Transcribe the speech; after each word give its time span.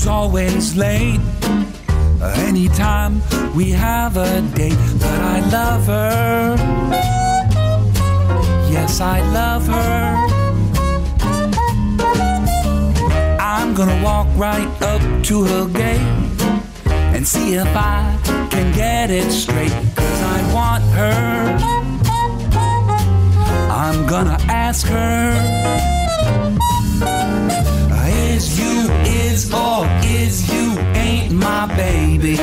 Who's 0.00 0.06
always 0.06 0.76
late. 0.76 1.20
Anytime 2.48 3.20
we 3.54 3.70
have 3.70 4.16
a 4.16 4.40
date, 4.54 4.78
but 4.98 5.20
I 5.20 5.40
love 5.50 5.86
her. 5.86 6.56
Yes, 8.70 9.00
I 9.00 9.20
love 9.32 9.66
her. 9.66 10.16
I'm 13.40 13.74
gonna 13.74 14.02
walk 14.02 14.28
right 14.36 14.82
up 14.82 15.02
to 15.24 15.44
her 15.44 15.68
gate 15.68 16.00
and 17.14 17.26
see 17.26 17.54
if 17.54 17.68
I 17.76 18.18
can 18.50 18.72
get 18.74 19.10
it 19.10 19.30
straight. 19.30 19.72
Cause 19.96 20.22
I 20.22 20.54
want 20.54 20.84
her. 20.98 21.58
I'm 23.70 24.06
gonna 24.06 24.38
ask 24.48 24.86
her. 24.86 25.80
Is 29.40 29.54
or 29.54 29.86
is 30.02 30.52
you 30.52 30.78
ain't 30.94 31.32
my 31.32 31.64
baby? 31.74 32.36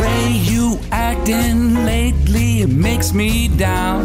Way 0.00 0.22
you 0.50 0.78
acting 0.92 1.84
lately 1.84 2.64
makes 2.66 3.12
me 3.12 3.48
down. 3.48 4.04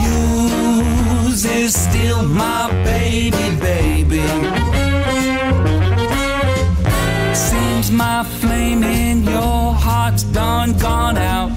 Use 0.00 1.44
is 1.44 1.74
still 1.78 2.22
my 2.22 2.70
baby, 2.82 3.46
baby. 3.60 4.24
Seems 7.34 7.90
my 7.90 8.24
flame 8.40 8.82
in 8.84 9.24
your 9.24 9.74
heart's 9.74 10.22
done 10.22 10.78
gone 10.78 11.18
out. 11.18 11.50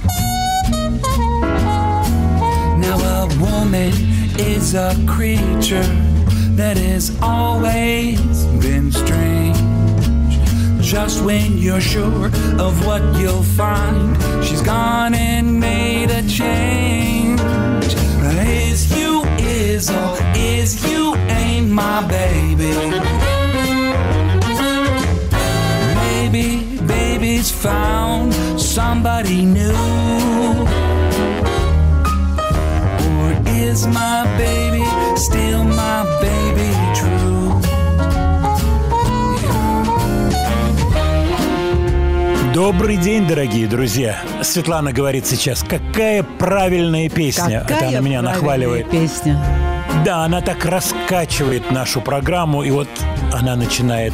Now 2.78 2.98
a 3.00 3.28
woman 3.40 4.15
is 4.40 4.74
a 4.74 4.96
creature 5.08 5.84
that 6.56 6.78
has 6.78 7.18
always 7.22 8.46
been 8.62 8.92
strange. 8.92 9.58
Just 10.82 11.24
when 11.24 11.58
you're 11.58 11.82
sure 11.82 12.28
of 12.60 12.86
what 12.86 13.02
you'll 13.20 13.44
find, 13.44 14.16
she's 14.44 14.62
gone 14.62 15.14
and 15.14 15.60
made 15.60 16.10
a 16.12 16.28
change. 16.28 17.42
Is 18.48 18.98
you 18.98 19.24
is 19.38 19.90
or 19.90 20.18
is 20.36 20.84
you 20.90 21.16
ain't 21.16 21.70
my 21.70 22.06
baby? 22.08 22.74
Maybe 25.96 26.78
baby's 26.86 27.52
found 27.52 28.34
somebody 28.60 29.46
new. 29.46 29.85
Is 33.86 33.94
my 33.94 34.24
baby 34.38 34.84
still 35.16 35.64
my 35.64 36.04
baby 36.22 36.70
true? 36.94 37.62
Добрый 42.54 42.98
день, 42.98 43.28
дорогие 43.28 43.68
друзья. 43.68 44.18
Светлана 44.42 44.94
говорит 44.94 45.26
сейчас, 45.26 45.64
какая 45.64 46.24
правильная 46.24 47.10
песня. 47.10 47.62
Какая 47.62 47.78
Это 47.78 47.88
она 47.90 48.00
меня 48.00 48.22
нахваливает. 48.22 48.90
песня. 48.90 49.38
Да, 50.06 50.24
она 50.24 50.42
так 50.42 50.66
раскачивает 50.66 51.72
нашу 51.72 52.02
программу, 52.02 52.64
и 52.64 52.72
вот 52.72 52.88
она 53.34 53.56
начинает 53.56 54.14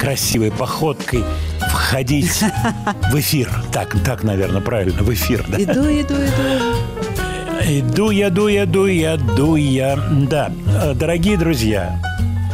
красивой 0.00 0.50
походкой 0.50 1.24
входить 1.70 2.42
в 3.12 3.18
эфир. 3.18 3.50
Так, 3.72 3.94
так, 4.04 4.24
наверное, 4.24 4.60
правильно, 4.60 5.02
в 5.02 5.12
эфир. 5.12 5.44
Да. 5.48 5.62
Иду, 5.62 5.82
иду, 5.84 6.14
иду. 6.14 6.77
Иду 7.70 8.08
я, 8.08 8.30
ду 8.30 8.48
я, 8.48 8.64
ду 8.64 8.86
я, 8.86 9.18
ду 9.18 9.54
я. 9.56 9.96
Да, 10.30 10.50
э, 10.82 10.94
дорогие 10.94 11.36
друзья, 11.36 12.00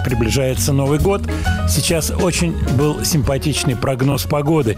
приближается 0.05 0.73
Новый 0.73 0.99
год. 0.99 1.23
Сейчас 1.69 2.11
очень 2.11 2.53
был 2.77 3.05
симпатичный 3.05 3.77
прогноз 3.77 4.25
погоды, 4.25 4.77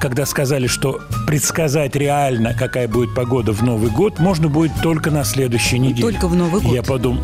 когда 0.00 0.24
сказали, 0.24 0.68
что 0.68 1.00
предсказать 1.26 1.96
реально, 1.96 2.54
какая 2.54 2.88
будет 2.88 3.14
погода 3.14 3.52
в 3.52 3.62
Новый 3.62 3.90
год, 3.90 4.18
можно 4.20 4.48
будет 4.48 4.72
только 4.82 5.10
на 5.10 5.22
следующей 5.22 5.78
неделе. 5.78 6.12
Только 6.12 6.28
в 6.28 6.34
Новый 6.34 6.62
год. 6.62 6.72
Я 6.72 6.82
подумал, 6.82 7.22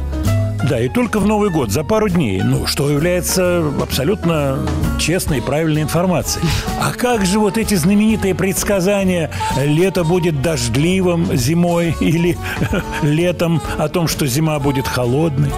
да, 0.68 0.80
и 0.80 0.88
только 0.88 1.20
в 1.20 1.26
Новый 1.26 1.50
год, 1.50 1.70
за 1.70 1.84
пару 1.84 2.08
дней. 2.08 2.42
Ну, 2.42 2.66
что 2.66 2.90
является 2.90 3.64
абсолютно 3.80 4.58
честной 4.98 5.38
и 5.38 5.40
правильной 5.40 5.82
информацией. 5.82 6.44
А 6.78 6.92
как 6.92 7.24
же 7.24 7.38
вот 7.38 7.56
эти 7.56 7.74
знаменитые 7.74 8.34
предсказания 8.34 9.30
«лето 9.56 10.04
будет 10.04 10.42
дождливым 10.42 11.36
зимой» 11.36 11.96
или 12.00 12.36
«летом 13.02 13.60
о 13.78 13.88
том, 13.88 14.08
что 14.08 14.26
зима 14.26 14.58
будет 14.58 14.86
холодной»? 14.86 15.50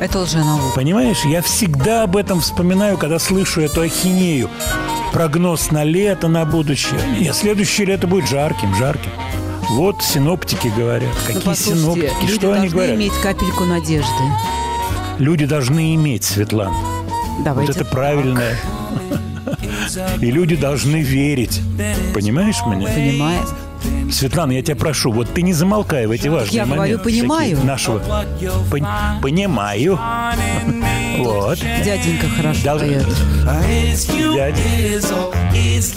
Это 0.00 0.18
лженаука. 0.18 0.74
Понимаешь, 0.74 1.24
я 1.24 1.40
всегда 1.40 2.02
об 2.02 2.16
этом 2.16 2.40
вспоминаю, 2.40 2.98
когда 2.98 3.18
слышу 3.18 3.62
эту 3.62 3.80
ахинею. 3.80 4.50
Прогноз 5.12 5.70
на 5.70 5.84
лето, 5.84 6.28
на 6.28 6.44
будущее. 6.44 7.00
Нет, 7.18 7.34
следующее 7.34 7.86
лето 7.86 8.06
будет 8.06 8.28
жарким, 8.28 8.74
жарким. 8.74 9.10
Вот 9.76 10.02
синоптики 10.02 10.68
говорят. 10.74 11.10
Какие 11.26 11.54
синоптики? 11.54 12.10
люди 12.22 12.34
Что 12.34 12.46
они 12.52 12.60
должны 12.60 12.68
говорят? 12.70 12.96
иметь 12.96 13.12
капельку 13.22 13.64
надежды. 13.64 14.22
Люди 15.18 15.44
должны 15.44 15.94
иметь, 15.94 16.24
Светлана. 16.24 16.74
Давайте. 17.44 17.72
Вот 17.72 17.80
это 17.82 17.90
правильное. 17.90 18.56
И 20.20 20.30
люди 20.30 20.56
должны 20.56 21.02
верить. 21.02 21.60
Понимаешь 22.14 22.56
меня? 22.66 22.86
Понимаем. 22.86 24.10
Светлана, 24.10 24.52
я 24.52 24.62
тебя 24.62 24.76
прошу, 24.76 25.12
вот 25.12 25.28
ты 25.34 25.42
не 25.42 25.52
замолкай 25.52 26.06
в 26.06 26.10
эти 26.10 26.28
важные 26.28 26.56
Я 26.56 26.64
говорю, 26.64 26.80
моменты. 26.80 27.04
понимаю. 27.04 27.50
такие 27.50 27.66
Нашего. 27.66 27.98
Пон- 28.70 29.20
Понимаю. 29.20 29.98
Вот. 31.18 31.58
Дяденька 31.84 32.28
хорошо 32.30 32.60
Должны- 32.64 32.94
поет. 32.94 34.54
Is 35.54 35.92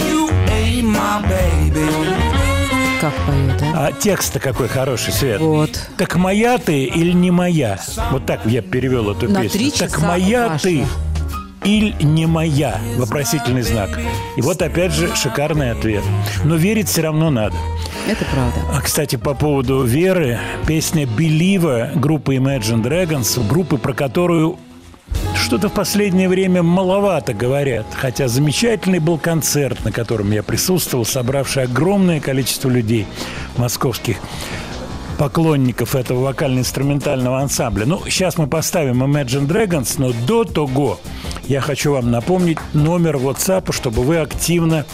Как 3.00 3.14
поет, 3.26 3.62
а? 3.74 3.88
А 3.88 3.92
текст-то 3.92 4.40
какой 4.40 4.68
хороший, 4.68 5.14
Свет. 5.14 5.40
Вот. 5.40 5.90
Так 5.98 6.16
моя 6.16 6.58
ты 6.58 6.84
или 6.84 7.12
не 7.12 7.32
моя? 7.32 7.80
Вот 8.12 8.26
так 8.26 8.42
я 8.46 8.62
перевел 8.62 9.12
эту 9.12 9.30
На 9.30 9.42
песню. 9.42 9.60
три 9.60 9.72
так 9.72 9.92
часа 9.92 10.06
моя 10.06 10.48
Паша. 10.50 10.64
ты 10.64 10.86
или 11.64 11.96
не 12.04 12.26
моя? 12.26 12.80
Вопросительный 12.98 13.62
знак. 13.62 13.90
И 14.38 14.42
вот 14.42 14.62
опять 14.62 14.92
же 14.94 15.14
шикарный 15.16 15.72
ответ. 15.72 16.04
Но 16.44 16.56
верить 16.56 16.90
все 16.90 17.02
равно 17.04 17.30
надо. 17.30 17.56
Это 18.08 18.26
правда. 18.26 18.60
А, 18.74 18.82
кстати, 18.82 19.16
по 19.18 19.34
поводу 19.34 19.84
веры, 19.84 20.40
песня 20.68 21.06
«Белива» 21.06 21.92
группы 21.96 22.36
Imagine 22.36 22.81
Dragons, 22.81 23.46
группы, 23.48 23.78
про 23.78 23.94
которую 23.94 24.58
что-то 25.40 25.70
в 25.70 25.74
последнее 25.74 26.30
время 26.30 26.62
маловато 26.62 27.34
говорят. 27.34 27.86
Хотя 27.94 28.28
замечательный 28.28 29.00
был 29.00 29.18
концерт, 29.18 29.84
на 29.86 29.92
котором 29.92 30.31
я 30.31 30.44
присутствовал, 30.44 31.06
собравший 31.06 31.63
огромное 31.63 32.19
количество 32.19 32.69
людей 32.69 33.08
московских 33.58 34.18
поклонников 35.18 35.96
этого 35.96 36.22
вокально-инструментального 36.24 37.40
ансамбля. 37.40 37.86
Ну, 37.86 38.02
сейчас 38.06 38.38
мы 38.38 38.48
поставим 38.48 39.04
Imagine 39.04 39.48
Dragons, 39.48 39.96
но 39.98 40.13
до 40.25 40.46
того 40.46 41.00
я 41.48 41.62
хочу 41.62 41.94
вам 41.94 42.12
напомнить 42.12 42.58
номер 42.74 43.18
WhatsApp, 43.18 43.72
чтобы 43.74 44.04
вы 44.04 44.18
активно 44.18 44.86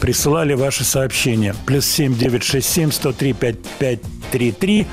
присылали 0.00 0.54
ваши 0.54 0.84
сообщения. 0.84 1.54
Плюс 1.66 1.86
7 1.86 2.16
967 2.16 2.90
103 2.92 3.32
5533. 3.34 4.86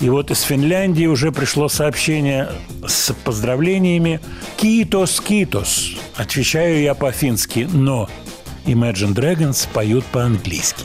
И 0.00 0.08
вот 0.08 0.30
из 0.30 0.42
Финляндии 0.42 1.06
уже 1.06 1.32
пришло 1.32 1.68
сообщение 1.68 2.50
с 2.86 3.12
поздравлениями. 3.24 4.20
Китос, 4.56 5.20
китос. 5.20 5.92
Отвечаю 6.16 6.80
я 6.82 6.94
по-фински, 6.94 7.68
но 7.72 8.08
Imagine 8.66 9.14
Dragons 9.14 9.68
поют 9.72 10.04
по-английски. 10.06 10.84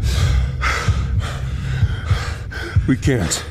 We 2.87 2.97
can't. 2.99 3.43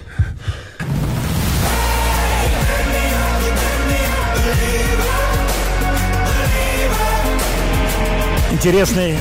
Интересный 8.53 9.17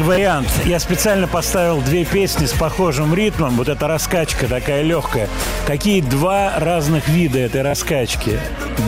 вариант. 0.00 0.48
Я 0.66 0.80
специально 0.80 1.28
поставил 1.28 1.80
две 1.80 2.04
песни 2.04 2.46
с 2.46 2.52
похожим 2.52 3.14
ритмом. 3.14 3.56
Вот 3.56 3.68
эта 3.68 3.86
раскачка 3.86 4.48
такая 4.48 4.82
легкая. 4.82 5.28
Какие 5.66 6.00
два 6.00 6.58
разных 6.58 7.08
вида 7.08 7.38
этой 7.38 7.62
раскачки. 7.62 8.38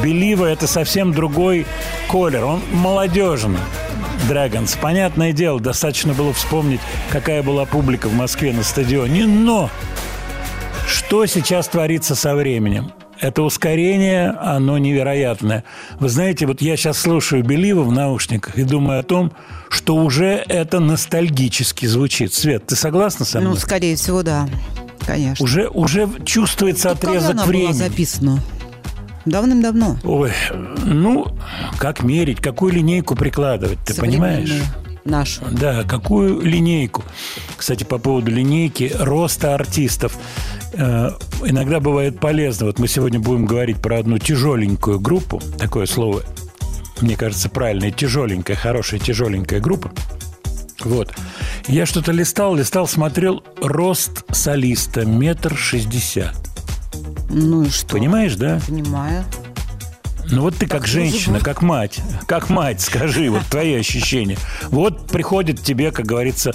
Белива– 0.03 0.47
это 0.47 0.67
совсем 0.67 1.12
другой 1.12 1.67
колер. 2.09 2.44
Он 2.44 2.62
молодежный. 2.73 3.61
Драгонс. 4.29 4.76
Понятное 4.81 5.32
дело, 5.32 5.61
достаточно 5.61 6.15
было 6.15 6.32
вспомнить, 6.32 6.81
какая 7.11 7.43
была 7.43 7.65
публика 7.65 8.09
в 8.09 8.15
Москве 8.15 8.53
на 8.53 8.62
стадионе. 8.62 9.26
Но 9.26 9.71
что 11.14 11.26
сейчас 11.26 11.69
творится 11.69 12.16
со 12.16 12.34
временем? 12.34 12.90
Это 13.20 13.43
ускорение, 13.43 14.31
оно 14.31 14.78
невероятное. 14.78 15.62
Вы 16.00 16.08
знаете, 16.08 16.44
вот 16.44 16.61
я 16.61 16.76
сейчас 16.76 16.99
слушаю 16.99 17.44
Белива 17.44 17.84
в 17.84 17.93
наушниках 17.93 18.58
и 18.58 18.64
думаю 18.64 18.99
о 18.99 19.02
том, 19.05 19.31
что 19.69 19.94
уже 19.94 20.44
это 20.49 20.81
ностальгически 20.81 21.87
звучит. 21.87 22.34
Свет, 22.34 22.66
ты 22.66 22.75
согласна 22.75 23.25
со 23.25 23.38
мной? 23.38 23.52
Ну, 23.52 23.56
скорее 23.61 23.94
всего, 23.94 24.25
да. 24.25 24.49
Конечно. 25.06 25.44
Уже, 25.44 25.68
уже 25.68 26.09
чувствуется 26.25 26.88
Когда 26.88 27.11
отрезок 27.11 27.30
она 27.30 27.44
времени. 27.44 27.66
была 27.66 27.75
записана? 27.75 28.40
Давным-давно. 29.25 29.99
Ой, 30.02 30.33
ну, 30.85 31.28
как 31.78 32.02
мерить, 32.02 32.40
какую 32.40 32.73
линейку 32.73 33.14
прикладывать, 33.14 33.78
ты 33.87 33.94
понимаешь? 33.94 34.50
Нашу. 35.04 35.42
Да, 35.50 35.85
какую 35.85 36.40
линейку? 36.40 37.04
Кстати, 37.56 37.85
по 37.85 37.99
поводу 37.99 38.30
линейки 38.30 38.90
роста 38.99 39.54
артистов. 39.54 40.16
Э, 40.76 41.11
иногда 41.45 41.81
бывает 41.81 42.21
полезно. 42.21 42.66
Вот 42.66 42.78
мы 42.78 42.88
сегодня 42.88 43.21
будем 43.21 43.47
говорить 43.47 43.81
про 43.81 43.99
одну 43.99 44.19
тяжеленькую 44.19 45.00
группу. 45.00 45.40
Такое 45.59 45.87
слово, 45.87 46.23
мне 47.00 47.16
кажется, 47.16 47.49
правильное. 47.49 47.90
Тяжеленькая, 47.90 48.57
хорошая 48.57 49.00
тяжеленькая 49.00 49.61
группа. 49.61 49.90
Вот. 50.81 51.14
Я 51.66 51.87
что-то 51.87 52.12
листал, 52.12 52.54
листал, 52.54 52.87
смотрел. 52.87 53.43
Рост 53.62 54.25
солиста 54.35 55.07
метр 55.07 55.57
шестьдесят. 55.57 56.37
Ну 57.31 57.62
и 57.62 57.71
что? 57.71 57.97
Понимаешь, 57.97 58.37
да? 58.37 58.61
Понимаю. 58.66 59.25
Ну 60.31 60.43
вот 60.43 60.57
ты 60.57 60.66
как 60.66 60.87
женщина, 60.87 61.38
как 61.40 61.62
мать, 61.62 62.00
как 62.26 62.49
мать, 62.50 62.81
скажи, 62.81 63.28
вот 63.31 63.43
твои 63.50 63.75
ощущения. 63.75 64.38
Вот 64.69 65.09
приходит 65.09 65.61
тебе, 65.62 65.90
как 65.90 66.07
говорится, 66.07 66.52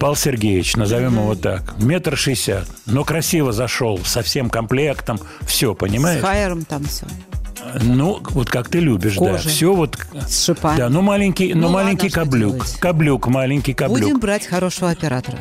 Павел 0.00 0.16
Сергеевич, 0.16 0.76
назовем 0.76 1.14
его 1.14 1.34
так, 1.34 1.78
метр 1.78 2.16
шестьдесят, 2.16 2.66
но 2.86 3.04
красиво 3.04 3.52
зашел, 3.52 3.98
со 4.04 4.22
всем 4.22 4.48
комплектом, 4.50 5.20
все, 5.42 5.74
С 5.74 5.78
понимаешь? 5.78 6.22
хайером 6.22 6.64
там 6.64 6.84
все. 6.84 7.06
Ну, 7.82 8.20
вот 8.30 8.50
как 8.50 8.68
ты 8.68 8.80
любишь, 8.80 9.14
да, 9.16 9.32
Кожей. 9.32 9.50
все 9.50 9.72
вот... 9.72 9.96
С 10.28 10.44
шипами. 10.44 10.76
Да, 10.76 10.88
ну 10.88 11.00
маленький, 11.00 11.54
ну, 11.54 11.68
Ну, 11.68 11.68
маленький 11.70 12.10
ладно, 12.14 12.38
делать? 12.38 12.76
каблук, 12.80 13.26
маленький 13.28 13.72
каблук. 13.72 14.00
Будем 14.00 14.18
брать 14.20 14.46
хорошего 14.46 14.90
оператора. 14.90 15.38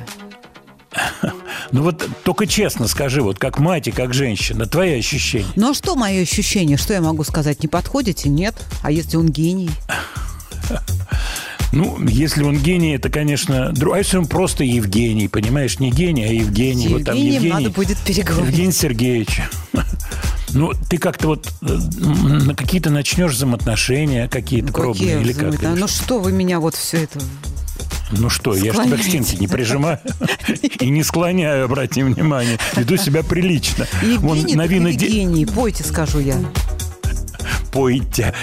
Ну 1.71 1.83
вот 1.83 2.07
только 2.23 2.47
честно 2.47 2.87
скажи, 2.87 3.21
вот 3.21 3.39
как 3.39 3.59
мать 3.59 3.87
и 3.87 3.91
как 3.91 4.13
женщина, 4.13 4.65
твои 4.65 4.99
ощущения. 4.99 5.47
Ну 5.55 5.71
а 5.71 5.73
что 5.73 5.95
мое 5.95 6.21
ощущение? 6.23 6.77
Что 6.77 6.93
я 6.93 7.01
могу 7.01 7.23
сказать? 7.23 7.63
Не 7.63 7.69
подходите? 7.69 8.27
Нет. 8.29 8.55
А 8.83 8.91
если 8.91 9.17
он 9.17 9.29
гений? 9.29 9.69
Ну, 11.73 12.05
если 12.05 12.43
он 12.43 12.57
гений, 12.57 12.95
это, 12.95 13.09
конечно... 13.09 13.73
А 13.73 13.97
если 13.97 14.17
он 14.17 14.25
просто 14.25 14.65
Евгений, 14.65 15.29
понимаешь? 15.29 15.79
Не 15.79 15.89
гений, 15.89 16.25
а 16.25 16.27
Евгений. 16.27 16.89
С 16.89 16.91
вот 16.91 17.03
там 17.05 17.15
Евгений, 17.15 17.49
надо 17.49 17.69
будет 17.69 17.97
переговорить. 17.99 18.49
Евгений 18.49 18.71
Сергеевич. 18.73 19.41
Ну, 20.49 20.73
ты 20.89 20.97
как-то 20.97 21.27
вот 21.27 21.47
э, 21.61 21.65
на 21.65 22.55
какие-то 22.55 22.89
начнешь 22.89 23.31
взаимоотношения 23.31 24.27
какие-то 24.27 24.67
Ну, 24.67 24.73
пробные 24.73 25.17
какие 25.17 25.21
или 25.21 25.31
как? 25.31 25.61
Ну 25.61 25.87
что 25.87 26.19
вы 26.19 26.33
меня 26.33 26.59
вот 26.59 26.75
все 26.75 27.03
это... 27.03 27.21
Ну 28.11 28.29
что, 28.29 28.55
я 28.55 28.73
же 28.73 28.83
тебя 28.83 28.97
к 28.97 29.03
стенке 29.03 29.37
не 29.37 29.47
прижимаю 29.47 29.99
и 30.79 30.89
не 30.89 31.03
склоняю, 31.03 31.65
обрати 31.65 32.03
внимание. 32.03 32.57
Веду 32.75 32.97
себя 32.97 33.23
прилично. 33.23 33.87
Евгений, 34.01 34.55
так 34.55 34.69
Евгений, 34.71 35.45
пойте, 35.45 35.83
скажу 35.83 36.19
я. 36.19 36.35
Пойте. 37.71 38.33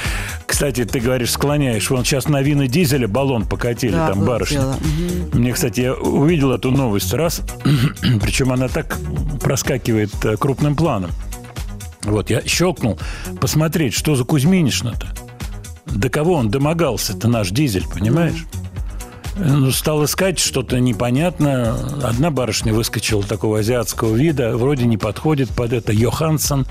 Кстати, 0.46 0.84
ты 0.84 1.00
говоришь, 1.00 1.32
склоняешь. 1.32 1.90
Вон 1.90 2.04
сейчас 2.04 2.28
на 2.28 2.40
вина 2.40 2.66
дизеля 2.66 3.06
баллон 3.06 3.46
покатили, 3.46 3.92
Да, 3.92 4.08
там 4.08 4.25
дело. 4.48 4.76
Мгм. 4.80 5.40
Мне, 5.40 5.52
кстати, 5.52 5.82
я 5.82 5.94
увидел 5.94 6.52
эту 6.52 6.70
новость 6.70 7.12
раз, 7.12 7.42
причем 8.22 8.52
она 8.52 8.68
так 8.68 8.96
проскакивает 9.40 10.10
э, 10.25 10.37
крупным 10.37 10.75
планом. 10.75 11.10
Вот, 12.02 12.30
я 12.30 12.40
щелкнул 12.46 12.98
посмотреть, 13.40 13.92
что 13.92 14.16
за 14.16 14.25
Кузьминишна-то. 14.25 15.08
До 15.87 16.08
кого 16.08 16.34
он 16.34 16.48
домогался-то, 16.48 17.28
наш 17.28 17.50
дизель, 17.50 17.84
понимаешь? 17.87 18.46
Ну, 19.38 19.71
стал 19.71 20.04
искать 20.04 20.38
что-то 20.38 20.80
непонятное. 20.80 21.73
Одна 22.02 22.30
барышня 22.30 22.75
выскочила 22.75 23.23
такого 23.23 23.61
азиатского 23.61 24.14
вида, 24.14 24.57
вроде 24.57 24.85
не 24.87 24.97
подходит 24.97 25.49
под 25.50 25.73
это. 25.73 25.92
Йоханссон. 25.92 26.66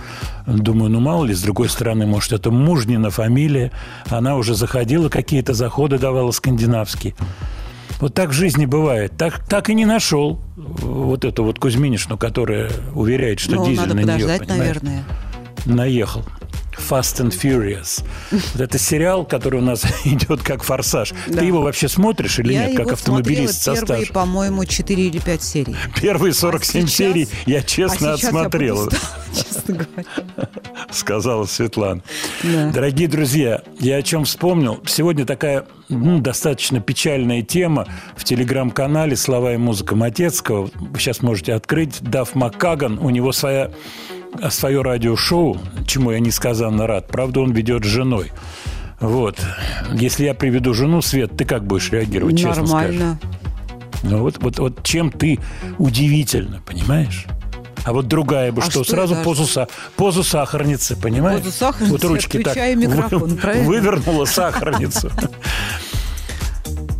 Думаю, 0.46 0.92
ну 0.92 1.00
мало 1.00 1.26
ли, 1.26 1.34
с 1.34 1.42
другой 1.42 1.70
стороны, 1.70 2.06
может, 2.06 2.34
это 2.34 2.52
мужнина 2.52 3.10
фамилия. 3.10 3.72
Она 4.10 4.36
уже 4.36 4.54
заходила, 4.54 5.10
какие-то 5.10 5.54
заходы 5.54 5.98
давала 5.98 6.32
скандинавские. 6.32 7.16
Вот 8.00 8.14
так 8.14 8.30
в 8.30 8.34
жизни 8.34 8.66
бывает. 8.66 9.14
Так, 9.18 9.44
так 9.48 9.70
и 9.70 9.74
не 9.74 9.86
нашел 9.86 10.40
вот 10.56 11.26
эту 11.26 11.44
вот 11.44 11.60
Кузьминишну, 11.60 12.18
которая 12.18 12.70
уверяет, 12.94 13.40
что 13.40 13.56
Ну, 13.56 13.66
дизель 13.66 13.82
надо 13.82 13.96
на 13.96 14.00
нее, 14.02 14.28
понимаешь? 14.40 14.48
наверное. 14.48 15.04
наехал. 15.66 16.24
Fast 16.77 17.22
and 17.22 17.31
Furious. 17.31 18.03
Вот 18.31 18.62
это 18.62 18.77
сериал, 18.77 19.25
который 19.25 19.60
у 19.60 19.63
нас 19.63 19.86
идет 20.05 20.43
как 20.43 20.63
форсаж. 20.63 21.13
Да. 21.27 21.39
Ты 21.39 21.46
его 21.46 21.62
вообще 21.62 21.88
смотришь 21.88 22.39
или 22.39 22.53
я 22.53 22.67
нет, 22.67 22.77
как 22.77 22.93
автомобилист 22.93 23.62
со 23.62 23.74
первые, 23.74 24.07
по-моему, 24.07 24.65
4 24.65 25.03
или 25.07 25.19
5 25.19 25.43
серий. 25.43 25.75
Первые 26.00 26.34
47 26.34 26.84
А 26.84 26.88
сейчас- 26.88 26.96
серий 26.96 27.27
я 27.46 27.62
честно 27.62 28.12
а 28.12 28.13
отсмотрел, 28.13 28.77
Я 28.77 28.86
подустала, 28.86 29.24
честно 29.36 29.74
говоря. 29.74 30.50
сказала 30.91 31.46
Светлана. 31.46 32.01
Да. 32.43 32.72
Дорогие 32.72 33.07
друзья, 33.07 33.62
я 33.79 33.98
о 33.98 34.01
чем 34.01 34.25
вспомнил. 34.25 34.79
Сегодня 34.86 35.25
такая 35.25 35.65
ну, 35.89 36.19
достаточно 36.19 36.79
печальная 36.79 37.41
тема 37.41 37.88
в 38.15 38.24
телеграм-канале 38.24 39.15
«Слова 39.15 39.53
и 39.53 39.57
музыка 39.57 39.96
Матецкого». 39.96 40.69
Сейчас 40.98 41.22
можете 41.22 41.53
открыть. 41.53 42.01
Дав 42.01 42.34
Маккаган, 42.36 43.00
у 43.00 43.10
него 43.10 43.31
своя, 43.31 43.72
свое 44.50 44.82
радиошоу, 44.82 45.58
чему 45.86 46.12
я 46.12 46.20
несказанно 46.20 46.88
рад. 46.88 47.08
Правда, 47.08 47.41
он 47.41 47.51
ведет 47.51 47.84
с 47.84 47.88
женой. 47.88 48.32
Вот. 49.00 49.39
Если 49.94 50.25
я 50.25 50.34
приведу 50.34 50.74
жену, 50.74 51.01
Свет, 51.01 51.36
ты 51.38 51.46
как 51.46 51.65
будешь 51.65 51.91
реагировать, 51.91 52.38
честно 52.38 52.65
скажи? 52.65 52.94
Нормально. 52.94 53.20
Ну, 54.03 54.20
вот, 54.20 54.38
вот, 54.41 54.60
вот 54.60 54.84
чем 54.84 55.12
ты 55.12 55.39
удивительно, 55.77 56.62
понимаешь? 56.65 57.25
А 57.84 57.94
вот 57.94 58.08
другая 58.08 58.51
бы 58.51 58.62
А 58.62 58.65
что, 58.65 58.84
что 58.84 58.91
сразу 58.91 59.13
это? 59.15 59.24
позу, 59.24 59.44
са- 59.44 59.70
позу 59.96 60.24
сахарницы, 60.24 60.96
понимаешь? 60.96 61.39
Позу 61.44 61.51
сахарницы, 61.56 61.91
вот 61.94 62.03
ручки 62.03 62.39
так 62.44 62.56
микрофон, 62.75 63.29
вы- 63.29 63.36
правильно? 63.38 63.67
вывернула 63.67 64.25
сахарницу. 64.25 65.12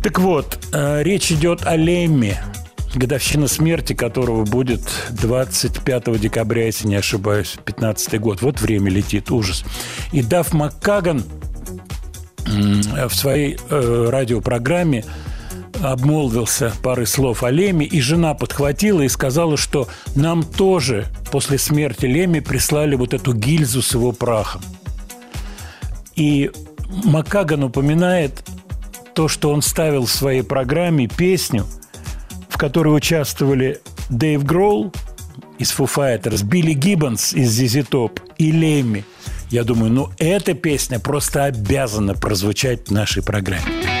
Так 0.02 0.20
вот, 0.20 0.58
э, 0.72 1.02
речь 1.02 1.32
идет 1.32 1.66
о 1.66 1.76
Лемме, 1.76 2.40
годовщина 2.94 3.48
смерти 3.48 3.92
которого 3.92 4.44
будет 4.44 4.82
25 5.10 6.20
декабря, 6.20 6.66
если 6.66 6.88
не 6.88 6.96
ошибаюсь, 6.96 7.56
15 7.64 8.20
год. 8.20 8.42
Вот 8.42 8.60
время 8.60 8.90
летит, 8.90 9.30
ужас. 9.30 9.64
И 10.12 10.22
Дав 10.22 10.52
Маккаган 10.52 11.22
в 12.46 13.14
своей 13.14 13.58
э, 13.68 14.08
радиопрограмме 14.10 15.04
обмолвился 15.82 16.72
парой 16.82 17.06
слов 17.06 17.42
о 17.42 17.50
Леме, 17.50 17.86
и 17.86 18.00
жена 18.00 18.34
подхватила 18.34 19.02
и 19.02 19.08
сказала, 19.08 19.56
что 19.56 19.88
нам 20.14 20.42
тоже 20.42 21.06
после 21.30 21.58
смерти 21.58 22.06
Леми 22.06 22.40
прислали 22.40 22.96
вот 22.96 23.14
эту 23.14 23.32
гильзу 23.34 23.82
с 23.82 23.94
его 23.94 24.12
прахом. 24.12 24.62
И 26.16 26.50
Макаган 27.04 27.64
упоминает 27.64 28.42
то, 29.14 29.28
что 29.28 29.50
он 29.50 29.62
ставил 29.62 30.06
в 30.06 30.10
своей 30.10 30.42
программе 30.42 31.06
песню, 31.06 31.66
в 32.58 32.60
которой 32.60 32.88
участвовали 32.88 33.80
Дэйв 34.10 34.42
Гроул 34.42 34.92
из 35.60 35.70
Foo 35.70 35.88
Fighters, 35.88 36.42
Билли 36.44 36.72
Гиббонс 36.72 37.32
из 37.32 37.56
ZZ 37.56 37.88
Top 37.88 38.20
и 38.36 38.50
Лемми. 38.50 39.04
Я 39.48 39.62
думаю, 39.62 39.92
ну 39.92 40.10
эта 40.18 40.54
песня 40.54 40.98
просто 40.98 41.44
обязана 41.44 42.14
прозвучать 42.14 42.88
в 42.88 42.90
нашей 42.90 43.22
программе. 43.22 43.97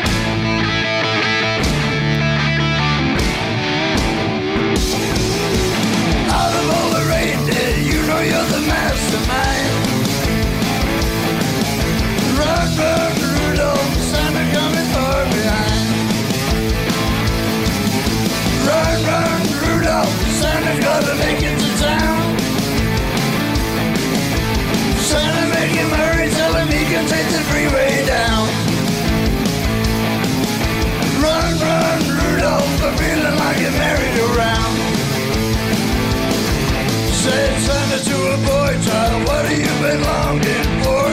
Said 37.28 37.60
Santa 37.60 37.98
to 38.08 38.16
a 38.32 38.38
boy 38.48 38.72
child, 38.86 39.28
what 39.28 39.44
have 39.44 39.52
you 39.52 39.74
been 39.84 40.00
longing 40.00 40.70
for? 40.80 41.08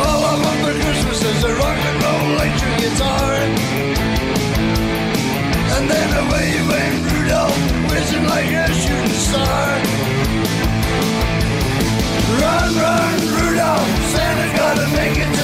All 0.00 0.20
I 0.24 0.34
want 0.42 0.58
for 0.64 0.72
Christmas 0.80 1.20
is 1.22 1.44
a 1.44 1.52
rock 1.54 1.80
and 1.88 1.96
roll 2.02 2.24
electric 2.32 2.74
guitar. 2.80 3.32
And 5.76 5.84
then 5.92 6.08
away 6.24 6.48
went 6.70 6.96
Rudolph, 7.12 7.60
whizzing 7.90 8.24
like 8.24 8.50
a 8.56 8.72
shooting 8.72 9.20
star. 9.28 9.68
Run, 12.40 12.68
run, 12.80 13.16
Rudolph, 13.36 13.90
Santa's 14.12 14.52
gotta 14.56 14.86
make 14.96 15.16
it 15.24 15.35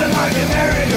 gonna 0.00 0.14
market 0.14 0.48
Mary. 0.50 0.87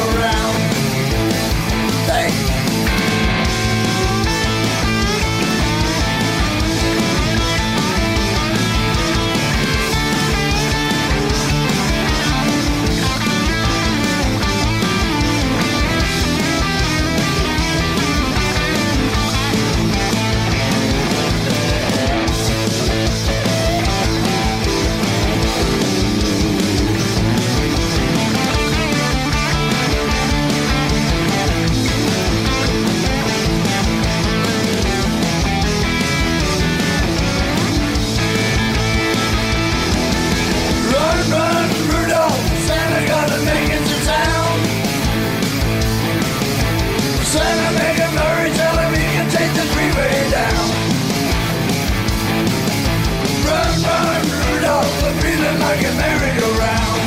Like 55.72 55.88
a 55.88 55.96
merry-go-round. 55.96 57.02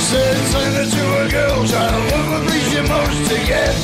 Said 0.00 0.36
Santa 0.48 0.84
to 0.96 1.04
a 1.20 1.28
girl 1.28 1.60
child, 1.66 2.02
what 2.10 2.24
would 2.30 2.48
please 2.48 2.72
you 2.72 2.82
most 2.88 3.20
to 3.28 3.36
get? 3.52 3.76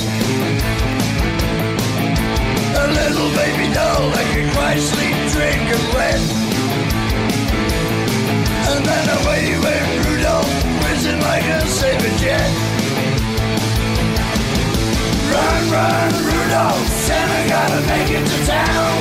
A 2.73 2.87
little 3.01 3.31
baby 3.37 3.69
doll 3.77 4.09
that 4.17 4.27
can 4.33 4.49
cry, 4.55 4.75
sleep, 4.81 5.17
drink, 5.35 5.61
and 5.77 5.85
wet. 5.93 6.21
And 8.73 8.81
then 8.89 9.07
away 9.19 9.45
went 9.65 10.07
Rudolph, 10.09 10.49
whizzing 10.81 11.21
like 11.21 11.45
a 11.45 11.61
saber 11.69 12.13
jet. 12.17 12.49
Run, 15.33 15.61
run, 15.69 16.11
Rudolph, 16.25 16.89
Santa 17.05 17.41
gotta 17.53 17.81
make 17.93 18.09
it 18.09 18.25
to 18.25 18.39
town. 18.47 18.98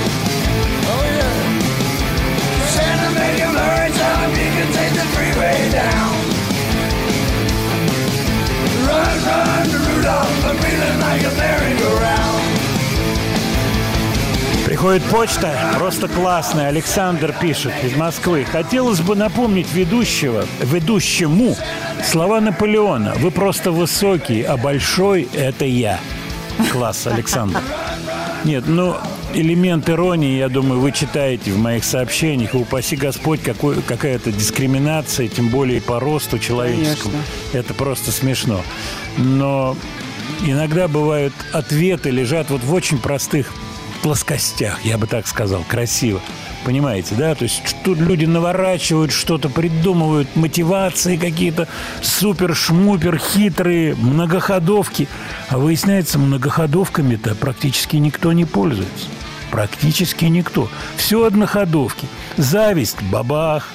Приходит 14.77 15.03
почта, 15.05 15.57
просто 15.77 16.07
классная. 16.07 16.67
Александр 16.67 17.34
пишет 17.41 17.74
из 17.84 17.96
Москвы. 17.96 18.46
Хотелось 18.46 19.00
бы 19.00 19.15
напомнить 19.15 19.74
ведущего, 19.74 20.46
ведущему 20.62 21.55
слова 22.03 22.39
Наполеона. 22.41 23.13
Вы 23.17 23.31
просто 23.31 23.72
высокий, 23.72 24.43
а 24.43 24.55
большой– 24.55 25.27
это 25.34 25.65
я. 25.65 26.00
Класс, 26.72 27.07
Александр. 27.07 27.60
Нет, 28.43 28.65
ну, 28.67 28.96
элемент 29.34 29.89
иронии, 29.89 30.38
я 30.38 30.48
думаю, 30.48 30.79
вы 30.79 30.91
читаете 30.91 31.51
в 31.51 31.57
моих 31.57 31.84
сообщениях. 31.84 32.53
И 32.53 32.57
упаси 32.57 32.96
Господь, 32.96 33.41
какой, 33.41 33.81
какая-то 33.81 34.31
дискриминация, 34.31 35.27
тем 35.27 35.50
более 35.50 35.81
по 35.81 36.00
росту 36.00 36.39
человеческому. 36.39 37.13
Конечно. 37.13 37.57
Это 37.57 37.74
просто 37.74 38.12
смешно. 38.12 38.62
Но 39.17 39.75
иногда 40.45 40.88
бывают 40.88 41.33
ответы 41.51 42.09
лежат 42.09 42.50
вот 42.50 42.63
в 42.63 42.74
очень 42.74 43.00
простых 43.00 43.51
плоскостях, 44.01 44.86
я 44.86 44.97
бы 44.97 45.07
так 45.07 45.27
сказал, 45.27 45.63
красиво. 45.67 46.21
Понимаете, 46.65 47.15
да? 47.15 47.33
То 47.33 47.43
есть 47.43 47.62
тут 47.83 47.97
люди 47.97 48.25
наворачивают, 48.25 49.12
что-то 49.12 49.47
придумывают, 49.47 50.36
мотивации 50.36 51.15
какие-то 51.15 51.67
супер-шмупер, 52.01 53.17
хитрые, 53.17 53.95
многоходовки. 53.95 55.07
А 55.50 55.57
выясняется, 55.57 56.19
многоходовками-то 56.19 57.36
практически 57.36 57.95
никто 57.95 58.33
не 58.33 58.43
пользуется. 58.43 59.07
Практически 59.50 60.25
никто. 60.25 60.67
Все 60.97 61.25
одноходовки. 61.25 62.05
Зависть– 62.36 63.01
бабах. 63.12 63.69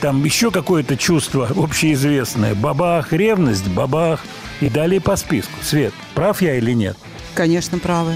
Там 0.00 0.24
еще 0.24 0.50
какое-то 0.50 0.96
чувство 0.96 1.48
общеизвестное. 1.56 2.54
Бабах, 2.54 3.12
ревность, 3.12 3.68
бабах. 3.68 4.24
И 4.60 4.68
далее 4.68 5.00
по 5.00 5.16
списку. 5.16 5.52
Свет, 5.62 5.92
прав 6.14 6.40
я 6.42 6.56
или 6.56 6.72
нет? 6.72 6.96
Конечно, 7.34 7.78
правы. 7.78 8.14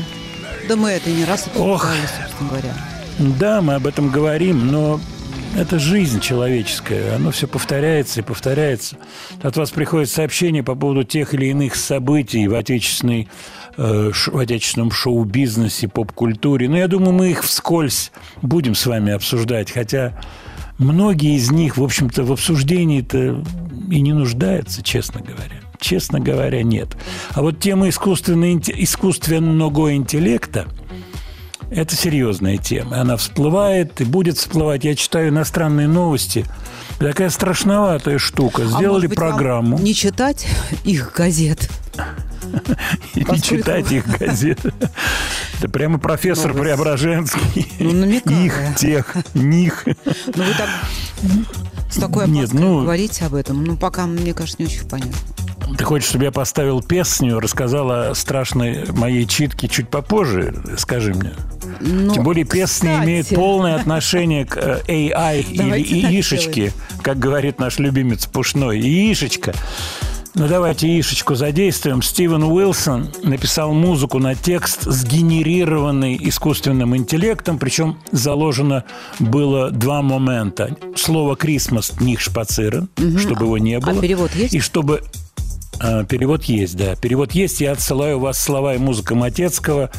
Да 0.68 0.76
мы 0.76 0.90
это 0.90 1.11
не 1.11 1.25
раз 1.25 1.47
обсуждали, 1.47 1.97
собственно 2.18 2.49
говоря. 2.49 2.75
Да, 3.18 3.61
мы 3.61 3.75
об 3.75 3.87
этом 3.87 4.11
говорим, 4.11 4.68
но 4.68 5.00
это 5.56 5.78
жизнь 5.78 6.20
человеческая. 6.20 7.16
Оно 7.16 7.30
все 7.32 7.47
повторяется 7.47 8.20
и 8.20 8.23
повторяется. 8.23 8.97
От 9.42 9.56
вас 9.56 9.70
приходит 9.70 10.09
сообщение 10.09 10.62
по 10.62 10.75
поводу 10.75 11.04
тех 11.04 11.35
или 11.35 11.47
иных 11.47 11.75
событий 11.75 12.47
в 12.47 12.54
отечественной 12.54 13.28
э, 13.76 14.12
в 14.12 14.38
отечественном 14.38 14.90
шоу-бизнесе, 14.90 15.88
поп-культуре. 15.88 16.68
Но 16.68 16.78
я 16.78 16.88
думаю, 16.88 17.12
мы 17.12 17.30
их 17.30 17.44
вскользь 17.44 18.12
будем 18.42 18.75
с 18.75 18.87
вами 18.87 19.12
обсуждать. 19.12 19.70
Хотя 19.70 20.18
многие 20.78 21.37
из 21.37 21.50
них, 21.50 21.76
в 21.76 21.82
общем-то, 21.82 22.25
в 22.25 22.32
обсуждении-то 22.32 23.44
и 23.90 24.00
не 24.00 24.12
нуждаются, 24.12 24.82
честно 24.82 25.20
говоря. 25.20 25.59
Честно 25.80 26.20
говоря, 26.20 26.62
нет. 26.62 26.88
А 27.30 27.42
вот 27.42 27.58
тема 27.58 27.88
искусственного, 27.88 28.52
инте- 28.52 28.75
искусственного 28.76 29.94
интеллекта– 29.94 30.66
это 31.70 31.96
серьезная 31.96 32.58
тема. 32.58 33.00
Она 33.00 33.16
всплывает 33.16 34.00
и 34.00 34.04
будет 34.04 34.37
всплывать. 34.37 34.84
Я 34.84 34.94
читаю 34.94 35.28
иностранные 35.30 35.88
новости. 35.88 36.44
Такая 36.99 37.30
страшноватая 37.30 38.18
штука. 38.18 38.62
А 38.62 38.66
Сделали 38.66 38.88
может 39.06 39.08
быть, 39.10 39.18
программу. 39.18 39.78
Не 39.78 39.94
читать 39.94 40.46
их 40.84 41.12
газет. 41.14 41.70
и 43.14 43.20
не 43.30 43.40
читать 43.40 43.90
их 43.90 44.06
газеты. 44.18 44.72
Это 45.58 45.68
прямо 45.70 45.99
профессор. 45.99 46.52
Преображенский. 46.52 47.66
Ну. 47.78 48.04
Их, 48.06 48.54
тех, 48.76 49.16
них. 49.34 49.84
Ну, 49.86 50.45
вы 50.45 50.52
так 50.58 50.69
с 51.90 51.97
такой 51.97 52.28
Нет, 52.28 52.50
опаской 52.50 52.60
ну- 52.60 52.80
говорите 52.82 53.25
об 53.25 53.34
этом. 53.34 53.64
Ну, 53.64 53.76
пока, 53.76 54.06
мне 54.06 54.34
кажется, 54.34 54.60
не 54.60 54.66
очень 54.66 54.86
понятно. 54.88 55.14
Ты 55.76 55.85
хочешь, 55.85 56.09
чтобы 56.09 56.25
я 56.25 56.33
поставил 56.33 56.83
песню, 56.83 57.41
рассказал 57.41 57.91
о 57.91 58.15
страшной 58.15 58.85
моей 58.93 59.26
читке 59.26 59.69
чуть 59.69 59.89
попозже? 59.89 60.54
Скажи 60.76 61.15
мне. 61.15 61.33
Ну, 61.80 62.13
Тем 62.13 62.25
более 62.25 62.45
песня 62.45 62.93
кстати. 62.93 63.04
имеет 63.04 63.28
полное 63.28 63.76
отношение 63.76 64.45
к 64.45 64.56
AI 64.56 65.43
или 65.43 65.78
яишечке, 65.78 66.73
как 67.02 67.19
говорит 67.19 67.59
наш 67.59 67.78
любимец 67.78 68.26
Пушной. 68.26 68.80
Яишечка. 68.80 69.54
Ну, 70.35 70.47
давайте 70.47 70.89
яишечку 70.89 71.35
задействуем. 71.35 72.02
Стивен 72.02 72.45
Уилсон 72.45 73.11
написал 73.25 73.73
музыку 73.73 74.19
на 74.19 74.35
текст, 74.35 74.83
сгенерированный 74.83 76.17
искусственным 76.23 76.97
интеллектом, 76.97 77.59
причем 77.59 77.99
заложено 78.13 78.85
было 79.19 79.71
два 79.71 80.02
момента. 80.02 80.76
Слово 80.97 81.35
«Крисмас» 81.35 82.00
них 82.00 82.21
шпацирен, 82.21 82.89
чтобы 83.19 83.47
его 83.47 83.59
не 83.59 83.80
было. 83.80 83.99
А 83.99 84.00
перевод 84.00 84.35
есть? 84.35 84.54
И 84.54 84.61
чтобы... 84.61 85.02
А, 85.80 86.04
перевод 86.04 86.45
есть, 86.45 86.76
да. 86.76 86.95
Перевод 86.95 87.32
есть. 87.32 87.60
Я 87.60 87.73
отсылаю 87.73 88.19
вас 88.21 88.40
слова 88.40 88.75
и 88.75 88.78
музыка 88.78 89.14
Матецкого. 89.14 89.90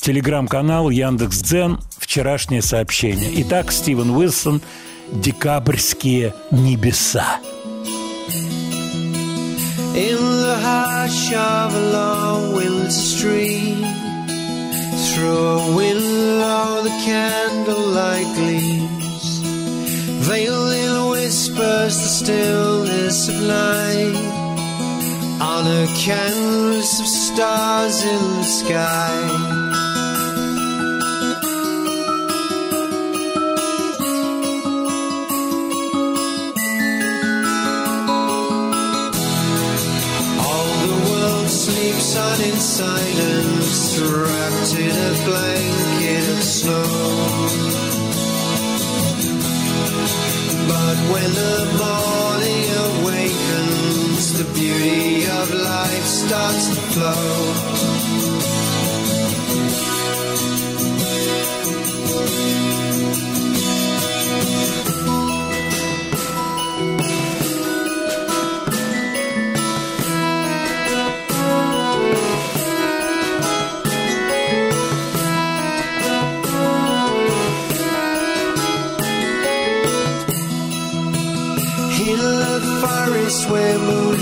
Телеграм-канал 0.00 0.90
Яндекс.Дзен. 0.90 1.78
Вчерашнее 1.96 2.60
сообщение. 2.60 3.30
Итак, 3.42 3.70
Стивен 3.70 4.10
Уилсон. 4.10 4.60
Декабрьские 5.12 6.34
небеса. 6.50 7.38
In 9.94 10.16
the 10.16 10.56
hush 10.62 11.32
of 11.32 11.74
a 11.74 11.92
long 11.92 12.54
winter 12.54 12.90
street, 12.90 13.84
through 15.08 15.58
a 15.58 15.76
window 15.76 16.82
the 16.84 16.90
candlelight 17.04 18.28
gleams, 18.36 19.40
veiled 20.28 21.10
whispers 21.10 21.96
the 21.96 22.08
stillness 22.20 23.28
of 23.28 23.42
night, 23.42 24.37
on 25.40 25.66
a 25.66 25.86
canvas 25.94 27.00
of 27.00 27.06
stars 27.06 28.02
in 28.02 28.22
the 28.38 28.42
sky. 28.42 29.18
All 40.40 40.70
the 40.86 40.94
world 41.08 41.48
sleeps 41.48 42.16
on 42.16 42.40
in 42.40 42.56
silence, 42.56 44.00
wrapped 44.00 44.74
in 44.74 44.90
a 44.90 45.14
blanket 45.24 46.28
of 46.36 46.42
snow. 46.42 46.82
But 50.68 50.96
when 51.12 51.30
the 51.32 51.78
morning 51.78 52.17
the 54.38 54.44
beauty 54.54 55.24
of 55.26 55.52
life 55.52 56.04
starts 56.04 56.68
to 56.68 56.80
flow. 56.92 58.67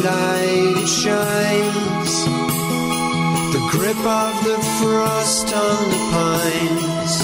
Where 0.07 0.77
moonlight 0.77 0.89
shines, 0.89 2.25
the 3.53 3.69
grip 3.71 3.99
of 3.99 4.45
the 4.45 4.59
frost 4.79 5.55
on 5.55 5.91
the 5.91 6.03
pines. 6.13 7.19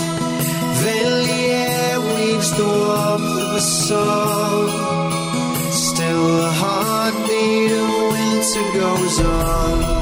Then 0.82 1.22
the 1.26 1.42
air 1.50 2.00
weaves 2.00 2.50
the 2.56 2.64
warmth 2.64 3.40
of 3.40 3.56
a 3.56 3.60
song. 3.60 4.68
Still 5.70 6.36
the 6.38 6.52
heartbeat 6.52 7.72
of 7.72 7.88
winter 8.12 8.80
goes 8.80 9.20
on. 9.20 10.01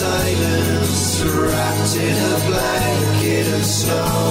silence 0.00 1.20
wrapped 1.24 1.94
in 2.08 2.16
a 2.32 2.36
blanket 2.48 3.46
of 3.56 3.64
snow. 3.66 4.22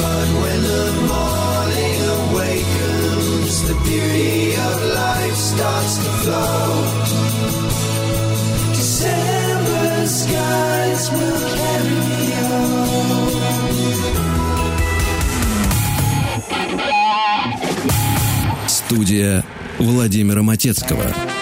But 0.00 0.28
when 0.40 0.60
the 0.72 0.86
morning 1.12 1.98
awakens, 2.18 3.54
the 3.68 3.76
beauty 3.86 4.56
of 4.68 4.76
life 5.02 5.36
starts 5.50 5.94
to 6.04 6.10
flow. 6.22 6.64
December 8.72 9.90
skies 10.20 11.02
will 11.14 11.40
carry 11.60 11.98
me 12.10 12.24
home. 12.48 13.38
Студия 18.66 19.44
Владимира 19.78 20.42
Матецкого. 20.42 21.37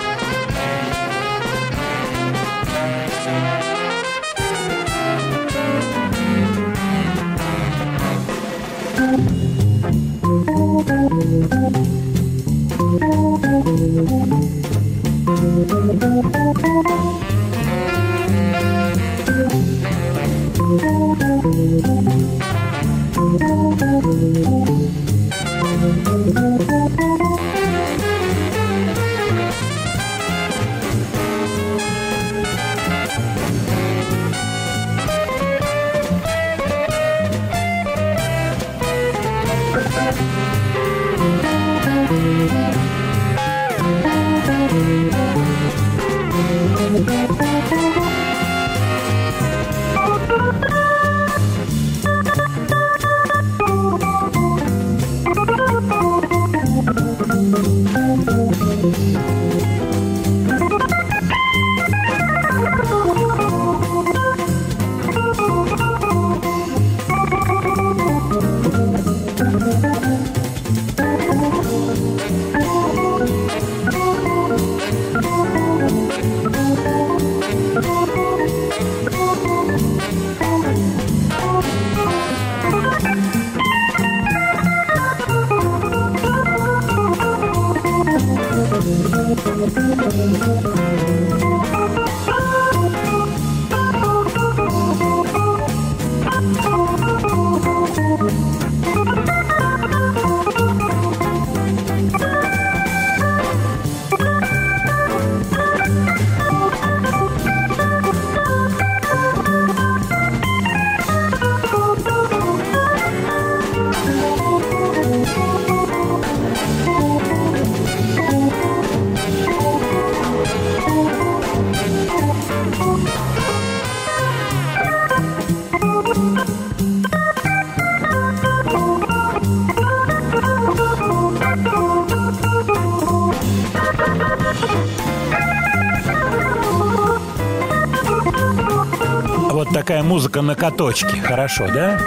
Музыка 140.06 140.40
на 140.42 140.54
каточке. 140.54 141.20
Хорошо, 141.20 141.66
да? 141.68 142.00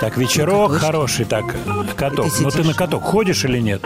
Так, 0.00 0.16
вечерок 0.16 0.72
каточке? 0.72 0.86
хороший, 0.86 1.24
так, 1.24 1.44
каток. 1.96 2.26
Ты 2.32 2.42
Ну 2.42 2.50
ты 2.50 2.56
сидишь. 2.58 2.66
на 2.66 2.74
каток 2.74 3.02
ходишь 3.04 3.44
или 3.44 3.58
нет? 3.58 3.84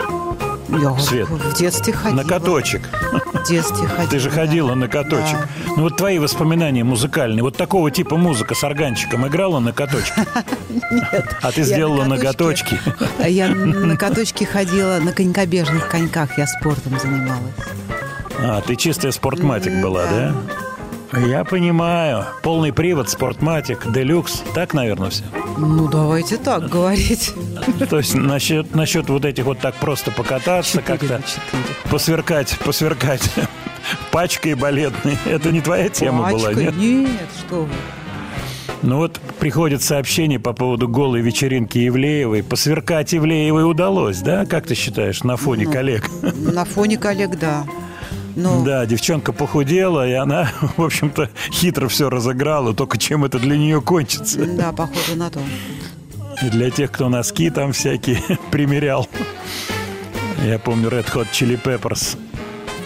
Я 0.69 0.97
Свет. 0.99 1.29
в 1.29 1.53
детстве 1.57 1.93
ходила. 1.93 2.23
На 2.23 2.27
каточек. 2.27 2.81
В 3.33 3.47
детстве 3.47 3.87
ходила. 3.87 4.09
Ты 4.09 4.19
же 4.19 4.29
да. 4.29 4.35
ходила 4.35 4.73
на 4.75 4.87
каточек. 4.87 5.37
Да. 5.37 5.73
Ну 5.77 5.83
вот 5.83 5.95
твои 5.95 6.19
воспоминания 6.19 6.83
музыкальные. 6.83 7.41
Вот 7.43 7.55
такого 7.55 7.89
типа 7.91 8.17
музыка 8.17 8.53
с 8.55 8.63
органчиком 8.63 9.25
играла 9.27 9.59
на 9.59 9.71
каточке? 9.71 10.25
А 11.41 11.51
ты 11.51 11.63
сделала 11.63 12.03
на 12.03 12.15
ноготочки. 12.15 12.79
А 13.19 13.29
Я 13.29 13.47
на 13.49 13.95
каточке 13.95 14.45
ходила, 14.45 14.99
на 14.99 15.11
конькобежных 15.13 15.87
коньках 15.87 16.37
я 16.37 16.47
спортом 16.47 16.99
занималась. 16.99 17.53
А, 18.39 18.61
ты 18.61 18.75
чистая 18.75 19.11
спортматик 19.11 19.81
была, 19.81 20.05
да? 20.05 20.35
Я 21.13 21.43
понимаю. 21.45 22.25
Полный 22.43 22.73
привод, 22.73 23.09
спортматик, 23.09 23.91
делюкс. 23.91 24.43
Так, 24.53 24.73
наверное, 24.73 25.09
все. 25.09 25.23
Ну, 25.57 25.87
давайте 25.87 26.37
так 26.37 26.69
говорить. 26.69 27.33
То 27.89 27.97
есть 27.97 28.13
насчет, 28.15 28.75
насчет 28.75 29.09
вот 29.09 29.23
этих 29.25 29.45
вот 29.45 29.59
так 29.59 29.75
просто 29.75 30.11
покататься, 30.11 30.81
как-то 30.81 31.21
посверкать, 31.89 32.57
посверкать 32.59 33.29
пачкой 34.11 34.55
балетной. 34.55 35.17
Это 35.25 35.51
не 35.51 35.61
твоя 35.61 35.89
тема 35.89 36.29
была, 36.29 36.47
Пачкой? 36.49 36.65
нет? 36.65 36.77
Нет, 36.77 37.29
что 37.47 37.61
вы. 37.63 37.69
Ну 38.83 38.97
вот 38.97 39.19
приходит 39.39 39.81
сообщение 39.81 40.39
по 40.39 40.53
поводу 40.53 40.87
голой 40.87 41.21
вечеринки 41.21 41.79
Евлеевой. 41.79 42.43
Посверкать 42.43 43.11
Евлеевой 43.13 43.69
удалось, 43.69 44.19
да? 44.19 44.45
Как 44.45 44.67
ты 44.67 44.75
считаешь, 44.75 45.23
на 45.23 45.35
фоне 45.35 45.65
Ну, 45.65 45.71
коллег? 45.71 46.09
На 46.21 46.63
фоне 46.63 46.97
коллег, 46.97 47.39
да. 47.39 47.63
Ну, 48.37 48.63
Да, 48.63 48.85
девчонка 48.85 49.33
похудела, 49.33 50.07
и 50.07 50.13
она, 50.13 50.51
в 50.77 50.83
общем-то, 50.83 51.29
хитро 51.51 51.87
все 51.87 52.07
разыграла. 52.09 52.73
Только 52.75 52.97
чем 52.99 53.25
это 53.25 53.39
для 53.39 53.57
нее 53.57 53.81
кончится? 53.81 54.45
да, 54.45 54.71
похоже 54.71 55.15
на 55.15 55.29
то. 55.31 55.41
И 56.43 56.49
для 56.49 56.69
тех, 56.69 56.91
кто 56.91 57.09
носки 57.09 57.49
там 57.49 57.73
всякие 57.73 58.21
примерял. 58.51 59.07
Я 60.45 60.59
помню, 60.59 60.89
Red 60.89 61.11
Hot 61.13 61.27
Chili 61.33 61.59
Peppers 61.59 62.15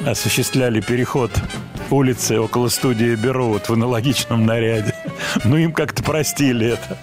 осуществляли 0.06 0.80
переход 0.80 1.32
улицы 1.90 2.40
около 2.40 2.70
студии 2.70 3.14
Берут 3.16 3.68
в 3.68 3.74
аналогичном 3.74 4.46
наряде. 4.46 4.96
Ну, 5.44 5.58
им 5.58 5.72
как-то 5.74 6.02
простили 6.02 6.68
это. 6.68 6.98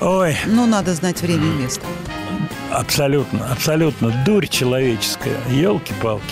Ой, 0.00 0.34
Ну, 0.46 0.66
надо 0.66 0.94
знать 0.94 1.20
время 1.20 1.44
и 1.46 1.62
место. 1.62 1.84
абсолютно, 2.72 3.52
абсолютно 3.52 4.10
дурь 4.26 4.46
человеческая. 4.46 5.36
Елки-палки. 5.50 6.24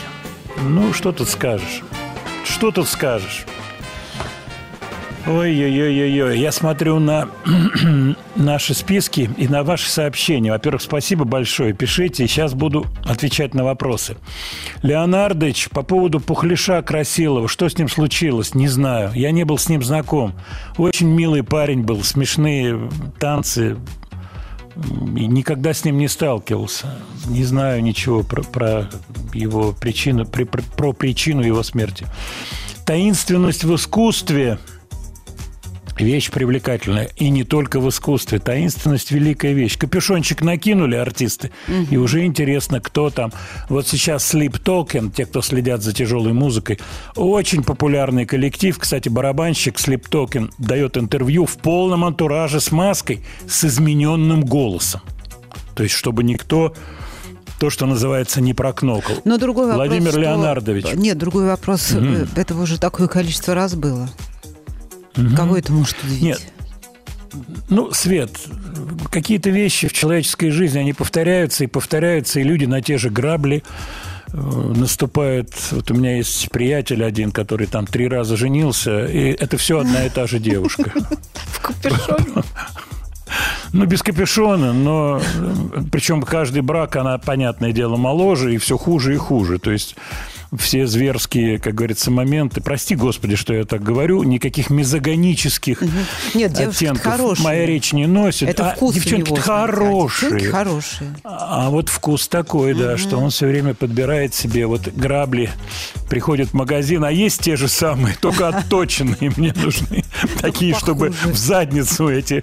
Ну, 0.62 0.92
что 0.92 1.12
тут 1.12 1.28
скажешь? 1.28 1.82
Что 2.44 2.70
тут 2.70 2.88
скажешь? 2.88 3.46
Ой-ой-ой-ой-ой. 5.28 6.38
Я 6.38 6.52
смотрю 6.52 6.98
на 6.98 7.28
наши 8.34 8.72
списки 8.72 9.30
и 9.36 9.46
на 9.46 9.62
ваши 9.62 9.90
сообщения. 9.90 10.50
Во-первых, 10.50 10.80
спасибо 10.80 11.24
большое. 11.24 11.74
Пишите, 11.74 12.26
сейчас 12.26 12.54
буду 12.54 12.86
отвечать 13.04 13.52
на 13.52 13.62
вопросы. 13.62 14.16
Леонардович, 14.82 15.68
по 15.68 15.82
поводу 15.82 16.18
Пухлиша 16.18 16.80
Красилова. 16.80 17.46
Что 17.46 17.68
с 17.68 17.76
ним 17.76 17.88
случилось? 17.88 18.54
Не 18.54 18.68
знаю. 18.68 19.10
Я 19.14 19.30
не 19.30 19.44
был 19.44 19.58
с 19.58 19.68
ним 19.68 19.82
знаком. 19.82 20.32
Очень 20.78 21.08
милый 21.08 21.42
парень 21.42 21.82
был, 21.82 22.02
смешные 22.02 22.88
танцы. 23.18 23.76
И 25.16 25.26
никогда 25.26 25.74
с 25.74 25.84
ним 25.84 25.98
не 25.98 26.08
сталкивался. 26.08 26.98
Не 27.26 27.44
знаю 27.44 27.82
ничего 27.82 28.22
про, 28.22 28.42
про 28.42 28.88
его 29.32 29.72
причину, 29.72 30.24
при- 30.24 30.44
про, 30.44 30.92
причину 30.92 31.42
его 31.42 31.62
смерти. 31.62 32.06
Таинственность 32.84 33.64
в 33.64 33.74
искусстве 33.74 34.58
вещь 36.00 36.30
привлекательная. 36.30 37.08
И 37.16 37.28
не 37.30 37.44
только 37.44 37.80
в 37.80 37.88
искусстве. 37.88 38.38
Таинственность– 38.38 39.10
великая 39.12 39.52
вещь. 39.52 39.76
Капюшончик 39.78 40.42
накинули 40.42 40.96
артисты, 40.96 41.50
и 41.90 41.96
уже 41.96 42.24
интересно, 42.24 42.80
кто 42.80 43.10
там. 43.10 43.32
Вот 43.68 43.86
сейчас 43.86 44.34
Sleep 44.34 44.62
Token, 44.62 45.12
те, 45.12 45.26
кто 45.26 45.42
следят 45.42 45.82
за 45.82 45.92
тяжелой 45.92 46.32
музыкой, 46.32 46.78
очень 47.16 47.62
популярный 47.62 48.26
коллектив. 48.26 48.78
Кстати, 48.78 49.08
барабанщик 49.08 49.76
Sleep 49.76 50.08
Token 50.10 50.50
дает 50.58 50.96
интервью 50.96 51.46
в 51.46 51.56
полном 51.58 52.04
антураже 52.04 52.60
с 52.60 52.70
маской, 52.72 53.22
с 53.48 53.64
измененным 53.64 54.42
голосом. 54.44 55.00
То 55.74 55.82
есть, 55.82 55.94
чтобы 55.94 56.24
никто 56.24 56.74
то, 57.60 57.70
что 57.70 57.86
называется, 57.86 58.40
не 58.40 58.54
прокнокал. 58.54 59.16
Но 59.24 59.36
другой 59.36 59.66
вопрос, 59.66 59.88
Владимир 59.88 60.10
что- 60.12 60.20
Леонардович. 60.20 60.86
Нет, 60.94 61.18
другой 61.18 61.46
вопрос. 61.46 61.90
э, 61.92 62.26
Этого 62.36 62.62
уже 62.62 62.78
такое 62.78 63.08
количество 63.08 63.54
раз 63.54 63.74
было. 63.74 64.08
Кого 65.36 65.56
это 65.56 65.72
может 65.72 65.96
удивить? 66.02 66.22
Нет. 66.22 66.42
Ну, 67.68 67.92
Свет, 67.92 68.30
какие-то 69.10 69.50
вещи 69.50 69.88
в 69.88 69.92
человеческой 69.92 70.50
жизни, 70.50 70.78
они 70.78 70.92
повторяются 70.92 71.64
и 71.64 71.66
повторяются, 71.66 72.40
и 72.40 72.42
люди 72.42 72.64
на 72.64 72.80
те 72.80 72.98
же 72.98 73.10
грабли 73.10 73.62
э, 74.32 74.36
наступает... 74.36 75.50
Вот 75.72 75.90
у 75.90 75.94
меня 75.94 76.16
есть 76.16 76.50
приятель 76.50 77.04
один, 77.04 77.30
который 77.30 77.66
там 77.66 77.86
три 77.86 78.08
раза 78.08 78.36
женился, 78.36 79.06
и 79.06 79.32
это 79.32 79.58
все 79.58 79.80
одна 79.80 80.06
и 80.06 80.08
та 80.08 80.26
же 80.26 80.38
девушка. 80.38 80.90
В 81.34 81.60
капюшоне. 81.60 82.42
Ну, 83.74 83.84
без 83.84 84.02
капюшона, 84.02 84.72
но 84.72 85.20
э, 85.20 85.82
причем 85.92 86.22
каждый 86.22 86.62
брак, 86.62 86.96
она, 86.96 87.18
понятное 87.18 87.72
дело, 87.72 87.96
моложе, 87.96 88.54
и 88.54 88.58
все 88.58 88.78
хуже 88.78 89.14
и 89.14 89.18
хуже. 89.18 89.58
То 89.58 89.70
есть 89.70 89.94
все 90.56 90.86
зверские, 90.86 91.58
как 91.58 91.74
говорится, 91.74 92.10
моменты. 92.10 92.60
Прости, 92.60 92.94
Господи, 92.94 93.36
что 93.36 93.52
я 93.52 93.64
так 93.64 93.82
говорю, 93.82 94.22
никаких 94.22 94.70
мизогонических 94.70 95.82
Нет, 96.34 96.52
девушки 96.52 96.84
оттенков 96.84 97.12
хорошие. 97.12 97.44
моя 97.44 97.66
речь 97.66 97.92
не 97.92 98.06
носит. 98.06 98.48
Это 98.48 98.70
А 98.70 98.74
вкус 98.74 98.94
девчонки 98.94 99.30
него, 99.30 99.36
хорошие. 99.36 100.30
Девчонки 100.32 100.50
хорошие. 100.50 101.14
А 101.24 101.68
вот 101.70 101.88
вкус 101.88 102.28
такой, 102.28 102.74
да, 102.74 102.96
что 102.96 103.18
он 103.18 103.30
все 103.30 103.46
время 103.46 103.74
подбирает 103.74 104.34
себе 104.34 104.66
вот 104.66 104.88
грабли, 104.88 105.50
приходит 106.08 106.50
в 106.50 106.54
магазин, 106.54 107.04
а 107.04 107.12
есть 107.12 107.42
те 107.42 107.56
же 107.56 107.68
самые, 107.68 108.16
только 108.20 108.48
отточенные 108.48 109.32
мне 109.36 109.52
нужны. 109.52 110.04
Такие, 110.40 110.74
чтобы 110.74 111.10
в 111.10 111.36
задницу 111.36 112.08
эти 112.08 112.42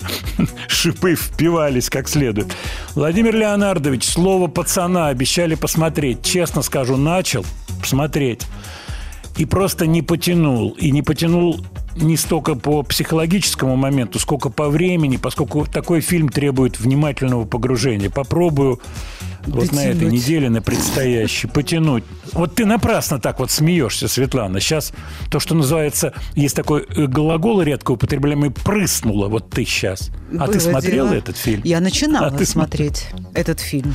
шипы 0.68 1.16
впивались 1.16 1.90
как 1.90 2.08
следует. 2.08 2.56
Владимир 2.94 3.36
Леонардович, 3.36 4.04
слово 4.06 4.48
пацана 4.48 5.08
обещали 5.08 5.56
посмотреть. 5.56 6.24
Честно 6.24 6.62
скажу, 6.62 6.98
начал 6.98 7.46
посмотреть 7.80 8.46
и 9.38 9.46
просто 9.46 9.86
не 9.88 10.02
потянул. 10.02 10.72
И 10.72 10.92
не 10.92 11.02
потянул 11.02 11.60
не 11.96 12.18
столько 12.18 12.56
по 12.56 12.84
психологическому 12.84 13.76
моменту, 13.76 14.20
сколько 14.20 14.50
по 14.50 14.70
времени, 14.70 15.18
поскольку 15.18 15.66
такой 15.66 16.02
фильм 16.02 16.30
требует 16.30 16.80
внимательного 16.80 17.46
погружения. 17.46 18.10
Попробую 18.10 18.82
вот 19.48 19.72
на 19.72 19.86
этой 19.86 20.10
неделе, 20.10 20.50
на 20.50 20.62
предстоящей, 20.62 21.48
потянуть. 21.48 22.04
Вот 22.34 22.56
ты 22.56 22.66
напрасно 22.66 23.20
так 23.20 23.40
вот 23.40 23.52
смеешься, 23.52 24.08
Светлана. 24.08 24.60
Сейчас 24.60 24.94
то, 25.30 25.40
что 25.40 25.56
называется, 25.56 26.14
есть 26.36 26.56
такой 26.56 26.86
э, 26.96 27.06
глагол 27.08 27.62
редко 27.62 27.92
употребляемый, 27.92 28.52
прыснула. 28.52 29.28
Вот 29.28 29.50
ты 29.50 29.66
сейчас. 29.66 30.12
А 30.38 30.48
ты 30.48 30.60
смотрела 30.60 31.10
дело. 31.10 31.18
этот 31.20 31.38
фильм? 31.38 31.62
Я 31.64 31.80
начинала 31.80 32.28
А 32.28 32.32
ты 32.32 32.46
смотреть 32.46 33.08
этот 33.34 33.60
фильм. 33.60 33.94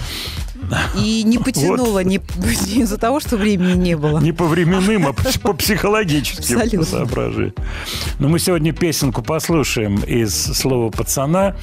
И 0.96 1.22
не 1.24 1.38
потянула 1.38 2.04
не, 2.04 2.20
не 2.66 2.82
из-за 2.82 2.98
того, 2.98 3.20
что 3.20 3.36
времени 3.36 3.74
не 3.74 3.96
было. 3.96 4.18
Не 4.20 4.32
по 4.32 4.46
временным, 4.46 5.06
а 5.08 5.12
по- 5.12 5.38
по 5.40 5.52
психологическим 5.52 6.56
Абсолютно. 6.56 6.84
соображениям. 6.84 7.54
Но 8.18 8.28
мы 8.28 8.38
сегодня 8.38 8.72
песенку 8.72 9.22
послушаем 9.22 9.96
из 10.00 10.34
слова 10.34 10.90
пацана. 10.90 11.56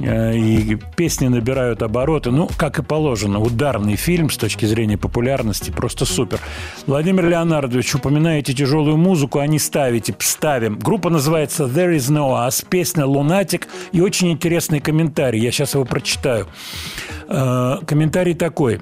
Э, 0.00 0.34
И 0.36 0.76
песни 0.96 1.28
набирают 1.28 1.82
обороты. 1.82 2.30
Ну, 2.30 2.48
как 2.56 2.78
и 2.78 2.82
положено, 2.82 3.40
ударный 3.40 3.96
фильм 3.96 4.30
с 4.30 4.36
точки 4.36 4.64
зрения 4.66 4.96
популярности. 4.98 5.70
Просто 5.70 6.04
супер. 6.04 6.40
Владимир 6.86 7.28
Леонардович, 7.28 7.94
упоминаете 7.94 8.54
тяжелую 8.54 8.96
музыку, 8.96 9.38
а 9.38 9.46
не 9.46 9.58
ставите. 9.58 10.14
Ставим. 10.18 10.78
Группа 10.78 11.10
называется 11.10 11.64
There 11.64 11.96
is 11.96 12.10
no 12.10 12.46
us. 12.46 12.64
Песня 12.68 13.06
«Лунатик». 13.06 13.68
И 13.92 14.00
очень 14.00 14.32
интересный 14.32 14.80
комментарий. 14.80 15.40
Я 15.40 15.52
сейчас 15.52 15.74
его 15.74 15.84
прочитаю. 15.84 16.46
Э, 17.28 17.78
Комментарий 17.86 18.34
такой. 18.34 18.80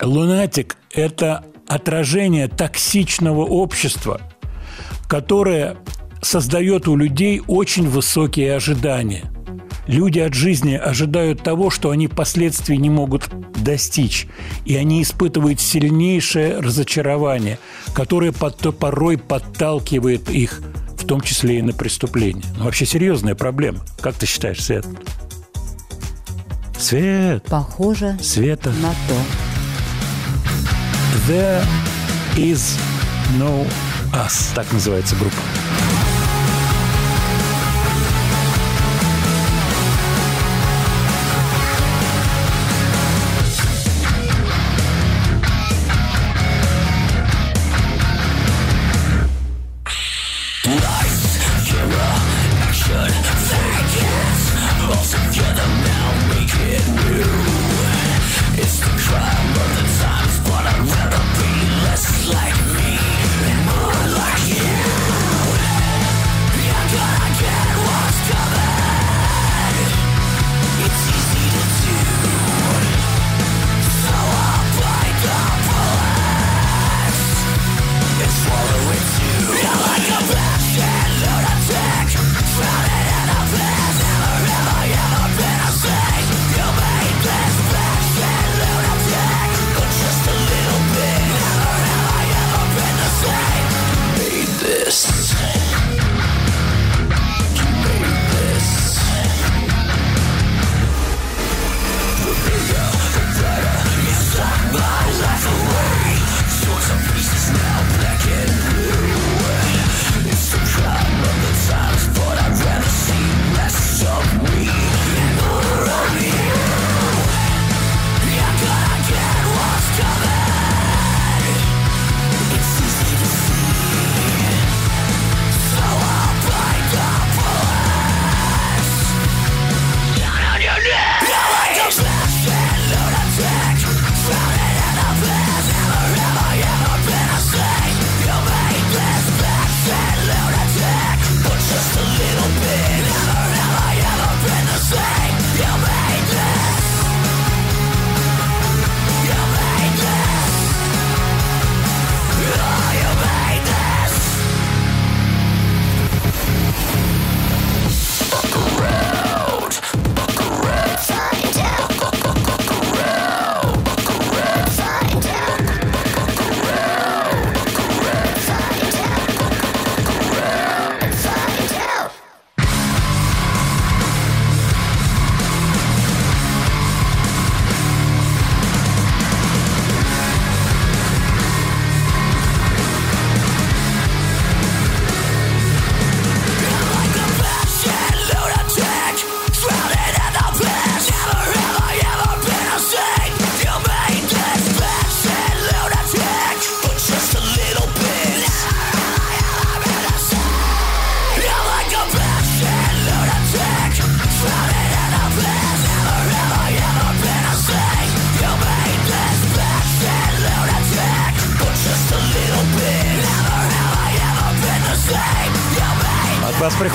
Лунатик– 0.00 0.76
это 0.94 1.44
отражение 1.66 2.48
токсичного 2.48 3.44
общества, 3.44 4.20
которое 5.08 5.76
создает 6.22 6.88
у 6.88 6.96
людей 6.96 7.42
очень 7.46 7.88
высокие 7.88 8.54
ожидания. 8.56 9.24
Люди 9.90 10.20
от 10.20 10.34
жизни 10.34 10.74
ожидают 10.74 11.42
того, 11.42 11.68
что 11.68 11.90
они 11.90 12.06
впоследствии 12.06 12.76
не 12.76 12.88
могут 12.88 13.28
достичь. 13.60 14.28
И 14.64 14.76
они 14.76 15.02
испытывают 15.02 15.60
сильнейшее 15.60 16.60
разочарование, 16.60 17.58
которое 17.92 18.30
порой 18.30 19.18
подталкивает 19.18 20.30
их, 20.30 20.60
в 20.96 21.04
том 21.04 21.20
числе 21.20 21.58
и 21.58 21.62
на 21.62 21.72
преступление. 21.72 22.44
Ну, 22.56 22.66
вообще 22.66 22.86
серьезная 22.86 23.34
проблема. 23.34 23.80
Как 24.00 24.14
ты 24.14 24.26
считаешь, 24.26 24.62
Свет? 24.62 24.86
Свет, 26.78 27.42
Похоже 27.46 28.16
Света. 28.22 28.70
на 28.80 28.92
то. 29.08 29.16
There 31.26 31.64
is 32.36 32.78
no 33.40 33.66
us. 34.12 34.54
Так 34.54 34.72
называется 34.72 35.16
группа. 35.16 35.36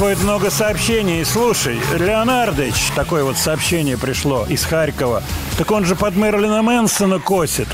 Приходит 0.06 0.24
много 0.24 0.52
сообщений. 0.52 1.26
Слушай, 1.26 1.80
Леонардович, 1.98 2.92
такое 2.96 3.24
вот 3.24 3.38
сообщение 3.38 3.98
пришло 3.98 4.46
из 4.48 4.64
Харькова. 4.64 5.24
Так 5.58 5.72
он 5.72 5.84
же 5.84 5.96
под 5.96 6.16
Мерлина 6.16 6.62
Мэнсона 6.62 7.18
косит. 7.18 7.68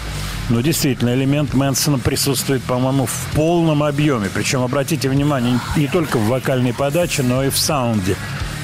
Ну, 0.47 0.61
действительно, 0.61 1.13
элемент 1.13 1.53
Мэнсона 1.53 1.99
присутствует, 1.99 2.63
по-моему, 2.63 3.05
в 3.05 3.35
полном 3.35 3.83
объеме. 3.83 4.29
Причем, 4.33 4.61
обратите 4.61 5.09
внимание, 5.09 5.59
не 5.75 5.87
только 5.87 6.15
в 6.15 6.27
вокальной 6.27 6.73
подаче, 6.73 7.21
но 7.21 7.43
и 7.43 7.49
в 7.49 7.57
саунде. 7.57 8.15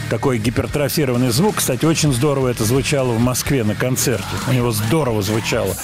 Такой 0.10 0.38
гипертрофированный 0.38 1.32
звук. 1.32 1.58
Кстати, 1.58 1.84
очень 1.84 2.14
здорово 2.14 2.48
это 2.48 2.64
звучало 2.64 3.12
в 3.12 3.20
Москве 3.20 3.66
на 3.66 3.76
концерте. 3.76 4.24
У 4.48 4.54
него 4.54 4.72
здорово 4.72 5.22
звучало. 5.22 5.76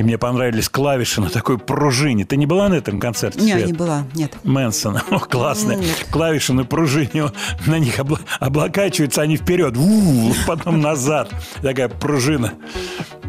И 0.00 0.02
мне 0.02 0.16
понравились 0.16 0.70
клавиши 0.70 1.20
на 1.20 1.28
такой 1.28 1.58
пружине. 1.58 2.24
Ты 2.24 2.38
не 2.38 2.46
была 2.46 2.70
на 2.70 2.74
этом 2.76 2.98
концерте? 2.98 3.38
Не, 3.38 3.52
Свет? 3.52 3.66
не 3.66 3.72
была, 3.74 4.06
нет. 4.14 4.32
Мэнсона. 4.44 5.02
О, 5.10 5.18
классные. 5.18 5.76
Нет. 5.76 6.06
Клавиши 6.10 6.54
на 6.54 6.64
пружине. 6.64 7.26
На 7.66 7.78
них 7.78 7.98
обла- 7.98 8.18
облокачиваются 8.38 9.20
они 9.20 9.36
вперед. 9.36 9.76
Потом 10.46 10.80
назад. 10.80 11.30
Такая 11.60 11.90
пружина. 11.90 12.54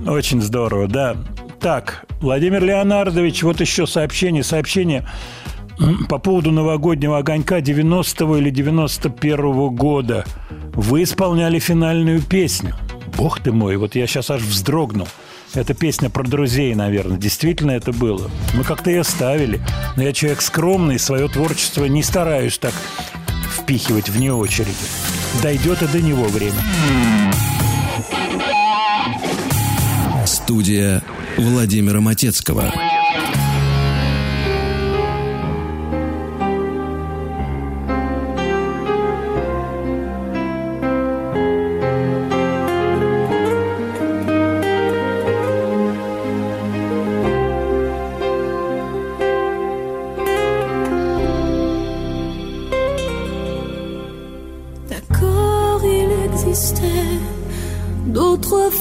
Очень 0.08 0.42
здорово, 0.42 0.88
да. 0.88 1.18
Так, 1.60 2.06
Владимир 2.22 2.64
Леонардович, 2.64 3.44
вот 3.44 3.60
еще 3.60 3.86
сообщение. 3.86 4.42
Сообщение 4.42 5.06
по 6.08 6.20
поводу 6.20 6.52
новогоднего 6.52 7.18
огонька 7.18 7.60
90-го 7.60 8.38
или 8.38 8.50
91-го 8.50 9.72
года. 9.72 10.24
Вы 10.74 11.04
исполняли 11.04 11.60
финальную 11.60 12.22
песню. 12.22 12.76
Бог 13.18 13.42
ты 13.42 13.52
мой, 13.52 13.76
вот 13.76 13.96
я 13.96 14.08
сейчас 14.08 14.32
аж 14.32 14.42
вздрогнул. 14.42 15.10
Это 15.54 15.74
песня 15.74 16.10
про 16.10 16.24
друзей, 16.24 16.74
наверное. 16.76 17.18
Действительно 17.18 17.72
это 17.72 17.92
было. 17.92 18.32
Мы 18.54 18.64
как-то 18.64 18.90
ее 18.90 19.04
ставили. 19.04 19.60
Но 19.98 20.04
я 20.04 20.14
человек 20.14 20.42
скромный, 20.42 20.98
свое 20.98 21.28
творчество 21.28 21.86
не 21.86 22.04
стараюсь 22.04 22.58
так 22.58 22.74
впихивать 23.58 24.08
вне 24.08 24.34
очереди. 24.34 24.72
Дойдет 25.44 25.82
и 25.82 25.88
до 25.88 26.02
него 26.02 26.24
время. 26.26 26.56
Студия 30.26 31.04
Владимира 31.38 32.00
Матецкого. 32.00 32.74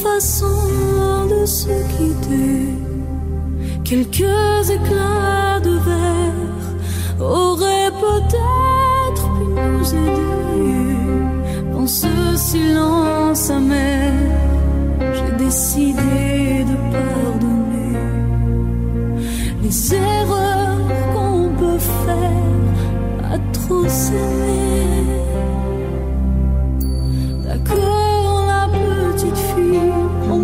Façons 0.03 1.27
de 1.29 1.47
se 1.47 1.75
quitter. 1.93 2.69
Quelques 3.85 4.71
éclats 4.71 5.61
de 5.61 5.75
verre 5.89 6.61
auraient 7.21 7.93
peut-être 8.07 9.25
pu 9.37 9.45
nous 9.69 9.89
aider. 9.95 10.97
Dans 11.73 11.87
ce 11.87 12.15
silence 12.37 13.51
amer, 13.51 14.13
j'ai 15.17 15.45
décidé 15.45 16.65
de 16.71 16.77
pardonner 16.97 17.99
les 19.63 19.95
erreurs 19.95 20.79
qu'on 21.13 21.49
peut 21.61 21.83
faire 22.07 23.35
à 23.35 23.39
trop 23.53 23.87
s'aimer. 23.89 25.30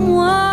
moi 0.06 0.45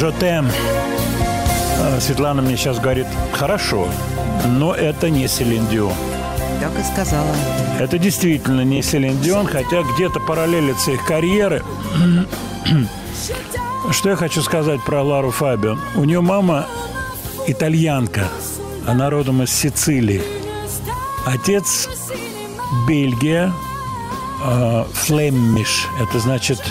Жотем. 0.00 0.48
А, 1.78 2.00
Светлана 2.00 2.40
мне 2.40 2.56
сейчас 2.56 2.78
говорит, 2.78 3.06
хорошо, 3.34 3.86
но 4.46 4.74
это 4.74 5.10
не 5.10 5.28
Селин 5.28 5.66
Дион. 5.66 5.92
Так 6.58 6.70
и 6.78 6.82
сказала. 6.82 7.28
Это 7.78 7.98
действительно 7.98 8.62
не 8.62 8.80
Селин 8.80 9.20
Дион, 9.20 9.46
хотя 9.46 9.82
где-то 9.82 10.18
параллелятся 10.20 10.92
их 10.92 11.04
карьеры. 11.04 11.62
Что 13.90 14.08
я 14.08 14.16
хочу 14.16 14.40
сказать 14.40 14.82
про 14.86 15.02
Лару 15.02 15.30
Фабиан? 15.32 15.78
У 15.94 16.04
нее 16.04 16.22
мама 16.22 16.66
итальянка, 17.46 18.26
она 18.86 19.10
родом 19.10 19.42
из 19.42 19.50
Сицилии. 19.52 20.22
Отец 21.26 21.90
Бельгия, 22.88 23.52
э, 24.46 24.84
флеммиш, 24.94 25.88
это 26.00 26.20
значит 26.20 26.62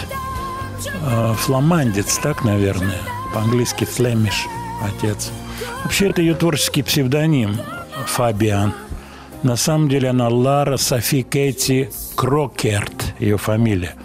э, 0.83 1.33
фламандец, 1.37 2.17
так, 2.17 2.43
наверное, 2.43 2.97
по-английски 3.33 3.85
флемиш, 3.85 4.47
отец. 4.81 5.31
Вообще, 5.83 6.09
это 6.09 6.21
ее 6.21 6.35
творческий 6.35 6.83
псевдоним 6.83 7.57
Фабиан. 8.05 8.73
На 9.43 9.55
самом 9.55 9.87
деле 9.89 10.09
она 10.09 10.27
Лара 10.27 10.77
Софи 10.77 11.23
Кэти 11.23 11.89
Крокерт, 12.15 13.15
ее 13.19 13.37
фамилия. 13.37 13.95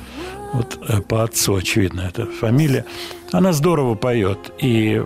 Вот 0.52 0.78
э, 0.88 1.00
по 1.00 1.24
отцу, 1.24 1.56
очевидно, 1.56 2.02
это 2.02 2.26
фамилия. 2.26 2.84
Она 3.32 3.52
здорово 3.52 3.96
поет. 3.96 4.52
И 4.58 5.02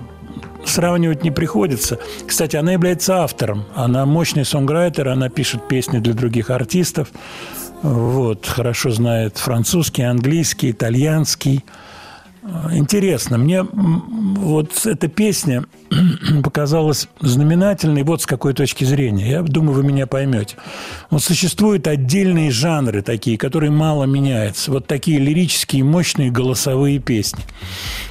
сравнивать 0.67 1.25
не 1.25 1.31
приходится. 1.31 1.99
Кстати, 2.27 2.57
она 2.57 2.73
является 2.73 3.23
автором. 3.23 3.65
Она 3.75 4.05
мощный 4.05 4.45
сонграйтер, 4.45 5.09
она 5.09 5.31
пишет 5.31 5.67
песни 5.67 5.99
для 5.99 6.13
других 6.13 6.51
артистов. 6.51 7.09
Вот, 7.83 8.47
хорошо 8.47 8.91
знает 8.91 9.39
французский, 9.39 10.03
английский, 10.03 10.73
итальянский. 10.73 11.65
Интересно, 12.71 13.39
мне 13.39 13.63
вот 13.63 14.87
эта 14.87 15.09
песня 15.09 15.65
показалась 16.45 17.09
знаменательной 17.21 18.03
вот 18.03 18.23
с 18.23 18.27
какой 18.27 18.55
точки 18.55 18.85
зрения. 18.85 19.31
Я 19.31 19.43
думаю, 19.43 19.75
вы 19.75 19.83
меня 19.85 20.07
поймете. 20.07 20.57
Вот 21.11 21.23
существуют 21.23 21.87
отдельные 21.87 22.51
жанры 22.51 23.03
такие, 23.03 23.37
которые 23.37 23.71
мало 23.71 24.05
меняются. 24.05 24.71
Вот 24.71 24.87
такие 24.87 25.19
лирические, 25.19 25.85
мощные 25.85 26.31
голосовые 26.31 26.99
песни. 26.99 27.45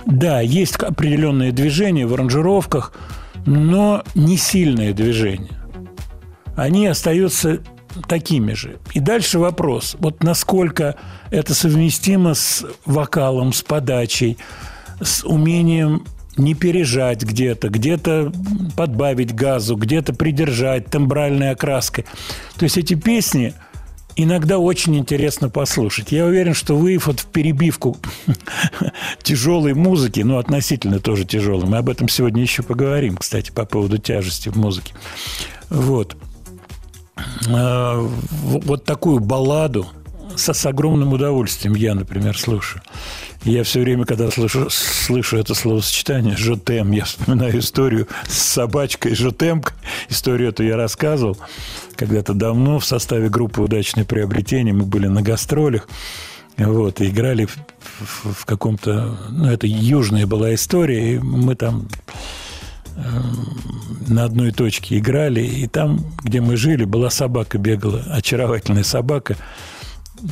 Да, 0.05 0.41
есть 0.41 0.75
определенные 0.75 1.51
движения 1.51 2.05
в 2.05 2.13
аранжировках, 2.13 2.93
но 3.45 4.03
не 4.13 4.37
сильные 4.37 4.93
движения. 4.93 5.59
Они 6.55 6.87
остаются 6.87 7.59
такими 8.07 8.53
же. 8.53 8.77
И 8.93 8.99
дальше 8.99 9.39
вопрос, 9.39 9.95
вот 9.99 10.23
насколько 10.23 10.95
это 11.31 11.53
совместимо 11.53 12.33
с 12.33 12.65
вокалом, 12.85 13.53
с 13.53 13.61
подачей, 13.61 14.37
с 15.01 15.23
умением 15.25 16.03
не 16.37 16.53
пережать 16.53 17.23
где-то, 17.23 17.69
где-то 17.69 18.31
подбавить 18.75 19.33
газу, 19.33 19.75
где-то 19.75 20.13
придержать 20.13 20.85
тембральной 20.85 21.51
окраской. 21.51 22.05
То 22.57 22.63
есть 22.63 22.77
эти 22.77 22.93
песни 22.93 23.53
иногда 24.15 24.59
очень 24.59 24.97
интересно 24.97 25.49
послушать. 25.49 26.11
Я 26.11 26.25
уверен, 26.25 26.53
что 26.53 26.75
вы 26.75 26.97
вот 26.97 27.21
в 27.21 27.25
перебивку 27.27 27.97
тяжелой 29.23 29.73
музыки, 29.73 30.21
ну, 30.21 30.37
относительно 30.37 30.99
тоже 30.99 31.25
тяжелой, 31.25 31.67
мы 31.67 31.77
об 31.77 31.89
этом 31.89 32.07
сегодня 32.07 32.41
еще 32.41 32.63
поговорим, 32.63 33.17
кстати, 33.17 33.51
по 33.51 33.65
поводу 33.65 33.97
тяжести 33.97 34.49
в 34.49 34.55
музыке. 34.55 34.93
Вот. 35.69 36.17
А, 37.49 37.99
вот 38.41 38.85
такую 38.85 39.19
балладу 39.19 39.87
со, 40.37 40.53
с 40.53 40.65
огромным 40.65 41.13
удовольствием 41.13 41.75
я, 41.75 41.95
например, 41.95 42.37
слушаю. 42.37 42.81
Я 43.43 43.63
все 43.63 43.81
время, 43.81 44.05
когда 44.05 44.29
слышу, 44.31 44.69
слышу 44.69 45.37
это 45.37 45.53
словосочетание 45.53 46.35
«жотем», 46.35 46.91
я 46.91 47.05
вспоминаю 47.05 47.59
историю 47.59 48.07
с 48.27 48.37
собачкой 48.37 49.15
«жотемкой». 49.15 49.75
Историю 50.09 50.49
эту 50.49 50.63
я 50.63 50.75
рассказывал 50.75 51.37
когда-то 51.95 52.33
давно 52.33 52.79
в 52.79 52.85
составе 52.85 53.29
группы 53.29 53.61
«Удачное 53.61 54.05
приобретение». 54.05 54.73
Мы 54.73 54.83
были 54.83 55.07
на 55.07 55.21
гастролях. 55.21 55.87
Вот, 56.57 57.01
и 57.01 57.09
играли 57.09 57.45
в, 57.45 57.57
в, 57.99 58.33
в 58.33 58.45
каком-то... 58.45 59.17
Ну, 59.29 59.47
это 59.49 59.67
южная 59.67 60.25
была 60.25 60.55
история, 60.55 61.13
и 61.13 61.19
мы 61.19 61.55
там 61.55 61.87
Эм, 62.97 63.45
на 64.07 64.23
одной 64.23 64.51
точке 64.51 64.97
играли, 64.97 65.41
и 65.41 65.67
там, 65.67 65.99
где 66.23 66.41
мы 66.41 66.57
жили, 66.57 66.83
была 66.83 67.11
собака 67.11 67.59
бегала, 67.59 68.03
очаровательная 68.09 68.83
собака, 68.83 69.37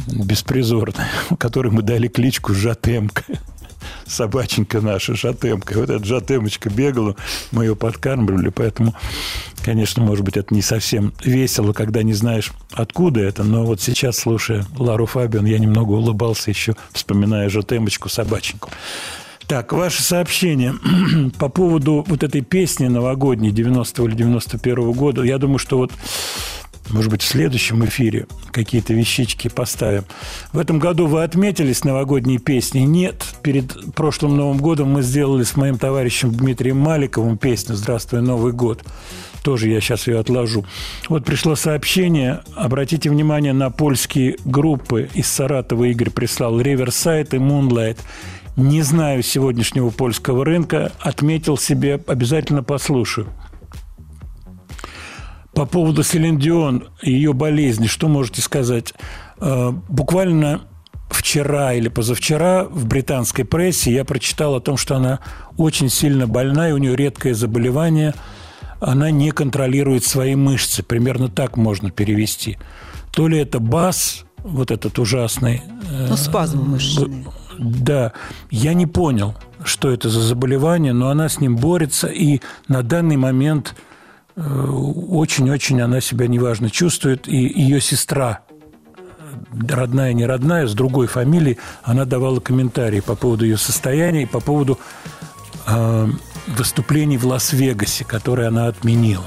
беспризорная, 0.07 1.07
которой 1.39 1.71
мы 1.71 1.81
дали 1.81 2.07
кличку 2.07 2.53
Жатемка. 2.53 3.23
Собаченька 4.07 4.81
наша, 4.81 5.15
Жатемка. 5.15 5.77
Вот 5.77 5.89
эта 5.89 6.03
Жатемочка 6.03 6.69
бегала, 6.69 7.15
мы 7.51 7.65
ее 7.65 7.75
подкармливали, 7.75 8.49
поэтому, 8.49 8.95
конечно, 9.63 10.03
может 10.03 10.25
быть, 10.25 10.37
это 10.37 10.53
не 10.53 10.61
совсем 10.61 11.13
весело, 11.23 11.73
когда 11.73 12.03
не 12.03 12.13
знаешь, 12.13 12.51
откуда 12.71 13.21
это, 13.21 13.43
но 13.43 13.65
вот 13.65 13.81
сейчас, 13.81 14.17
слушая 14.17 14.65
Лару 14.77 15.05
Фабиан, 15.05 15.45
я 15.45 15.59
немного 15.59 15.91
улыбался 15.91 16.49
еще, 16.49 16.75
вспоминая 16.91 17.49
Жатемочку, 17.49 18.09
собаченьку. 18.09 18.69
Так, 19.47 19.73
ваше 19.73 20.01
сообщение 20.01 20.73
по 21.37 21.49
поводу 21.49 22.03
вот 22.07 22.23
этой 22.23 22.41
песни 22.41 22.87
новогодней 22.87 23.51
90 23.51 24.03
или 24.03 24.15
91 24.15 24.75
-го 24.75 24.93
года. 24.93 25.21
Я 25.21 25.37
думаю, 25.37 25.59
что 25.59 25.77
вот 25.77 25.91
может 26.89 27.11
быть, 27.11 27.21
в 27.21 27.27
следующем 27.27 27.83
эфире 27.85 28.27
какие-то 28.51 28.93
вещички 28.93 29.47
поставим. 29.47 30.05
В 30.53 30.59
этом 30.59 30.79
году 30.79 31.07
вы 31.07 31.23
отметились 31.23 31.83
новогодние 31.83 32.39
песни? 32.39 32.79
Нет. 32.79 33.23
Перед 33.41 33.93
прошлым 33.95 34.37
Новым 34.37 34.57
годом 34.57 34.91
мы 34.91 35.01
сделали 35.01 35.43
с 35.43 35.55
моим 35.55 35.77
товарищем 35.77 36.31
Дмитрием 36.31 36.77
Маликовым 36.77 37.37
песню 37.37 37.75
«Здравствуй, 37.75 38.21
Новый 38.21 38.53
год». 38.53 38.83
Тоже 39.43 39.69
я 39.69 39.79
сейчас 39.79 40.07
ее 40.07 40.19
отложу. 40.19 40.65
Вот 41.07 41.23
пришло 41.23 41.55
сообщение. 41.55 42.41
Обратите 42.55 43.11
внимание 43.11 43.53
на 43.53 43.69
польские 43.69 44.37
группы 44.43 45.09
из 45.13 45.27
Саратова. 45.27 45.83
Игорь 45.83 46.09
прислал 46.09 46.59
«Riverside» 46.59 47.35
и 47.35 47.39
«Moonlight». 47.39 47.97
Не 48.57 48.81
знаю 48.83 49.21
сегодняшнего 49.21 49.89
польского 49.89 50.45
рынка, 50.45 50.93
отметил 51.01 51.57
себе, 51.57 51.99
обязательно 52.07 52.63
послушаю. 52.63 53.27
По 55.55 55.65
поводу 55.65 56.03
Селин 56.03 56.37
Дион 56.37 56.89
и 57.01 57.11
ее 57.11 57.31
болезни, 57.31 57.87
что 57.87 58.09
можете 58.09 58.41
сказать? 58.41 58.93
Э, 59.39 59.71
буквально 59.87 60.61
вчера 61.09 61.73
или 61.73 61.87
позавчера 61.87 62.65
в 62.65 62.85
британской 62.85 63.45
прессе 63.45 63.93
я 63.93 64.03
прочитал 64.03 64.55
о 64.55 64.59
том, 64.59 64.75
что 64.75 64.97
она 64.97 65.19
очень 65.55 65.89
сильно 65.89 66.27
больна, 66.27 66.69
и 66.69 66.71
у 66.73 66.77
нее 66.77 66.97
редкое 66.97 67.33
заболевание. 67.33 68.13
Она 68.81 69.11
не 69.11 69.31
контролирует 69.31 70.03
свои 70.03 70.35
мышцы. 70.35 70.83
Примерно 70.83 71.29
так 71.29 71.55
можно 71.55 71.89
перевести. 71.89 72.57
То 73.13 73.29
ли 73.29 73.37
это 73.37 73.59
бас, 73.59 74.25
вот 74.43 74.71
этот 74.71 74.99
ужасный... 74.99 75.61
Ну, 75.89 76.17
спазм 76.17 76.69
мышечный. 76.69 77.25
Да, 77.57 78.11
я 78.51 78.73
не 78.73 78.87
понял, 78.87 79.35
что 79.63 79.89
это 79.89 80.09
за 80.09 80.19
заболевание, 80.19 80.91
но 80.91 81.07
она 81.07 81.29
с 81.29 81.39
ним 81.39 81.55
борется, 81.55 82.07
и 82.07 82.41
на 82.67 82.83
данный 82.83 83.15
момент 83.15 83.73
э, 83.73 83.94
очень-очень 84.35 85.81
она 85.81 86.01
себя 86.01 86.27
неважно 86.27 86.69
чувствует, 86.69 87.27
и 87.27 87.37
ее 87.37 87.79
сестра, 87.79 88.41
родная, 89.67 90.13
не 90.13 90.25
родная, 90.25 90.67
с 90.67 90.73
другой 90.73 91.07
фамилией, 91.07 91.57
она 91.83 92.05
давала 92.05 92.39
комментарии 92.39 92.99
по 92.99 93.15
поводу 93.15 93.45
ее 93.45 93.57
состояния 93.57 94.23
и 94.23 94.27
по 94.27 94.41
поводу 94.41 94.77
э, 95.67 96.07
выступлений 96.47 97.17
в 97.17 97.25
Лас-Вегасе, 97.25 98.03
которые 98.03 98.49
она 98.49 98.67
отменила. 98.67 99.25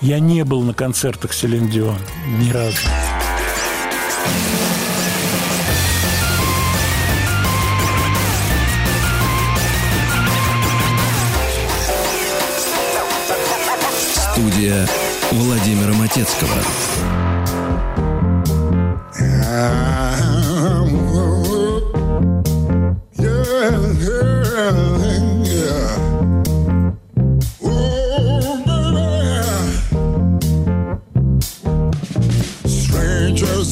Я 0.00 0.20
не 0.20 0.44
был 0.44 0.62
на 0.62 0.74
концертах 0.74 1.32
Селин 1.32 1.68
Дион 1.68 1.98
ни 2.38 2.50
разу. 2.50 2.78
Студия 14.54 14.86
Владимира 15.32 15.92
Матецкого. 15.94 16.48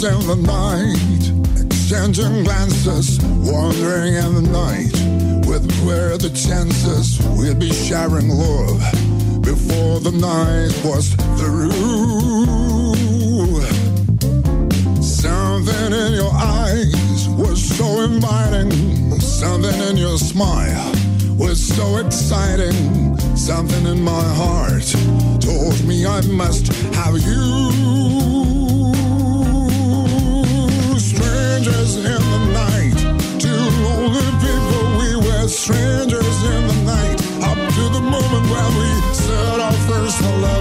In 0.05 0.19
the 0.27 0.35
night, 0.35 1.65
exchanging 1.65 2.43
glances, 2.43 3.21
wandering 3.23 4.15
in 4.15 4.35
the 4.35 4.43
night. 4.51 5.47
With 5.47 5.65
where 5.87 6.19
the 6.19 6.31
chances 6.31 7.21
we'll 7.37 7.55
be 7.55 7.73
sharing 7.73 8.29
love 8.29 9.22
before 9.53 10.01
the 10.01 10.13
night 10.13 10.73
was 10.83 11.13
through. 11.39 11.73
Something 15.03 15.93
in 16.05 16.13
your 16.15 16.33
eyes 16.33 17.29
was 17.29 17.59
so 17.77 18.01
inviting, 18.01 18.71
something 19.21 19.79
in 19.89 19.99
your 19.99 20.17
smile 20.17 20.93
was 21.37 21.61
so 21.61 21.99
exciting, 21.99 22.79
something 23.37 23.85
in 23.87 24.03
my 24.03 24.25
heart 24.41 24.89
told 25.41 25.77
me 25.85 26.07
I 26.07 26.23
must 26.43 26.69
have 26.99 27.15
you. 27.29 27.45
Strangers 31.13 31.97
in 31.97 32.23
the 32.35 32.43
night, 32.65 32.99
two 33.39 33.65
lonely 33.85 34.31
people, 34.45 34.85
we 35.01 35.11
were 35.27 35.47
strangers 35.49 36.39
in 36.55 36.63
the 36.71 36.79
night, 36.95 37.19
up 37.51 37.59
to 37.77 37.85
the 37.97 38.01
moment 38.01 38.45
where 38.51 38.71
we 38.79 39.02
first 39.93 40.19
hello. 40.21 40.59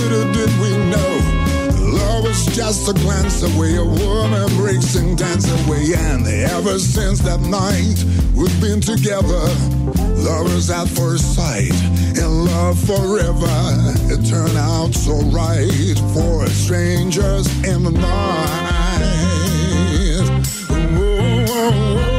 Little 0.00 0.32
did 0.32 0.52
we 0.60 0.70
know, 0.92 1.10
love 1.98 2.24
was 2.24 2.44
just 2.46 2.88
a 2.88 2.92
glance 2.92 3.42
away, 3.42 3.76
a 3.76 3.84
woman 3.84 4.48
breaks 4.56 4.94
and 4.94 5.16
dance 5.16 5.48
away. 5.60 5.94
And 5.96 6.26
ever 6.26 6.78
since 6.78 7.20
that 7.20 7.40
night, 7.40 7.98
we've 8.34 8.60
been 8.60 8.80
together, 8.80 9.44
lovers 10.28 10.70
at 10.70 10.86
first 10.88 11.34
sight. 11.34 11.76
in 12.22 12.44
love 12.44 12.78
forever. 12.90 13.58
It 14.12 14.20
turned 14.28 14.58
out 14.58 14.92
so 14.92 15.14
right 15.40 15.98
for 16.14 16.46
strangers 16.48 17.46
in 17.64 17.84
the 17.84 17.92
night. 17.92 19.08
Whoa, 20.68 21.44
whoa, 21.46 21.70
whoa, 21.70 22.17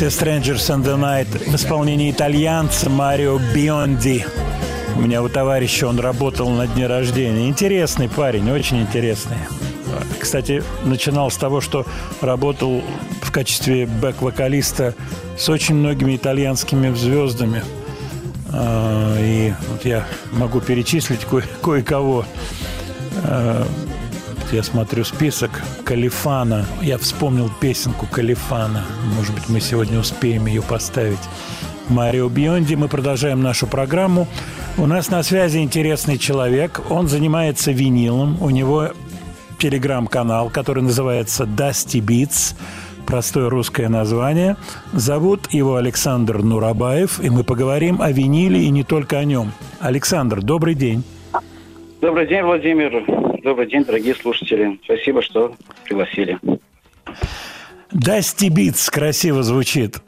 версия 0.00 0.06
Strangers 0.24 0.70
in 0.70 0.82
the 0.82 0.96
Night 0.98 1.48
в 1.48 1.54
исполнении 1.54 2.10
итальянца 2.10 2.90
Марио 2.90 3.38
Бионди. 3.54 4.26
У 4.96 5.00
меня 5.00 5.22
у 5.22 5.28
товарища 5.28 5.86
он 5.86 6.00
работал 6.00 6.50
на 6.50 6.66
дне 6.66 6.88
рождения. 6.88 7.48
Интересный 7.48 8.08
парень, 8.08 8.50
очень 8.50 8.80
интересный. 8.82 9.36
Кстати, 10.18 10.64
начинал 10.84 11.30
с 11.30 11.36
того, 11.36 11.60
что 11.60 11.86
работал 12.20 12.82
в 13.22 13.30
качестве 13.30 13.86
бэк-вокалиста 13.86 14.94
с 15.38 15.48
очень 15.48 15.76
многими 15.76 16.16
итальянскими 16.16 16.92
звездами. 16.92 17.62
А, 18.52 19.16
И 19.20 19.52
вот 19.70 19.84
я 19.84 20.06
могу 20.32 20.60
перечислить 20.60 21.20
кое- 21.30 21.44
кое-кого. 21.62 22.24
А, 23.22 23.64
Я 24.52 24.62
смотрю 24.62 25.04
список 25.04 25.62
Калифана. 25.84 26.64
Я 26.82 26.98
вспомнил 26.98 27.50
песенку 27.60 28.06
Калифана. 28.06 28.82
Может 29.16 29.34
быть, 29.34 29.48
мы 29.48 29.60
сегодня 29.60 29.98
успеем 29.98 30.46
ее 30.46 30.62
поставить. 30.62 31.18
Марио 31.88 32.28
Бионди. 32.28 32.74
Мы 32.74 32.88
продолжаем 32.88 33.42
нашу 33.42 33.66
программу. 33.66 34.26
У 34.78 34.86
нас 34.86 35.10
на 35.10 35.22
связи 35.22 35.58
интересный 35.58 36.18
человек. 36.18 36.80
Он 36.90 37.06
занимается 37.06 37.70
винилом. 37.72 38.42
У 38.42 38.50
него 38.50 38.88
телеграм-канал, 39.58 40.50
который 40.50 40.82
называется 40.82 41.44
Dusty 41.44 42.00
Beats. 42.00 42.56
Простое 43.06 43.50
русское 43.50 43.88
название. 43.88 44.56
Зовут 44.92 45.52
его 45.52 45.76
Александр 45.76 46.38
Нурабаев, 46.38 47.22
и 47.22 47.28
мы 47.28 47.44
поговорим 47.44 48.00
о 48.00 48.10
виниле 48.10 48.62
и 48.62 48.70
не 48.70 48.82
только 48.82 49.18
о 49.18 49.24
нем. 49.24 49.52
Александр, 49.80 50.40
добрый 50.40 50.74
день. 50.74 51.04
Добрый 52.00 52.26
день, 52.26 52.42
Владимир. 52.42 53.33
Добрый 53.44 53.68
день, 53.68 53.84
дорогие 53.84 54.14
слушатели. 54.14 54.80
Спасибо, 54.84 55.20
что 55.20 55.54
пригласили. 55.84 56.38
Dusty 57.92 58.48
Beats 58.48 58.90
красиво 58.90 59.42
звучит. 59.42 59.98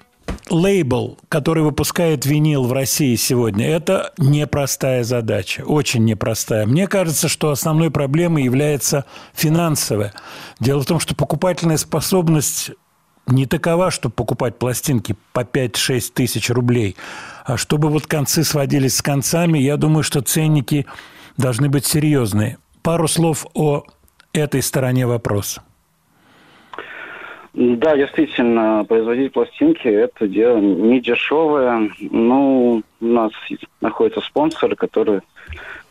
Лейбл, 0.49 1.19
который 1.29 1.63
выпускает 1.63 2.25
винил 2.25 2.65
в 2.65 2.73
России 2.73 3.15
сегодня, 3.17 3.69
это 3.69 4.15
непростая 4.17 5.05
задача, 5.05 5.65
очень 5.67 6.07
непростая. 6.07 6.67
Мне 6.67 6.89
кажется, 6.89 7.29
что 7.29 7.51
основной 7.51 7.91
проблемой 7.91 8.43
является 8.43 9.05
финансовая. 9.35 10.15
Дело 10.59 10.81
в 10.81 10.87
том, 10.87 10.99
что 10.99 11.15
покупательная 11.15 11.77
способность 11.77 12.71
не 13.27 13.45
такова, 13.45 13.91
чтобы 13.91 14.15
покупать 14.15 14.59
пластинки 14.59 15.15
по 15.35 15.41
5-6 15.41 16.11
тысяч 16.15 16.49
рублей. 16.49 16.97
А 17.45 17.59
чтобы 17.59 17.91
вот 17.91 18.07
концы 18.07 18.45
сводились 18.45 18.97
с 18.97 19.03
концами, 19.03 19.59
я 19.59 19.77
думаю, 19.77 20.05
что 20.05 20.23
ценники 20.23 20.87
должны 21.37 21.69
быть 21.69 21.85
серьезные. 21.85 22.57
Пару 22.87 23.09
слов 23.09 23.47
о 23.53 23.83
этой 24.33 24.63
стороне 24.63 25.09
вопроса. 25.09 25.61
Да, 27.53 27.97
действительно, 27.97 28.85
производить 28.85 29.33
пластинки– 29.33 29.89
это 30.05 30.29
дело 30.29 30.59
не 30.59 31.01
дешевое. 31.01 31.91
Ну, 31.99 32.85
у 33.01 33.05
нас 33.05 33.33
находится 33.81 34.21
спонсор, 34.21 34.77
который 34.77 35.23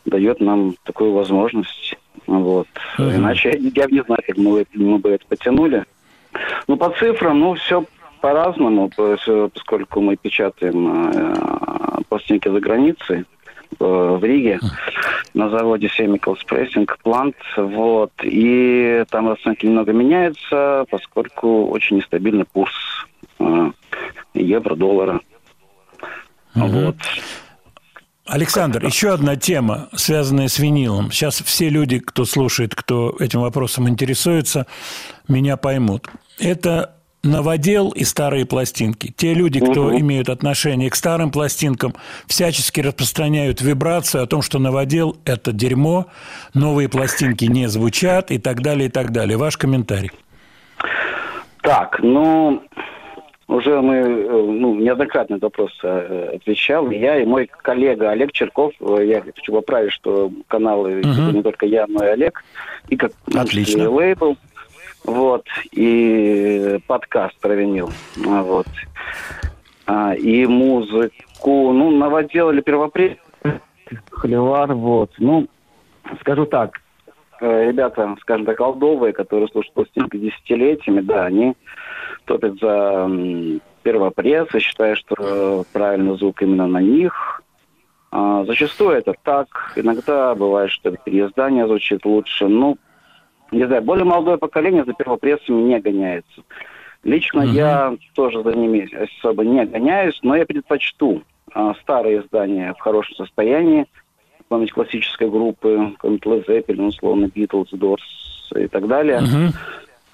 дает 0.05 0.39
нам 0.39 0.75
такую 0.85 1.11
возможность. 1.11 1.97
Вот. 2.27 2.67
Мгм. 2.97 3.15
Иначе 3.15 3.59
я, 3.75 3.87
не 3.87 4.01
знаю, 4.01 4.21
как 4.25 4.37
мы, 4.37 4.65
мы 4.73 4.97
бы 4.97 5.09
это 5.09 5.25
потянули. 5.27 5.83
Ну, 6.69 6.77
по 6.77 6.91
цифрам, 6.91 7.37
ну, 7.37 7.55
все 7.55 7.83
по-разному, 8.21 8.89
э, 8.97 9.49
поскольку 9.53 9.99
мы 9.99 10.15
печатаем 10.15 11.11
э, 11.11 12.03
пластинки 12.07 12.47
за 12.47 12.61
границей, 12.61 13.25
в 13.79 14.23
Риге, 14.23 14.59
на 15.33 15.49
заводе 15.49 15.87
Chemicals 15.87 16.39
Pressing 16.49 16.87
Plant, 17.03 17.35
вот, 17.57 18.11
и 18.23 19.03
там 19.09 19.29
расценки 19.29 19.65
немного 19.65 19.91
меняются, 19.93 20.85
поскольку 20.89 21.67
очень 21.67 21.97
нестабильный 21.97 22.45
курс 22.51 22.73
э, 23.39 23.71
евро-доллара. 24.33 25.19
Вот. 26.53 26.95
Александр, 28.25 28.83
еще 28.83 29.13
одна 29.13 29.35
тема, 29.35 29.89
связанная 29.93 30.47
с 30.47 30.57
винилом. 30.57 31.11
Сейчас 31.11 31.41
все 31.41 31.69
люди, 31.69 31.99
кто 31.99 32.25
слушает, 32.25 32.73
кто 32.73 33.15
этим 33.19 33.41
вопросом 33.41 33.87
интересуется, 33.87 34.65
меня 35.27 35.57
поймут. 35.57 36.09
Это 36.39 36.95
новодел 37.25 37.89
и 37.89 38.03
старые 38.03 38.45
пластинки. 38.45 39.13
Те 39.17 39.33
люди, 39.33 39.59
кто 39.59 39.85
Мгм. 39.85 39.99
имеют 40.01 40.29
отношение 40.29 40.89
к 40.89 40.95
старым 40.95 41.31
пластинкам, 41.31 41.93
всячески 42.27 42.79
распространяют 42.81 43.61
вибрацию 43.61 44.23
о 44.23 44.27
том, 44.27 44.41
что 44.41 44.59
новодел– 44.59 45.17
это 45.25 45.51
дерьмо, 45.51 46.05
новые 46.53 46.87
пластинки 46.87 47.45
не 47.45 47.67
звучат 47.67 48.31
и 48.31 48.37
так 48.37 48.61
далее, 48.61 48.87
и 48.87 48.91
так 48.91 49.11
далее. 49.11 49.37
Ваш 49.37 49.57
комментарий. 49.57 50.11
Так, 51.61 51.99
ну, 52.03 52.61
уже 53.47 53.81
мы 53.81 53.95
э, 53.95 54.29
ну, 54.29 54.75
неоднократно 54.75 55.35
этот 55.35 55.43
вопрос 55.43 55.71
э, 55.83 56.33
отвечал. 56.35 56.89
Я 56.91 57.19
и 57.19 57.25
мой 57.25 57.49
коллега 57.61 58.11
Олег 58.11 58.31
Черков, 58.31 58.73
э, 58.79 59.05
я 59.05 59.21
хочу 59.21 59.51
поправить, 59.51 59.91
что 59.91 60.31
каналы 60.47 61.01
Мгм. 61.03 61.33
не 61.33 61.43
только 61.43 61.65
я, 61.65 61.85
но 61.87 62.03
и 62.05 62.09
Олег, 62.09 62.43
и 62.89 62.95
как 62.95 63.11
Отлично. 63.33 63.89
лейбл, 63.89 64.37
вот, 65.05 65.45
и 65.71 66.79
подкаст 66.87 67.39
про 67.39 67.53
винил, 67.53 67.91
а, 68.27 68.41
вот, 68.41 68.67
А, 69.87 70.15
и 70.15 70.45
музыку, 70.47 71.71
ну, 71.71 71.91
новодел 71.91 72.49
или 72.49 72.61
первопред, 72.61 73.19
холивар, 74.11 74.73
вот, 74.73 75.11
ну, 75.19 75.47
скажу 76.21 76.45
так, 76.45 76.81
э, 77.39 77.67
ребята, 77.67 78.15
скажем 78.21 78.45
так, 78.45 78.59
олдовые, 78.59 79.13
которые 79.13 79.47
слушают 79.49 79.75
пластинки 79.75 80.17
десятилетиями, 80.17 81.01
да, 81.01 81.25
они 81.25 81.55
топят 82.25 82.59
за 82.59 83.09
первопресс 83.83 84.47
и 84.55 84.59
считают, 84.59 84.97
что 84.97 85.63
правильный 85.71 86.17
звук 86.17 86.41
именно 86.41 86.65
на 86.65 86.81
них. 86.81 87.43
А, 88.11 88.43
зачастую 88.45 88.97
это 88.97 89.13
так. 89.23 89.73
Иногда 89.75 90.33
бывает, 90.33 90.71
что 90.71 90.91
переиздание 90.91 91.67
звучит 91.67 92.05
лучше. 92.05 92.47
Ну, 92.47 92.77
не 93.51 93.65
знаю, 93.65 93.81
более 93.81 94.05
молодое 94.05 94.37
поколение 94.37 94.83
за 94.85 94.93
первопрессами 94.93 95.61
не 95.61 95.79
гоняется. 95.79 96.41
Лично 97.03 97.43
Мгм. 97.43 97.53
я 97.53 97.95
тоже 98.15 98.41
за 98.43 98.53
ними 98.53 98.89
особо 99.19 99.43
не 99.43 99.63
гоняюсь, 99.65 100.19
но 100.23 100.35
я 100.35 100.45
предпочту 100.45 101.21
а, 101.53 101.73
старые 101.75 102.21
издания 102.21 102.73
в 102.73 102.79
хорошем 102.79 103.15
состоянии, 103.15 103.85
какой-нибудь 104.39 104.73
классической 104.73 105.29
группы, 105.29 105.91
какой-нибудь 105.93 106.25
Led 106.25 106.45
Zeppelin, 106.47 106.87
условно, 106.87 107.25
Beatles, 107.25 107.69
Doors 107.73 107.99
и 108.55 108.67
так 108.67 108.87
далее. 108.87 109.21
Мгм. 109.21 109.51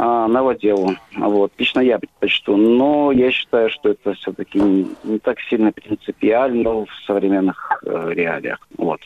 а, 0.03 0.27
новоделу. 0.27 0.95
Вот. 1.15 1.51
Лично 1.59 1.79
я 1.79 1.99
предпочту. 1.99 2.57
Но 2.57 3.11
я 3.11 3.29
считаю, 3.29 3.69
что 3.69 3.89
это 3.89 4.13
все-таки 4.15 4.59
не, 4.59 4.87
не 5.03 5.19
так 5.19 5.39
сильно 5.41 5.71
принципиально 5.71 6.85
в 6.85 6.87
современных 7.05 7.83
э, 7.85 8.11
реалиях. 8.13 8.57
Вот. 8.79 8.99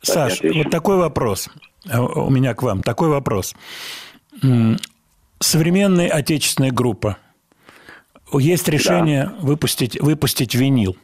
Саш, 0.00 0.40
вот 0.42 0.70
такой 0.70 0.96
вопрос. 0.96 1.50
Э, 1.88 1.98
У 2.00 2.30
меня 2.30 2.54
к 2.54 2.62
вам 2.62 2.82
такой 2.82 3.08
вопрос. 3.08 3.54
Современная 5.40 6.08
отечественная 6.08 6.70
группа. 6.70 7.18
Есть 8.32 8.68
решение 8.68 9.30
выпустить, 9.40 10.00
выпустить 10.00 10.54
винил 10.54 10.96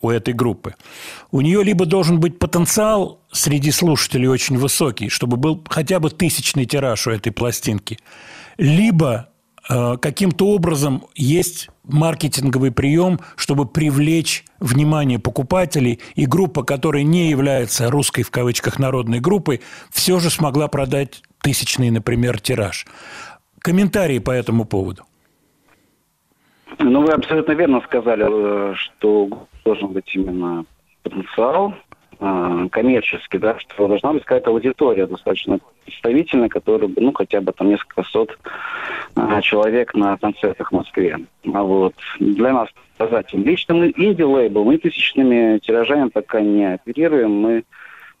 у 0.00 0.10
этой 0.10 0.34
группы. 0.34 0.74
У 1.30 1.40
нее 1.40 1.62
либо 1.64 1.86
должен 1.86 2.20
быть 2.20 2.38
потенциал 2.38 3.20
среди 3.32 3.70
слушателей 3.70 4.28
очень 4.28 4.58
высокий, 4.58 5.08
чтобы 5.08 5.36
был 5.36 5.64
хотя 5.68 6.00
бы 6.00 6.10
тысячный 6.10 6.66
тираж 6.66 7.06
у 7.06 7.10
этой 7.10 7.32
пластинки, 7.32 7.98
либо 8.58 9.30
каким-то 9.68 10.48
образом 10.48 11.02
есть 11.14 11.68
маркетинговый 11.84 12.70
прием, 12.72 13.18
чтобы 13.36 13.66
привлечь 13.66 14.44
внимание 14.60 15.18
покупателей, 15.18 16.00
и 16.14 16.26
группа, 16.26 16.62
которая 16.62 17.02
не 17.02 17.30
является 17.30 17.90
русской 17.90 18.22
в 18.22 18.30
кавычках 18.30 18.78
народной 18.78 19.20
группой, 19.20 19.60
все 19.90 20.18
же 20.18 20.30
смогла 20.30 20.68
продать 20.68 21.22
тысячный, 21.42 21.90
например, 21.90 22.40
тираж. 22.40 22.86
Комментарии 23.60 24.18
по 24.18 24.30
этому 24.30 24.64
поводу. 24.64 25.04
Ну, 26.78 27.02
вы 27.02 27.12
абсолютно 27.12 27.52
верно 27.52 27.80
сказали, 27.86 28.24
э, 28.28 28.74
что 28.74 29.48
должен 29.64 29.88
быть 29.88 30.14
именно 30.14 30.64
потенциал 31.02 31.74
э, 32.18 32.68
коммерческий, 32.70 33.38
да, 33.38 33.58
что 33.58 33.88
должна 33.88 34.12
быть 34.12 34.24
какая-то 34.24 34.50
аудитория 34.50 35.06
достаточно 35.06 35.58
представительная, 35.84 36.48
которая, 36.48 36.90
ну, 36.96 37.12
хотя 37.12 37.40
бы 37.40 37.52
там 37.52 37.68
несколько 37.68 38.02
сот 38.04 38.38
э, 39.16 39.40
человек 39.42 39.94
на 39.94 40.16
концертах 40.16 40.70
в 40.70 40.74
Москве. 40.74 41.18
А 41.52 41.62
вот 41.62 41.94
для 42.18 42.52
нас 42.52 42.68
показатель. 42.96 43.40
Лично 43.40 43.74
мы 43.74 43.92
инди-лейбл, 43.96 44.64
мы 44.64 44.78
тысячными 44.78 45.58
тиражами 45.58 46.08
пока 46.08 46.40
не 46.40 46.74
оперируем, 46.74 47.30
мы 47.32 47.64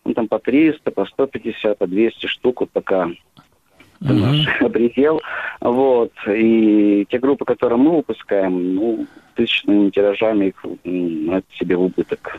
ну, 0.04 0.14
там 0.14 0.28
по 0.28 0.38
300, 0.38 0.90
по 0.90 1.04
150, 1.04 1.78
по 1.78 1.86
200 1.86 2.26
штук, 2.26 2.60
вот 2.60 2.70
пока 2.70 3.10
наш 4.00 4.72
предел. 4.72 5.20
Вот. 5.60 6.12
И 6.28 7.06
те 7.10 7.18
группы, 7.18 7.44
которые 7.44 7.78
мы 7.78 7.96
выпускаем, 7.96 8.74
ну, 8.74 9.06
тысячными 9.34 9.90
тиражами 9.90 10.46
их 10.46 10.64
это 10.64 11.46
себе 11.58 11.76
в 11.76 11.82
убыток. 11.82 12.36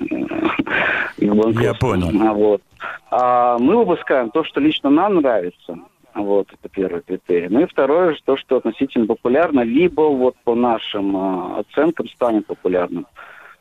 Их 1.17 1.35
банкротство. 1.35 1.61
Я 1.61 1.73
понял. 1.73 2.11
А, 2.21 2.33
вот. 2.33 2.61
А 3.11 3.57
мы 3.59 3.77
выпускаем 3.77 4.29
то, 4.31 4.43
что 4.43 4.59
лично 4.59 4.89
нам 4.89 5.15
нравится. 5.15 5.77
Вот, 6.13 6.47
это 6.51 6.67
первый 6.69 7.01
критерий. 7.01 7.47
Ну 7.47 7.61
и 7.61 7.67
второе, 7.67 8.17
то, 8.25 8.37
что 8.37 8.57
относительно 8.57 9.05
популярно, 9.05 9.61
либо 9.61 10.01
вот 10.01 10.35
по 10.43 10.55
нашим 10.55 11.15
а, 11.15 11.59
оценкам 11.59 12.07
станет 12.09 12.47
популярным. 12.47 13.05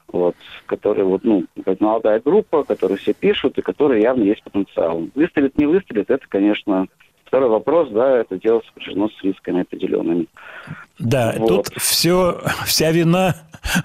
Вот, 0.09 0.37
который 0.67 1.05
вот, 1.05 1.25
ну, 1.25 1.45
молодая 1.81 2.21
группа, 2.21 2.63
которую 2.63 2.97
все 2.97 3.13
пишут 3.13 3.59
и 3.59 3.63
которая 3.63 4.01
явно 4.01 4.23
есть 4.23 4.43
потенциал. 4.43 5.07
Выстрелит, 5.15 5.59
не 5.59 5.67
выстрелит, 5.67 6.11
это, 6.11 6.25
конечно, 6.29 6.87
второй 7.27 7.49
вопрос, 7.49 7.91
да, 7.91 8.19
это 8.19 8.39
дело 8.39 8.63
сопряжено 8.67 9.09
с 9.09 9.23
рисками 9.23 9.63
определенными. 9.63 10.27
Да, 10.99 11.35
Вот. 11.37 11.49
тут 11.49 11.83
все, 11.83 12.41
вся 12.65 12.91
вина 12.91 13.37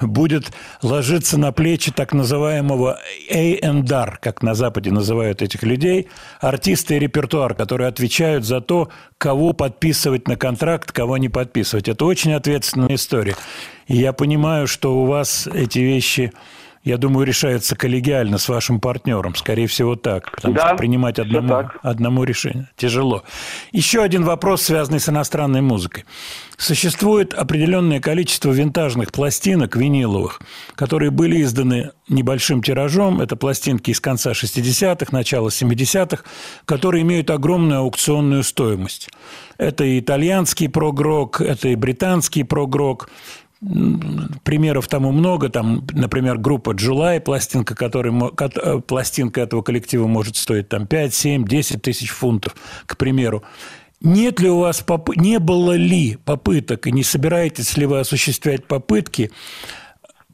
будет 0.02 0.52
ложиться 0.82 1.38
на 1.38 1.52
плечи 1.52 1.92
так 1.92 2.14
называемого 2.14 3.00
A&R, 3.30 4.20
как 4.22 4.42
на 4.42 4.54
Западе 4.54 4.92
называют 4.92 5.42
этих 5.42 5.64
людей, 5.64 6.08
артисты 6.40 6.96
и 6.96 7.00
репертуар, 7.00 7.54
которые 7.54 7.88
отвечают 7.88 8.46
за 8.46 8.62
то, 8.62 8.90
кого 9.18 9.54
подписывать 9.54 10.28
на 10.28 10.38
контракт, 10.38 10.92
кого 10.92 11.18
не 11.18 11.30
подписывать. 11.30 11.90
Это 11.90 12.06
очень 12.06 12.34
ответственная 12.34 12.96
история. 12.96 13.36
И 13.88 13.98
я 13.98 14.14
понимаю, 14.14 14.68
что 14.68 15.02
у 15.02 15.06
вас 15.06 15.48
эти 15.48 15.80
вещи, 15.80 16.32
я 16.84 16.98
думаю, 16.98 17.26
решаются 17.26 17.76
коллегиально 17.76 18.38
с 18.38 18.50
вашим 18.50 18.80
партнером. 18.80 19.36
Скорее 19.36 19.68
всего, 19.68 19.96
так. 19.96 20.32
Потому 20.32 20.56
Да, 20.56 20.68
что 20.68 20.76
принимать 20.78 21.20
одному, 21.20 21.48
так. 21.48 21.78
одному 21.84 22.24
решение 22.24 22.70
тяжело. 22.76 23.24
Еще 23.72 24.02
один 24.02 24.24
вопрос, 24.24 24.64
связанный 24.64 25.00
с 25.00 25.08
иностранной 25.08 25.62
музыкой. 25.62 26.06
Существует 26.58 27.34
определенное 27.34 28.00
количество 28.00 28.52
винтажных 28.52 29.12
пластинок 29.12 29.76
виниловых, 29.76 30.42
которые 30.76 31.10
были 31.10 31.42
изданы 31.42 31.92
небольшим 32.08 32.62
тиражом. 32.62 33.22
Это 33.22 33.36
пластинки 33.36 33.92
из 33.92 34.00
конца 34.00 34.32
60-х, 34.32 35.08
начала 35.12 35.50
70-х, 35.50 36.24
которые 36.66 37.02
имеют 37.04 37.30
огромную 37.32 37.80
аукционную 37.80 38.44
стоимость. 38.44 39.10
Это 39.58 39.84
и 39.84 40.00
итальянский 40.00 40.70
прогрок, 40.70 41.42
это 41.42 41.70
и 41.70 41.76
британский 41.76 42.44
прогрок. 42.44 43.10
Примеров 44.44 44.88
тому 44.88 45.12
много. 45.12 45.50
Там, 45.50 45.86
например, 45.94 46.38
группа 46.38 46.72
July, 46.72 47.20
пластинка, 47.20 47.76
которой, 47.76 48.12
э, 48.12 48.82
пластинка 48.82 49.42
этого 49.42 49.62
коллектива 49.62 50.08
может 50.08 50.36
стоить 50.36 50.68
там 50.70 50.88
5, 50.88 51.14
7, 51.14 51.46
10 51.46 51.82
тысяч 51.82 52.10
фунтов, 52.10 52.56
к 52.88 52.98
примеру. 52.98 53.44
Нет 54.02 54.40
ли 54.40 54.50
у 54.50 54.58
вас, 54.58 54.82
поп- 54.82 55.16
не 55.16 55.38
было 55.38 55.74
ли 55.74 56.18
попыток, 56.26 56.88
и 56.88 56.92
не 56.92 57.04
собираетесь 57.04 57.78
ли 57.78 57.86
вы 57.86 58.00
осуществлять 58.00 58.66
попытки 58.66 59.32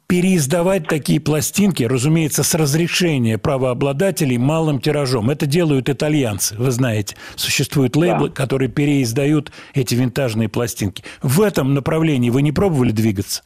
переиздавать 0.08 0.88
такие 0.88 1.20
пластинки, 1.20 1.82
разумеется, 1.82 2.42
с 2.42 2.54
разрешения 2.54 3.36
правообладателей 3.36 4.38
малым 4.38 4.80
тиражом. 4.80 5.28
Это 5.28 5.44
делают 5.44 5.90
итальянцы, 5.90 6.56
вы 6.56 6.70
знаете. 6.70 7.14
Существуют 7.36 7.94
лейблы, 7.94 8.30
которые 8.30 8.70
переиздают 8.70 9.52
эти 9.74 9.94
винтажные 9.94 10.48
пластинки. 10.48 11.04
В 11.22 11.42
этом 11.42 11.74
направлении 11.74 12.30
вы 12.30 12.40
не 12.40 12.52
пробовали 12.52 12.90
двигаться? 12.90 13.42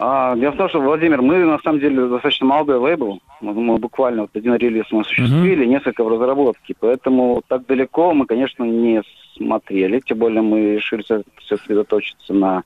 А, 0.00 0.34
дело 0.34 0.50
в 0.50 0.56
том, 0.56 0.68
что, 0.68 0.80
Владимир, 0.80 1.22
мы 1.22 1.44
на 1.44 1.60
самом 1.60 1.78
деле 1.78 2.08
достаточно 2.08 2.46
молодой 2.46 2.78
лейбл. 2.78 3.20
Мы, 3.40 3.78
буквально 3.78 4.22
вот 4.22 4.30
один 4.34 4.56
релиз 4.56 4.86
мы 4.90 5.02
осуществили, 5.02 5.64
несколько 5.64 6.02
в 6.02 6.08
разработке. 6.08 6.74
Поэтому 6.80 7.42
так 7.46 7.64
далеко 7.66 8.12
мы, 8.12 8.26
конечно, 8.26 8.64
не 8.64 9.02
смотрели. 9.36 10.00
Тем 10.00 10.18
более 10.18 10.42
мы 10.42 10.74
решили 10.74 11.02
все 11.02 11.22
сосредоточиться 11.48 12.34
на 12.34 12.64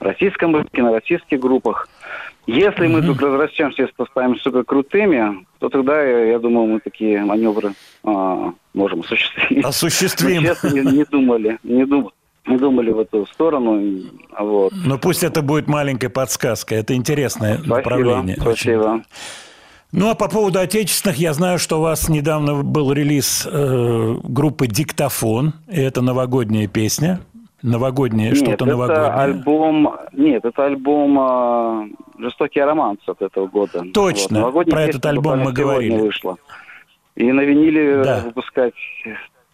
российском 0.00 0.56
рынке, 0.56 0.82
на 0.82 0.92
российских 0.92 1.38
группах. 1.38 1.86
Если 2.48 2.86
мы 2.86 3.02
тут 3.02 3.20
разрастемся 3.20 3.82
и 3.82 4.04
станем 4.10 4.38
супер 4.38 4.64
крутыми, 4.64 5.44
то 5.58 5.68
тогда, 5.68 6.02
я, 6.02 6.24
я 6.24 6.38
думаю, 6.38 6.66
мы 6.66 6.80
такие 6.80 7.22
маневры 7.22 7.74
а, 8.02 8.54
можем 8.72 9.00
осуществить. 9.00 9.62
Осуществим. 9.62 10.40
Мы, 10.40 10.48
честно, 10.48 10.68
не, 10.68 10.80
не 10.80 11.04
думали, 11.04 11.58
не 11.62 11.84
думали. 11.84 12.12
Не 12.46 12.56
думали 12.56 12.90
в 12.90 13.00
эту 13.00 13.26
сторону. 13.26 13.78
а 14.32 14.42
Вот. 14.42 14.72
Но 14.86 14.96
пусть 14.96 15.22
это 15.22 15.42
будет 15.42 15.68
маленькая 15.68 16.08
подсказка. 16.08 16.74
Это 16.74 16.94
интересное 16.94 17.56
Спасибо, 17.56 17.76
направление. 17.76 18.36
Очень. 18.36 18.44
спасибо. 18.44 19.02
Ну, 19.92 20.08
а 20.08 20.14
по 20.14 20.28
поводу 20.28 20.58
отечественных, 20.58 21.18
я 21.18 21.34
знаю, 21.34 21.58
что 21.58 21.78
у 21.78 21.82
вас 21.82 22.08
недавно 22.08 22.62
был 22.62 22.92
релиз 22.92 23.46
э, 23.50 24.16
группы 24.22 24.66
«Диктофон», 24.66 25.54
и 25.70 25.80
это 25.80 26.00
новогодняя 26.00 26.66
песня. 26.66 27.20
Новогодняя, 27.62 28.30
Нет, 28.30 28.36
что-то 28.36 28.52
это 28.52 28.64
новогоднее. 28.66 29.08
альбом... 29.08 29.96
Нет, 30.12 30.44
это 30.44 30.64
альбом 30.64 31.18
а, 31.18 31.88
«Жестокий 32.18 32.60
романс» 32.60 33.00
от 33.06 33.20
этого 33.20 33.46
года. 33.48 33.84
Точно, 33.92 34.40
Новогодняя 34.40 34.72
про 34.74 34.82
этот 34.82 35.04
альбом 35.06 35.40
мы 35.40 35.52
говорили. 35.52 35.96
Вышла. 35.96 36.36
И 37.16 37.32
на 37.32 37.40
виниле 37.40 38.02
Да. 38.04 38.22
выпускать 38.24 38.74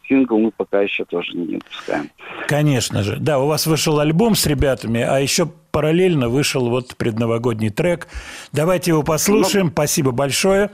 сингл 0.06 0.38
мы 0.38 0.50
пока 0.50 0.82
еще 0.82 1.04
тоже 1.06 1.32
не 1.32 1.54
выпускаем. 1.54 2.10
Конечно 2.46 3.02
же. 3.02 3.16
Да, 3.18 3.38
у 3.38 3.46
вас 3.46 3.66
вышел 3.66 3.98
альбом 3.98 4.34
с 4.34 4.46
ребятами, 4.46 5.00
а 5.00 5.18
еще 5.18 5.48
параллельно 5.70 6.28
вышел 6.28 6.68
вот 6.68 6.94
предновогодний 6.96 7.70
трек. 7.70 8.06
Давайте 8.52 8.90
его 8.90 9.02
послушаем. 9.02 9.70
Спасибо 9.70 10.12
большое. 10.12 10.70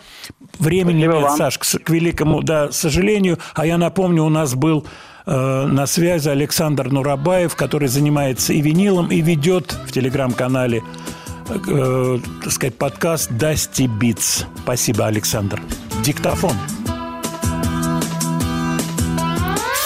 Времени 0.58 1.04
Спасибо 1.04 1.14
нет, 1.14 1.22
вам. 1.22 1.36
Саш, 1.36 1.58
к, 1.58 1.84
к 1.84 1.90
великому 1.90 2.42
да, 2.42 2.70
сожалению. 2.72 3.38
А 3.54 3.66
я 3.66 3.78
напомню, 3.78 4.24
у 4.24 4.28
нас 4.28 4.54
был 4.54 4.84
э, 4.84 4.88
на 5.26 5.86
связи 5.86 6.28
Александр 6.28 6.88
Нурабаев, 6.90 7.54
который 7.56 7.88
занимается 7.88 8.52
и 8.52 8.60
винилом, 8.60 9.08
и 9.08 9.20
ведет 9.20 9.72
в 9.86 9.92
телеграм-канале 9.92 10.82
э, 11.50 12.18
так 12.42 12.52
сказать, 12.52 12.76
подкаст 12.76 13.30
Dusty 13.30 13.86
Beats. 13.86 14.44
Спасибо, 14.62 15.06
Александр. 15.06 15.62
Диктофон. 16.02 16.54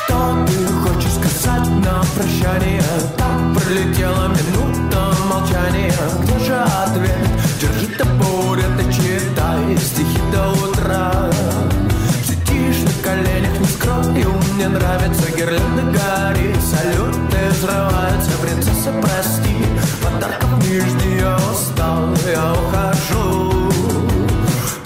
Что 0.07 0.47
ты 0.47 0.67
хочешь 0.67 1.13
сказать 1.13 1.69
на 1.85 2.03
прощание? 2.15 2.83
Так 3.17 3.55
пролетела 3.55 4.29
минута 4.29 5.15
молчания 5.29 5.95
Где 6.23 6.45
же 6.45 6.57
ответ? 6.57 7.29
Держи 7.61 7.87
табурет 7.97 8.81
и 8.81 8.93
читай 8.93 9.77
стихи 9.79 10.14
гирлянда 15.55 15.83
гори 15.83 16.55
Салюты 16.61 17.49
взрываются, 17.51 18.31
принцесса, 18.43 18.93
прости. 19.01 19.57
Подарков 20.03 20.51
не 20.67 20.81
жди, 20.81 21.19
я 21.21 21.37
устал, 21.37 22.15
я 22.27 22.53
ухожу. 22.53 23.71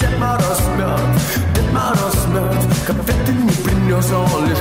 Дед 0.01 0.19
Мороз 0.19 0.61
мертв, 0.77 1.39
Дед 1.55 1.73
Мороз 1.73 2.27
мертв 2.33 2.87
Конфеты 2.87 3.33
не 3.33 3.51
принес, 3.51 4.11
он 4.13 4.49
лишь 4.49 4.59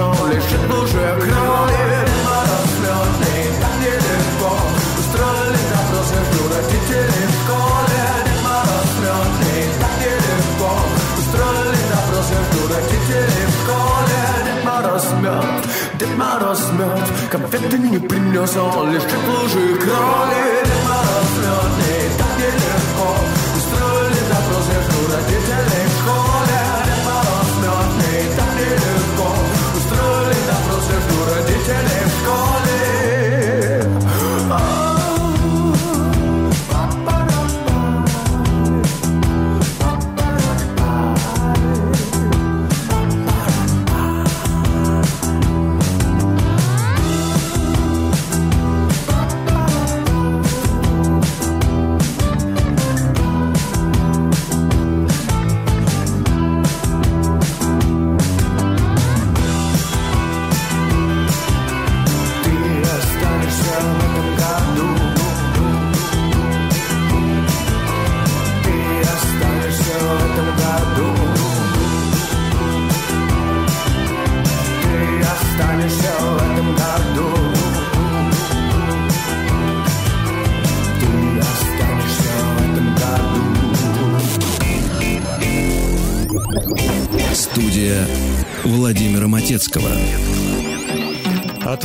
сон 0.00 0.30
лежит 0.30 0.60
в 0.60 0.70
луже 0.72 1.04
крови 1.20 2.00
так 3.60 3.74
нелегко 3.82 4.52
Устроили 5.00 5.62
допрос 5.72 6.06
между 6.16 6.40
родителей 6.54 7.26
в 7.28 7.34
школе 7.40 8.04
так 9.80 9.94
нелегко 10.00 10.70
Устроили 11.20 11.82
допрос 11.92 12.26
между 12.36 12.60
родителей 12.74 13.44
в 13.46 13.54
школе 13.58 14.20
Дед 14.46 14.60
Мороз 14.64 15.06
мертв, 15.22 15.68
Дед 15.98 16.12
Мороз 16.16 16.62
мертв 16.78 17.12
Конфеты 17.30 17.78
не 17.78 17.98
принес, 17.98 18.56
он 18.56 18.92
лежит 18.92 19.12
в 19.12 19.28
луже 19.28 19.76
крови 19.82 20.42
Дед 20.64 20.80
Мороз 20.88 21.30
мертвый, 21.44 22.09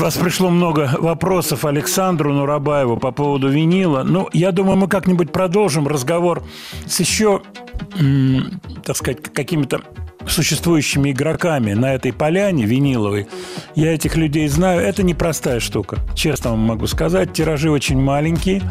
вас 0.06 0.18
пришло 0.18 0.52
много 0.52 0.92
вопросов 1.00 1.66
Александру 1.66 2.32
Нурабаеву 2.32 2.96
по 2.96 3.10
поводу 3.10 3.50
винила. 3.50 4.04
Ну, 4.04 4.30
я 4.34 4.52
думаю, 4.52 4.78
мы 4.78 4.88
как-нибудь 4.88 5.32
продолжим 5.32 5.88
разговор 5.88 6.44
с 6.86 7.00
еще, 7.00 7.42
так 8.84 8.96
сказать, 8.96 9.24
какими-то 9.34 9.82
существующими 10.28 11.10
игроками 11.10 11.74
на 11.74 11.96
этой 11.96 12.14
поляне 12.14 12.66
виниловой. 12.66 13.26
Я 13.74 13.96
этих 13.96 14.16
людей 14.16 14.48
знаю. 14.48 14.82
Это 14.82 15.02
непростая 15.02 15.60
штука. 15.60 15.98
Честно 16.14 16.52
вам 16.52 16.60
могу 16.60 16.86
сказать. 16.86 17.34
Тиражи 17.34 17.72
очень 17.72 18.00
маленькие. 18.00 18.62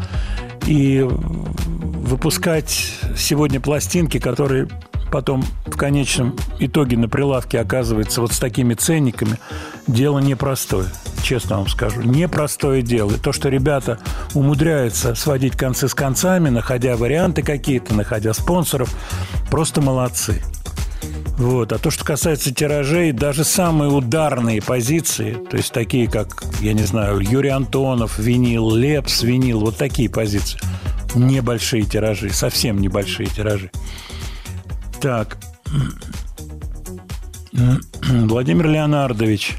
И 0.65 1.05
выпускать 1.05 2.93
сегодня 3.17 3.59
пластинки, 3.59 4.19
которые 4.19 4.69
потом 5.11 5.43
в 5.65 5.77
конечном 5.77 6.35
итоге 6.59 6.97
на 6.97 7.07
прилавке 7.07 7.59
оказывается 7.59 8.21
вот 8.21 8.33
с 8.33 8.39
такими 8.39 8.73
ценниками, 8.73 9.39
дело 9.87 10.19
непростое, 10.19 10.87
честно 11.23 11.57
вам 11.57 11.67
скажу. 11.67 12.01
Непростое 12.01 12.81
дело. 12.81 13.11
И 13.11 13.17
то, 13.17 13.31
что 13.31 13.49
ребята 13.49 13.99
умудряются 14.33 15.15
сводить 15.15 15.55
концы 15.55 15.87
с 15.87 15.93
концами, 15.93 16.49
находя 16.49 16.95
варианты 16.97 17.41
какие-то, 17.41 17.93
находя 17.93 18.33
спонсоров, 18.33 18.93
просто 19.49 19.81
молодцы. 19.81 20.41
Вот. 21.37 21.73
А 21.73 21.77
то, 21.77 21.91
что 21.91 22.05
касается 22.05 22.53
тиражей, 22.53 23.11
даже 23.11 23.43
самые 23.43 23.91
ударные 23.91 24.61
позиции, 24.61 25.33
то 25.49 25.57
есть 25.57 25.73
такие, 25.73 26.09
как, 26.09 26.43
я 26.61 26.73
не 26.73 26.83
знаю, 26.83 27.19
Юрий 27.19 27.49
Антонов, 27.49 28.17
винил, 28.19 28.73
Лепс, 28.73 29.23
винил, 29.23 29.59
вот 29.59 29.77
такие 29.77 30.09
позиции. 30.09 30.59
Небольшие 31.13 31.83
тиражи, 31.83 32.29
совсем 32.29 32.79
небольшие 32.79 33.27
тиражи. 33.27 33.69
Так. 35.05 35.37
Владимир 38.09 38.67
Леонардович 38.67 39.55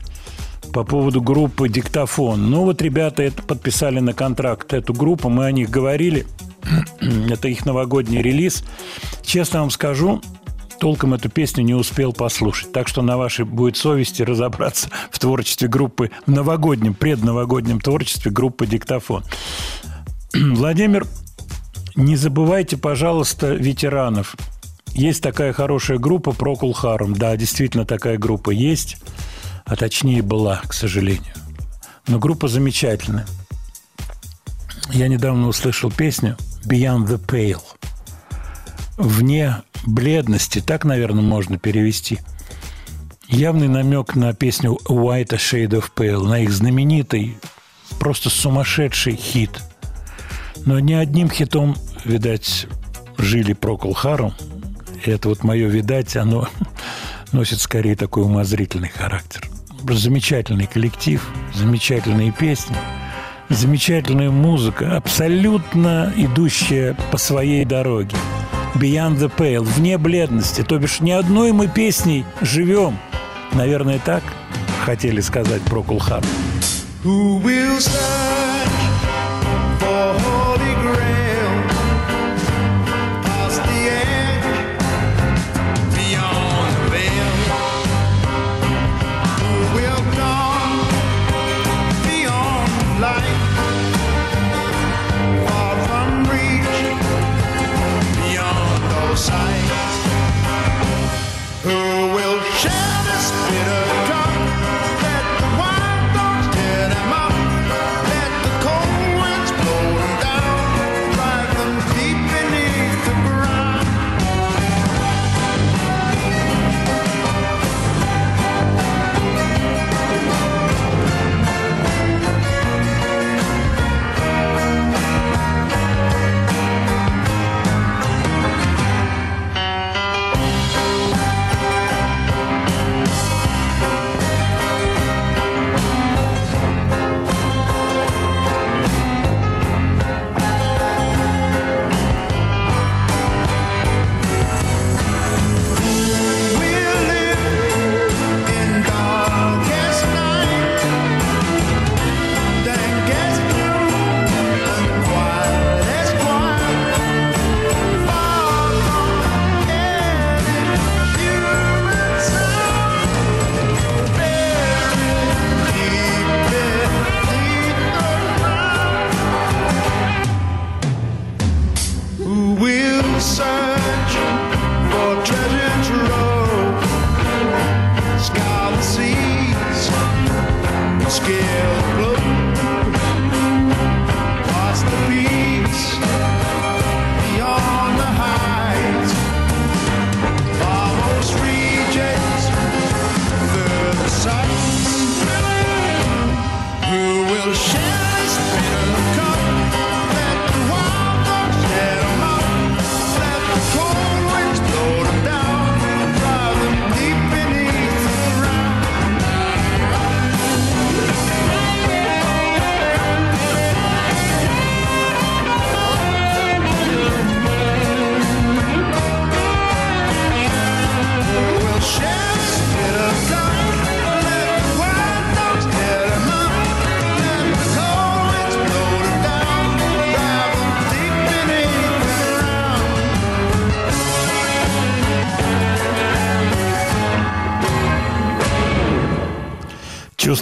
по 0.72 0.82
поводу 0.82 1.22
группы 1.22 1.68
«Диктофон». 1.68 2.50
Ну 2.50 2.64
вот 2.64 2.82
ребята 2.82 3.22
это 3.22 3.44
подписали 3.44 4.00
на 4.00 4.12
контракт 4.12 4.72
эту 4.72 4.92
группу, 4.92 5.28
мы 5.28 5.44
о 5.44 5.52
них 5.52 5.70
говорили. 5.70 6.26
Это 7.30 7.46
их 7.46 7.64
новогодний 7.64 8.22
релиз. 8.22 8.64
Честно 9.22 9.60
вам 9.60 9.70
скажу, 9.70 10.20
толком 10.80 11.14
эту 11.14 11.28
песню 11.28 11.62
не 11.62 11.74
успел 11.74 12.12
послушать. 12.12 12.72
Так 12.72 12.88
что 12.88 13.02
на 13.02 13.16
вашей 13.16 13.44
будет 13.44 13.76
совести 13.76 14.22
разобраться 14.22 14.90
в 15.12 15.18
творчестве 15.20 15.68
группы, 15.68 16.10
в 16.26 16.30
новогоднем, 16.32 16.92
предновогоднем 16.92 17.80
творчестве 17.80 18.32
группы 18.32 18.66
«Диктофон». 18.66 19.22
Владимир, 20.34 21.06
не 21.94 22.16
забывайте, 22.16 22.76
пожалуйста, 22.76 23.54
ветеранов. 23.54 24.34
Есть 24.96 25.22
такая 25.22 25.52
хорошая 25.52 25.98
группа 25.98 26.30
Procol 26.30 26.72
Harum. 26.72 27.14
Да, 27.18 27.36
действительно 27.36 27.84
такая 27.84 28.16
группа 28.16 28.48
есть. 28.48 28.96
А 29.66 29.76
точнее 29.76 30.22
была, 30.22 30.62
к 30.66 30.72
сожалению. 30.72 31.34
Но 32.06 32.18
группа 32.18 32.48
замечательная. 32.48 33.26
Я 34.90 35.08
недавно 35.08 35.48
услышал 35.48 35.90
песню 35.92 36.38
Beyond 36.64 37.08
the 37.08 37.20
Pale. 37.22 37.60
Вне 38.96 39.56
бледности, 39.84 40.62
так, 40.62 40.86
наверное, 40.86 41.22
можно 41.22 41.58
перевести. 41.58 42.20
Явный 43.28 43.68
намек 43.68 44.14
на 44.14 44.32
песню 44.32 44.78
White 44.88 45.34
a 45.34 45.36
Shade 45.36 45.78
of 45.78 45.90
Pale, 45.94 46.26
на 46.26 46.38
их 46.38 46.50
знаменитый, 46.50 47.36
просто 47.98 48.30
сумасшедший 48.30 49.16
хит. 49.16 49.60
Но 50.64 50.78
не 50.78 50.94
одним 50.94 51.28
хитом, 51.28 51.76
видать, 52.06 52.66
жили 53.18 53.54
Procol 53.54 53.92
Harum. 53.92 54.32
И 55.04 55.10
это 55.10 55.28
вот 55.28 55.44
мое 55.44 55.68
видать, 55.68 56.16
оно 56.16 56.48
носит 57.32 57.60
скорее 57.60 57.96
такой 57.96 58.24
умозрительный 58.24 58.88
характер. 58.88 59.48
Замечательный 59.88 60.66
коллектив, 60.66 61.22
замечательные 61.54 62.32
песни, 62.32 62.76
замечательная 63.48 64.30
музыка, 64.30 64.96
абсолютно 64.96 66.12
идущая 66.16 66.96
по 67.10 67.18
своей 67.18 67.64
дороге. 67.64 68.16
Beyond 68.74 69.18
the 69.18 69.32
Pale, 69.34 69.62
вне 69.62 69.96
бледности, 69.96 70.62
то 70.62 70.78
бишь 70.78 71.00
ни 71.00 71.10
одной 71.10 71.52
мы 71.52 71.68
песней 71.68 72.24
живем. 72.40 72.98
Наверное, 73.52 73.98
так 73.98 74.22
хотели 74.84 75.20
сказать 75.20 75.62
про 75.62 75.82
Кулхар. 75.82 76.22
Who 77.04 77.42
will 77.42 77.78
search 77.78 78.25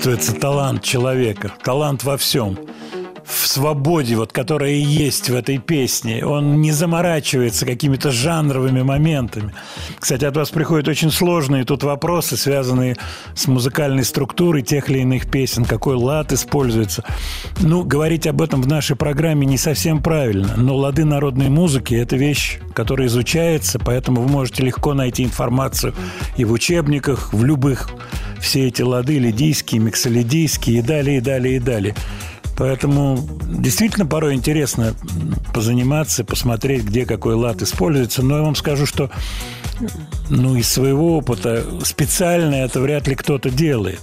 чувствуется 0.04 0.38
талант 0.38 0.82
человека, 0.82 1.50
талант 1.62 2.04
во 2.04 2.18
всем 2.18 2.58
в 3.24 3.48
свободе, 3.48 4.16
вот, 4.16 4.32
которая 4.32 4.72
есть 4.72 5.30
в 5.30 5.34
этой 5.34 5.58
песне. 5.58 6.24
Он 6.26 6.60
не 6.60 6.72
заморачивается 6.72 7.64
какими-то 7.64 8.10
жанровыми 8.10 8.82
моментами. 8.82 9.54
Кстати, 9.98 10.26
от 10.26 10.36
вас 10.36 10.50
приходят 10.50 10.88
очень 10.88 11.10
сложные 11.10 11.64
тут 11.64 11.82
вопросы, 11.84 12.36
связанные 12.36 12.96
с 13.34 13.46
музыкальной 13.46 14.04
структурой 14.04 14.62
тех 14.62 14.90
или 14.90 14.98
иных 14.98 15.30
песен, 15.30 15.64
какой 15.64 15.96
лад 15.96 16.32
используется. 16.32 17.02
Ну, 17.60 17.82
говорить 17.82 18.26
об 18.26 18.42
этом 18.42 18.60
в 18.60 18.66
нашей 18.66 18.96
программе 18.96 19.46
не 19.46 19.56
совсем 19.56 20.02
правильно, 20.02 20.54
но 20.56 20.76
лады 20.76 21.04
народной 21.04 21.48
музыки– 21.48 21.94
это 21.96 22.16
вещь, 22.16 22.58
которая 22.74 23.06
изучается, 23.06 23.78
поэтому 23.78 24.20
вы 24.20 24.28
можете 24.28 24.62
легко 24.64 24.92
найти 24.92 25.24
информацию 25.24 25.94
и 26.36 26.44
в 26.44 26.52
учебниках, 26.52 27.32
в 27.32 27.42
любых. 27.42 27.88
Все 28.44 28.66
эти 28.66 28.82
лады 28.82 29.18
лидийские, 29.18 29.80
миксолидийские 29.80 30.80
и 30.80 30.82
далее, 30.82 31.16
и 31.16 31.20
далее, 31.20 31.56
и 31.56 31.58
далее. 31.58 31.94
Поэтому 32.58 33.18
действительно 33.48 34.04
порой 34.04 34.34
интересно 34.34 34.94
позаниматься, 35.54 36.24
посмотреть, 36.24 36.84
где 36.84 37.06
какой 37.06 37.34
лад 37.36 37.62
используется. 37.62 38.22
Но 38.22 38.36
я 38.36 38.42
вам 38.42 38.54
скажу, 38.54 38.84
что 38.84 39.10
ну, 40.28 40.56
из 40.56 40.68
своего 40.68 41.16
опыта 41.16 41.64
специально 41.84 42.56
это 42.56 42.80
вряд 42.80 43.08
ли 43.08 43.14
кто-то 43.14 43.48
делает. 43.48 44.00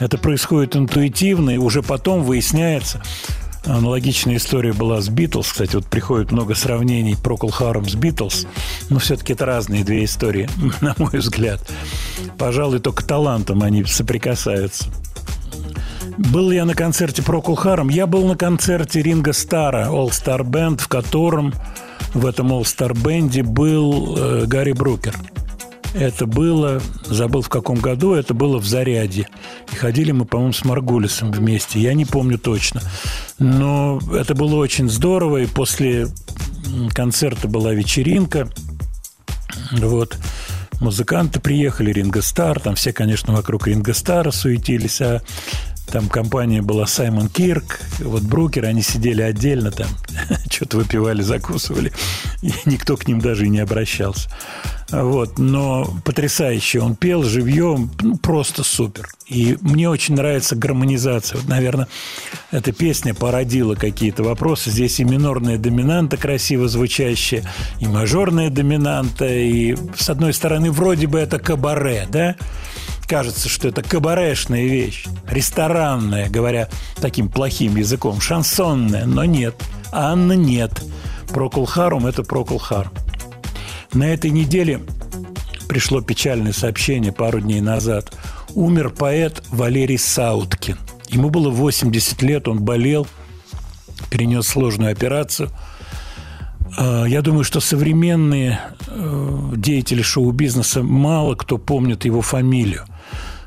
Это 0.00 0.16
происходит 0.16 0.74
интуитивно, 0.74 1.50
и 1.50 1.58
уже 1.58 1.82
потом 1.82 2.24
выясняется. 2.24 3.02
Аналогичная 3.64 4.36
история 4.36 4.72
была 4.72 5.00
с 5.00 5.08
Битлз. 5.08 5.52
Кстати, 5.52 5.76
вот 5.76 5.86
приходит 5.86 6.32
много 6.32 6.54
сравнений 6.54 7.16
Прокол 7.16 7.50
Харум 7.50 7.88
с 7.88 7.94
Битлз. 7.94 8.46
Но 8.90 8.98
все-таки 8.98 9.34
это 9.34 9.46
разные 9.46 9.84
две 9.84 10.04
истории, 10.04 10.48
на 10.80 10.94
мой 10.98 11.12
взгляд. 11.12 11.60
Пожалуй, 12.38 12.80
только 12.80 13.04
талантом 13.04 13.62
они 13.62 13.84
соприкасаются. 13.84 14.86
Был 16.18 16.50
я 16.50 16.64
на 16.64 16.74
концерте 16.74 17.22
Прокул 17.22 17.54
Харом. 17.54 17.88
Я 17.88 18.06
был 18.06 18.26
на 18.26 18.36
концерте 18.36 19.00
Ринга 19.00 19.32
Стара, 19.32 19.86
All 19.88 20.08
Star 20.08 20.42
Band, 20.42 20.80
в 20.80 20.88
котором 20.88 21.54
в 22.14 22.26
этом 22.26 22.52
All 22.52 22.62
Star 22.62 22.92
Band 22.92 23.42
был 23.44 24.16
э, 24.16 24.46
Гарри 24.46 24.72
Брукер. 24.72 25.14
Это 25.94 26.26
было, 26.26 26.80
забыл 27.04 27.42
в 27.42 27.48
каком 27.48 27.78
году, 27.78 28.14
это 28.14 28.34
было 28.34 28.58
в 28.58 28.66
Заряде. 28.66 29.28
И 29.72 29.76
ходили 29.76 30.12
мы, 30.12 30.24
по-моему, 30.24 30.52
с 30.52 30.64
Маргулисом 30.64 31.30
вместе. 31.32 31.80
Я 31.80 31.94
не 31.94 32.04
помню 32.04 32.38
точно. 32.38 32.80
Но 33.38 34.00
это 34.14 34.34
было 34.34 34.56
очень 34.56 34.88
здорово. 34.88 35.38
И 35.38 35.46
после 35.46 36.08
концерта 36.94 37.48
была 37.48 37.74
вечеринка. 37.74 38.48
Вот. 39.72 40.16
Музыканты 40.80 41.38
приехали, 41.38 41.92
Ринго 41.92 42.22
Стар, 42.22 42.58
там 42.58 42.74
все, 42.74 42.92
конечно, 42.92 43.32
вокруг 43.32 43.68
Ринго 43.68 43.94
Стара 43.94 44.32
суетились, 44.32 45.00
а 45.00 45.22
там 45.92 46.08
компания 46.08 46.60
была 46.60 46.88
Саймон 46.88 47.28
Кирк, 47.28 47.80
вот 48.00 48.22
Брукер, 48.22 48.64
они 48.64 48.82
сидели 48.82 49.22
отдельно 49.22 49.70
там, 49.70 49.86
что-то 50.50 50.78
выпивали, 50.78 51.22
закусывали, 51.22 51.92
и 52.40 52.52
никто 52.64 52.96
к 52.96 53.06
ним 53.06 53.20
даже 53.20 53.46
и 53.46 53.48
не 53.48 53.60
обращался. 53.60 54.28
Вот, 54.92 55.38
но 55.38 55.88
потрясающе 56.04 56.80
он 56.80 56.96
пел 56.96 57.22
живьем, 57.22 57.90
ну, 58.02 58.18
просто 58.18 58.62
супер. 58.62 59.08
И 59.26 59.56
мне 59.62 59.88
очень 59.88 60.14
нравится 60.14 60.54
гармонизация. 60.54 61.38
Вот, 61.38 61.48
наверное, 61.48 61.88
эта 62.50 62.72
песня 62.72 63.14
породила 63.14 63.74
какие-то 63.74 64.22
вопросы. 64.22 64.70
Здесь 64.70 65.00
и 65.00 65.04
минорная 65.04 65.56
доминанта 65.56 66.18
красиво 66.18 66.68
звучащая, 66.68 67.42
и 67.80 67.86
мажорная 67.86 68.50
доминанта, 68.50 69.26
и, 69.26 69.74
с 69.96 70.10
одной 70.10 70.34
стороны, 70.34 70.70
вроде 70.70 71.06
бы 71.06 71.18
это 71.18 71.38
кабаре, 71.38 72.06
да? 72.10 72.36
кажется, 73.08 73.50
что 73.50 73.68
это 73.68 73.82
кабарешная 73.82 74.64
вещь, 74.64 75.04
ресторанная, 75.28 76.30
говоря 76.30 76.70
таким 76.96 77.28
плохим 77.28 77.76
языком, 77.76 78.22
шансонная, 78.22 79.04
но 79.04 79.26
нет. 79.26 79.54
Анна 79.90 80.32
нет. 80.32 80.82
Прокул 81.28 81.66
Харум– 81.66 82.06
это 82.06 82.22
Прокул 82.22 82.58
Харум. 82.58 82.92
На 83.92 84.04
этой 84.04 84.30
неделе 84.30 84.80
пришло 85.68 86.00
печальное 86.00 86.52
сообщение 86.52 87.12
пару 87.12 87.40
дней 87.40 87.60
назад. 87.60 88.12
Умер 88.54 88.90
поэт 88.90 89.42
Валерий 89.50 89.98
Сауткин. 89.98 90.78
Ему 91.08 91.28
было 91.28 91.50
80 91.50 92.22
лет, 92.22 92.48
он 92.48 92.62
болел, 92.62 93.06
перенес 94.10 94.46
сложную 94.46 94.92
операцию. 94.92 95.50
А, 96.78 97.04
я 97.04 97.20
думаю, 97.20 97.44
что 97.44 97.60
современные 97.60 98.60
э, 98.86 99.52
деятели 99.56 100.00
шоу-бизнеса 100.00 100.82
мало 100.82 101.34
кто 101.34 101.58
помнит 101.58 102.04
его 102.04 102.22
фамилию 102.22 102.84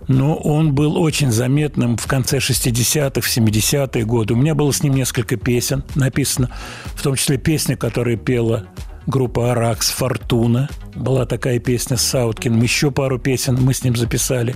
но 0.07 0.35
он 0.35 0.73
был 0.73 0.97
очень 0.97 1.31
заметным 1.31 1.97
в 1.97 2.05
конце 2.05 2.37
60-х, 2.37 3.21
в 3.21 3.37
70-е 3.37 4.05
годы. 4.05 4.33
У 4.33 4.37
меня 4.37 4.53
было 4.53 4.71
с 4.71 4.83
ним 4.83 4.93
несколько 4.93 5.35
песен 5.35 5.83
написано, 5.95 6.51
в 6.93 7.01
том 7.01 7.15
числе 7.15 7.37
песня, 7.37 7.75
которую 7.75 8.17
пела 8.17 8.67
группа 9.05 9.51
«Аракс» 9.51 9.89
«Фортуна». 9.91 10.69
Была 10.95 11.25
такая 11.25 11.59
песня 11.59 11.97
с 11.97 12.01
Сауткиным. 12.01 12.61
Еще 12.61 12.91
пару 12.91 13.19
песен 13.19 13.57
мы 13.59 13.73
с 13.73 13.83
ним 13.83 13.95
записали. 13.95 14.55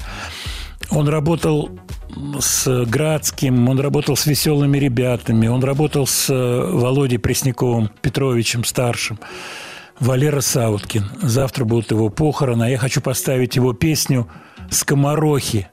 Он 0.89 1.07
работал 1.07 1.69
с 2.39 2.85
Градским, 2.85 3.69
он 3.69 3.79
работал 3.79 4.15
с 4.17 4.25
веселыми 4.25 4.77
ребятами, 4.77 5.47
он 5.47 5.63
работал 5.63 6.07
с 6.07 6.27
Володей 6.29 7.19
Пресняковым 7.19 7.91
Петровичем 8.01 8.63
старшим. 8.63 9.19
Валера 9.99 10.41
Сауткин. 10.41 11.05
Завтра 11.21 11.65
будут 11.65 11.91
его 11.91 12.09
похороны. 12.09 12.63
А 12.63 12.69
я 12.69 12.77
хочу 12.77 13.01
поставить 13.01 13.55
его 13.55 13.73
песню 13.73 14.27
«Скоморохи». 14.69 15.67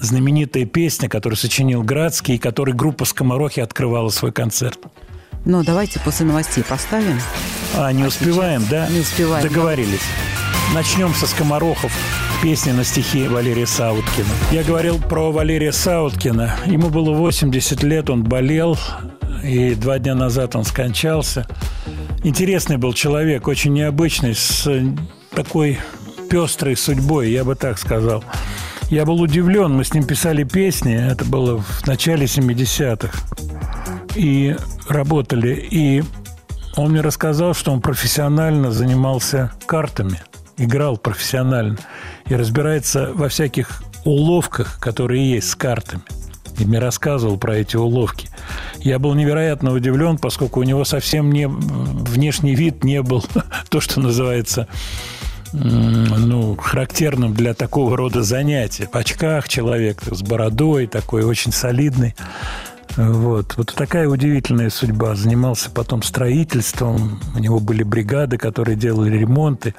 Знаменитая 0.00 0.64
песня, 0.64 1.08
которую 1.08 1.36
сочинил 1.36 1.82
Градский, 1.82 2.34
и 2.36 2.38
которой 2.38 2.74
группа 2.74 3.04
«Скоморохи» 3.04 3.60
открывала 3.60 4.10
свой 4.10 4.32
концерт. 4.32 4.78
Ну, 5.44 5.62
давайте 5.62 6.00
после 6.00 6.26
новостей 6.26 6.64
поставим. 6.64 7.20
А, 7.76 7.92
не 7.92 8.04
а 8.04 8.08
успеваем, 8.08 8.64
да? 8.70 8.88
Не 8.88 9.00
успеваем. 9.00 9.46
Договорились. 9.46 10.02
Начнем 10.74 11.14
со 11.14 11.26
«Скоморохов» 11.26 11.92
песни 12.42 12.72
на 12.72 12.84
стихи 12.84 13.26
Валерия 13.26 13.66
Сауткина. 13.66 14.28
Я 14.52 14.62
говорил 14.62 15.00
про 15.00 15.32
Валерия 15.32 15.72
Сауткина. 15.72 16.56
Ему 16.66 16.88
было 16.90 17.12
80 17.12 17.82
лет, 17.82 18.10
он 18.10 18.22
болел, 18.22 18.78
и 19.42 19.74
два 19.74 19.98
дня 19.98 20.14
назад 20.14 20.54
он 20.54 20.64
скончался. 20.64 21.46
Интересный 22.22 22.76
был 22.76 22.92
человек, 22.92 23.48
очень 23.48 23.72
необычный, 23.72 24.34
с 24.34 24.68
такой 25.34 25.78
пестрой 26.30 26.76
судьбой, 26.76 27.30
я 27.30 27.44
бы 27.44 27.54
так 27.54 27.78
сказал. 27.78 28.22
Я 28.90 29.04
был 29.04 29.20
удивлен, 29.20 29.74
мы 29.74 29.84
с 29.84 29.92
ним 29.92 30.04
писали 30.04 30.44
песни, 30.44 30.94
это 30.94 31.22
было 31.26 31.60
в 31.60 31.86
начале 31.86 32.24
70-х, 32.24 33.18
и 34.14 34.56
работали, 34.88 35.54
и 35.70 36.02
он 36.74 36.92
мне 36.92 37.02
рассказал, 37.02 37.52
что 37.52 37.70
он 37.70 37.82
профессионально 37.82 38.72
занимался 38.72 39.52
картами, 39.66 40.22
играл 40.56 40.96
профессионально 40.96 41.76
и 42.28 42.34
разбирается 42.34 43.12
во 43.12 43.28
всяких 43.28 43.82
уловках, 44.06 44.78
которые 44.80 45.32
есть 45.32 45.50
с 45.50 45.54
картами. 45.54 46.02
И 46.58 46.64
мне 46.64 46.78
рассказывал 46.78 47.36
про 47.36 47.56
эти 47.56 47.76
уловки. 47.76 48.30
Я 48.78 48.98
был 48.98 49.12
невероятно 49.12 49.72
удивлен, 49.72 50.16
поскольку 50.16 50.60
у 50.60 50.62
него 50.62 50.84
совсем 50.84 51.30
не 51.30 51.46
внешний 51.46 52.54
вид 52.54 52.84
не 52.84 53.02
был 53.02 53.22
то, 53.68 53.80
что 53.80 54.00
называется 54.00 54.66
ну, 55.52 56.56
характерным 56.56 57.34
для 57.34 57.54
такого 57.54 57.96
рода 57.96 58.22
занятия. 58.22 58.88
В 58.92 58.96
очках 58.96 59.48
человек 59.48 60.02
с 60.02 60.22
бородой 60.22 60.86
такой, 60.86 61.24
очень 61.24 61.52
солидный. 61.52 62.14
Вот. 62.96 63.56
вот 63.56 63.74
такая 63.74 64.08
удивительная 64.08 64.70
судьба. 64.70 65.14
Занимался 65.14 65.70
потом 65.70 66.02
строительством. 66.02 67.20
У 67.34 67.38
него 67.38 67.60
были 67.60 67.82
бригады, 67.82 68.38
которые 68.38 68.76
делали 68.76 69.16
ремонты. 69.16 69.74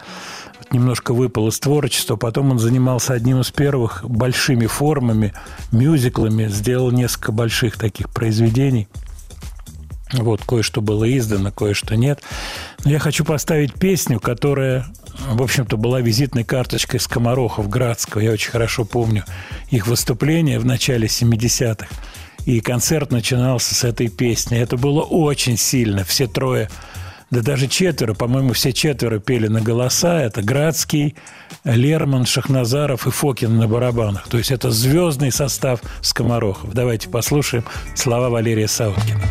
Вот 0.58 0.74
немножко 0.74 1.14
выпал 1.14 1.50
из 1.50 1.60
творчества. 1.60 2.16
Потом 2.16 2.52
он 2.52 2.60
занимался 2.60 3.14
одним 3.14 3.42
из 3.42 3.52
первых 3.52 4.06
большими 4.06 4.68
формами, 4.68 5.34
мюзиклами. 5.72 6.48
Сделал 6.48 6.92
несколько 6.92 7.32
больших 7.32 7.78
таких 7.78 8.10
произведений. 8.10 8.88
Вот, 10.14 10.42
кое-что 10.44 10.82
было 10.82 11.06
издано, 11.18 11.52
кое-что 11.52 11.96
нет. 11.96 12.22
Но 12.84 12.92
я 12.92 13.00
хочу 13.00 13.24
поставить 13.24 13.74
песню, 13.74 14.20
которая, 14.20 14.88
в 15.32 15.42
общем-то, 15.42 15.78
была 15.78 16.02
визитной 16.02 16.44
карточкой 16.44 17.00
скоморохов 17.00 17.70
Градского. 17.70 18.22
Я 18.22 18.32
очень 18.32 18.52
хорошо 18.52 18.86
помню 18.86 19.24
их 19.70 19.88
выступление 19.88 20.60
в 20.60 20.66
начале 20.66 21.08
70-х. 21.08 21.88
И 22.46 22.62
концерт 22.62 23.12
начинался 23.12 23.76
с 23.76 23.84
этой 23.84 24.08
песни. 24.08 24.58
Это 24.58 24.78
было 24.78 25.02
очень 25.02 25.58
сильно. 25.58 26.04
Все 26.04 26.26
трое, 26.26 26.70
да 27.30 27.42
даже 27.42 27.68
четверо, 27.68 28.16
по-моему, 28.16 28.54
все 28.54 28.74
четверо 28.74 29.20
пели 29.20 29.48
на 29.48 29.62
голоса. 29.62 30.20
Это 30.20 30.42
Градский, 30.42 31.16
Лерман, 31.64 32.26
Шахназаров 32.26 33.06
и 33.06 33.12
Фокин 33.12 33.58
на 33.58 33.68
барабанах. 33.68 34.28
То 34.28 34.40
есть 34.40 34.50
это 34.50 34.72
звездный 34.72 35.32
состав 35.32 35.82
скоморохов. 36.02 36.74
Давайте 36.74 37.10
послушаем 37.10 37.64
слова 37.94 38.30
Валерия 38.30 38.68
Сауткина. 38.68 39.22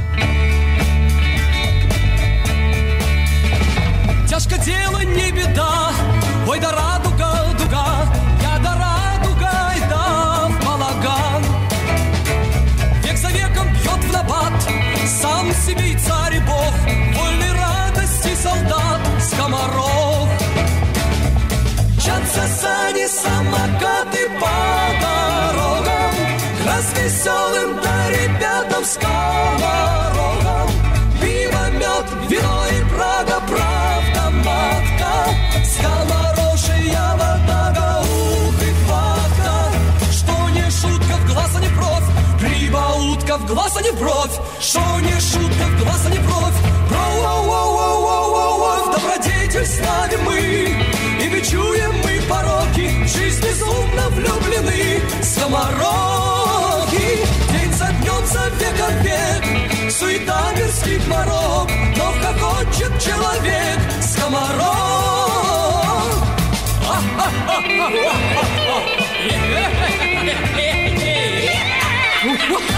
Веселым 27.08 27.80
да 27.82 28.10
ребятам 28.10 28.84
скоморохам 28.84 30.68
Пиво, 31.20 31.64
мед, 31.80 32.06
вино 32.28 32.64
и 32.76 32.78
Прага, 32.90 33.40
правда, 33.48 34.30
матка. 34.44 35.12
Скоморошия 35.72 37.08
вода, 37.20 38.02
ух 38.02 38.62
и 38.62 38.72
хватка 38.84 39.54
Что 40.12 40.34
не 40.50 40.70
шутка 40.70 41.14
в 41.16 41.32
глаз, 41.32 41.50
а 41.56 41.60
не 41.60 41.68
бровь 41.68 42.08
Прибаутка 42.40 43.38
в 43.38 43.46
глаз, 43.46 43.76
а 43.76 43.82
не 43.82 43.92
бровь 43.92 44.36
Что 44.60 45.00
не 45.00 45.18
шутка 45.20 45.64
в 45.64 45.82
глаз, 45.82 46.02
а 46.06 46.10
не 46.10 46.18
бровь 46.18 46.58
Бро, 46.88 47.04
воу, 47.22 47.42
воу, 47.44 47.72
воу, 47.76 48.00
воу, 48.02 48.30
воу, 48.32 48.58
воу, 48.58 48.84
В 48.84 48.92
добродетель 48.92 49.66
ставим 49.66 50.24
мы. 50.24 50.38
И 51.22 51.28
бичуем 51.28 51.92
мы 52.04 52.20
пороки. 52.28 53.06
Жизнь 53.06 53.42
безумно 53.42 54.08
влюблены. 54.10 55.00
Скомороки 55.22 56.17
веком 58.54 58.94
век 59.02 59.44
Суета 59.90 60.52
мирских 60.56 61.06
морок 61.08 61.70
Но 61.96 62.12
хохочет 62.22 62.92
человек. 63.00 63.78
Скоморок 64.02 64.68
Скоморошия 67.58 68.28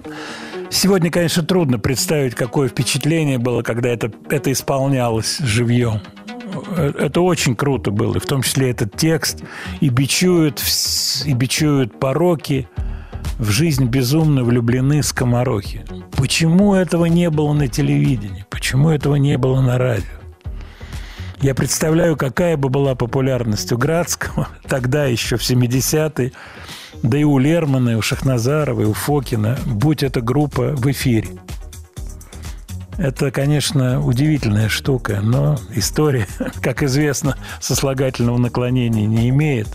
Сегодня, 0.71 1.11
конечно, 1.11 1.43
трудно 1.43 1.79
представить, 1.79 2.33
какое 2.33 2.69
впечатление 2.69 3.37
было, 3.37 3.61
когда 3.61 3.89
это, 3.89 4.09
это 4.29 4.53
исполнялось 4.53 5.37
живьем. 5.39 5.99
Это 6.97 7.19
очень 7.21 7.57
круто 7.57 7.91
было, 7.91 8.19
в 8.19 8.25
том 8.25 8.41
числе 8.41 8.71
этот 8.71 8.95
текст. 8.95 9.43
И 9.81 9.89
бичуют, 9.89 10.63
и 11.25 11.33
бичуют 11.33 11.99
пороки. 11.99 12.69
В 13.37 13.49
жизнь 13.49 13.85
безумно 13.85 14.43
влюблены 14.45 15.03
скоморохи. 15.03 15.83
Почему 16.15 16.73
этого 16.73 17.05
не 17.05 17.29
было 17.29 17.51
на 17.53 17.67
телевидении? 17.67 18.45
Почему 18.49 18.89
этого 18.89 19.15
не 19.15 19.37
было 19.37 19.61
на 19.61 19.77
радио? 19.77 20.21
Я 21.41 21.53
представляю, 21.53 22.15
какая 22.15 22.55
бы 22.55 22.69
была 22.69 22.95
популярность 22.95 23.71
у 23.71 23.77
Градского 23.77 24.47
тогда 24.67 25.05
еще 25.05 25.35
в 25.35 25.41
70-е, 25.41 26.31
да 27.03 27.17
и 27.17 27.23
у 27.23 27.37
Лермана, 27.37 27.89
и 27.89 27.95
у 27.95 28.01
Шахназарова, 28.01 28.81
и 28.81 28.85
у 28.85 28.93
Фокина, 28.93 29.57
будь 29.65 30.03
эта 30.03 30.21
группа 30.21 30.73
в 30.75 30.89
эфире. 30.91 31.29
Это, 32.97 33.31
конечно, 33.31 34.05
удивительная 34.05 34.69
штука, 34.69 35.21
но 35.21 35.57
история, 35.73 36.27
как 36.61 36.83
известно, 36.83 37.37
сослагательного 37.59 38.37
наклонения 38.37 39.07
не 39.07 39.29
имеет. 39.29 39.67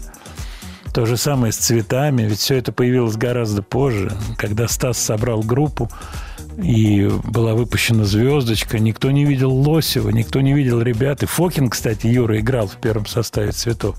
То 0.94 1.06
же 1.06 1.16
самое 1.16 1.52
с 1.52 1.56
цветами, 1.56 2.22
ведь 2.22 2.38
все 2.38 2.56
это 2.56 2.72
появилось 2.72 3.16
гораздо 3.16 3.62
позже, 3.62 4.12
когда 4.38 4.68
Стас 4.68 4.98
собрал 4.98 5.40
группу, 5.40 5.90
и 6.62 7.09
была 7.24 7.54
выпущена 7.54 8.04
звездочка. 8.04 8.78
Никто 8.78 9.11
не 9.11 9.24
видел 9.24 9.52
Лосева, 9.52 10.11
никто 10.11 10.40
не 10.40 10.52
видел 10.54 10.80
ребят. 10.80 11.22
И 11.22 11.26
Фокин, 11.26 11.68
кстати, 11.68 12.07
Юра 12.07 12.40
играл 12.40 12.66
в 12.66 12.76
первом 12.76 13.07
составе 13.07 13.52
цветов. 13.52 13.96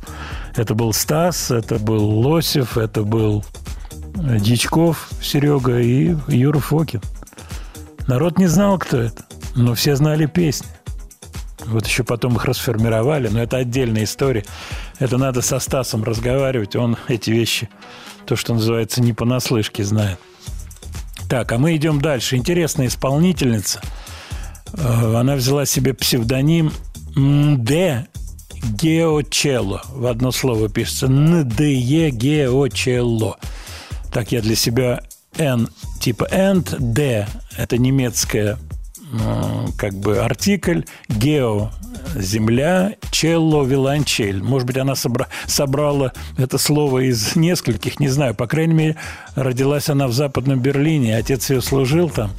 Это 0.55 0.74
был 0.74 0.93
Стас, 0.93 1.51
это 1.51 1.78
был 1.78 2.03
Лосев, 2.20 2.78
это 2.78 3.03
был 3.03 3.45
э, 4.16 4.39
Дичков 4.39 5.10
Серега 5.22 5.80
и 5.80 6.16
Юра 6.28 6.60
Фокин. 6.60 7.01
Народ 8.08 8.39
не 8.39 8.47
знал, 8.47 8.80
кто 8.80 8.97
это, 8.97 9.26
но 9.55 9.76
все 9.76 9.95
знали 9.95 10.26
песни. 10.26 10.70
Вот 11.66 11.86
еще 11.86 12.03
потом 12.03 12.38
их 12.38 12.45
расформировали, 12.45 13.28
но 13.28 13.41
это 13.43 13.58
отдельная 13.58 14.05
история. 14.05 14.45
Это 14.99 15.18
надо 15.18 15.41
со 15.41 15.60
Стасом 15.60 16.03
разговаривать, 16.03 16.76
он 16.76 16.97
эти 17.10 17.30
вещи, 17.30 17.70
то, 18.26 18.38
что 18.38 18.53
называется, 18.53 19.01
не 19.01 19.12
понаслышке 19.12 19.84
знает. 19.84 20.18
Так, 21.30 21.51
а 21.51 21.57
мы 21.57 21.75
идем 21.75 21.99
дальше. 22.01 22.36
Интересная 22.38 22.88
исполнительница. 22.88 23.82
Э, 24.73 25.15
Она 25.15 25.36
взяла 25.36 25.65
себе 25.65 25.93
псевдоним 25.93 26.71
Д. 27.15 28.07
Геочелло. 28.73 29.82
В 29.89 30.07
одно 30.07 30.32
слово 30.32 30.67
пишется 30.69 31.07
НДЕ 31.07 32.09
Геочелло. 32.09 33.38
Так 34.11 34.32
я 34.32 34.41
для 34.41 34.55
себя 34.55 35.01
N 35.38 35.69
типа 35.99 36.28
end, 36.32 36.75
D– 36.80 37.28
это 37.57 37.78
немецкая 37.78 38.57
как 39.78 39.93
бы 39.93 40.20
артикль, 40.20 40.82
гео– 41.08 41.72
земля, 42.16 42.95
челло– 43.12 43.64
виолончель. 43.66 44.41
Может 44.41 44.68
быть, 44.68 44.78
она 44.78 44.93
собра- 44.93 45.28
собрала 45.45 46.14
это 46.38 46.58
слово 46.58 47.10
из 47.10 47.36
нескольких, 47.36 47.99
не 47.99 48.10
знаю. 48.10 48.36
По 48.36 48.47
крайней 48.47 48.74
мере, 48.74 48.95
родилась 49.36 49.89
она 49.89 50.08
в 50.08 50.14
Западном 50.14 50.60
Берлине, 50.60 51.16
отец 51.16 51.49
ее 51.49 51.62
служил 51.62 52.10
там. 52.10 52.32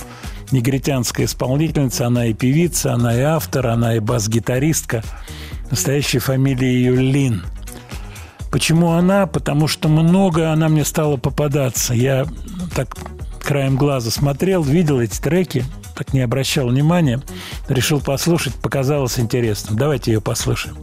Негритянская 0.51 1.27
исполнительница, 1.27 2.07
она 2.07 2.27
и 2.27 2.33
певица, 2.35 2.95
она 2.95 3.15
и 3.15 3.21
автор, 3.21 3.67
она 3.67 3.97
и 3.97 3.99
бас-гитаристка. 4.01 5.03
Настоящая 5.71 6.21
фамилия 6.21 6.73
ее 6.73 6.97
Лин. 6.97 7.43
Почему 8.51 8.93
она? 8.93 9.27
Потому 9.27 9.69
что 9.69 9.89
много 9.89 10.51
она 10.51 10.71
мне 10.71 10.87
стала 10.87 11.19
попадаться. 11.19 11.93
Я 11.93 12.27
так 12.75 12.97
краем 13.41 13.77
глаза 13.77 14.11
смотрел, 14.11 14.63
видел 14.63 15.01
эти 15.01 15.21
треки, 15.21 15.65
так 15.99 16.13
не 16.15 16.21
обращал 16.21 16.69
внимания. 16.69 17.21
Решил 17.69 18.01
послушать, 18.01 18.55
показалось 18.55 19.19
интересным. 19.19 19.77
Давайте 19.77 20.13
ее 20.13 20.21
послушаем. 20.21 20.77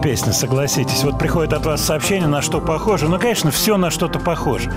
Песни, 0.00 0.30
согласитесь. 0.30 1.04
Вот 1.04 1.18
приходит 1.18 1.52
от 1.52 1.66
вас 1.66 1.82
сообщение, 1.82 2.28
на 2.28 2.42
что 2.42 2.60
похоже. 2.60 3.08
Ну, 3.08 3.18
конечно, 3.18 3.50
все 3.50 3.76
на 3.76 3.90
что-то 3.90 4.18
похоже. 4.18 4.72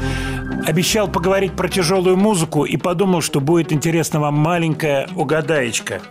Обещал 0.66 1.08
поговорить 1.08 1.54
про 1.54 1.70
тяжелую 1.70 2.18
музыку 2.18 2.66
и 2.66 2.78
подумал, 2.78 3.22
что 3.22 3.40
будет 3.40 3.72
интересна 3.72 4.20
вам 4.20 4.36
маленькая 4.36 5.08
угадаечка. 5.16 6.02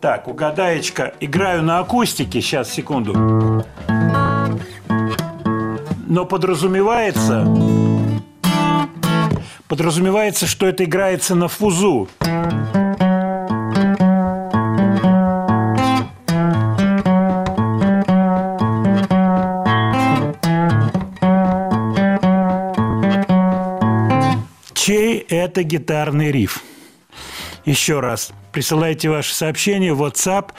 Так, 0.00 0.28
угадаечка. 0.28 1.14
Играю 1.20 1.62
на 1.62 1.78
акустике. 1.78 2.40
Сейчас, 2.40 2.70
секунду. 2.70 3.64
Но 6.06 6.24
подразумевается... 6.24 7.46
Подразумевается, 9.68 10.46
что 10.46 10.66
это 10.66 10.84
играется 10.84 11.34
на 11.34 11.48
фузу. 11.48 12.08
Это 25.36 25.62
гитарный 25.62 26.30
риф? 26.30 26.62
Еще 27.64 28.00
раз, 28.00 28.32
присылайте 28.52 29.08
ваши 29.08 29.34
сообщения 29.34 29.92
в 29.92 30.02
WhatsApp. 30.02 30.50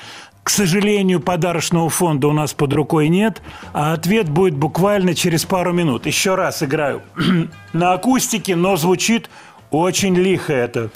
К 0.43 0.49
сожалению, 0.49 1.21
подарочного 1.21 1.89
фонда 1.89 2.27
у 2.27 2.33
нас 2.33 2.53
под 2.53 2.73
рукой 2.73 3.07
нет, 3.07 3.41
а 3.71 3.93
ответ 3.93 4.29
будет 4.29 4.55
буквально 4.55 5.15
через 5.15 5.45
пару 5.45 5.71
минут. 5.71 6.05
Еще 6.05 6.35
раз 6.35 6.61
играю 6.63 7.01
на 7.73 7.93
акустике, 7.93 8.55
но 8.55 8.75
звучит 8.75 9.29
очень 9.71 10.15
лихо 10.15 10.53
это. 10.53 10.89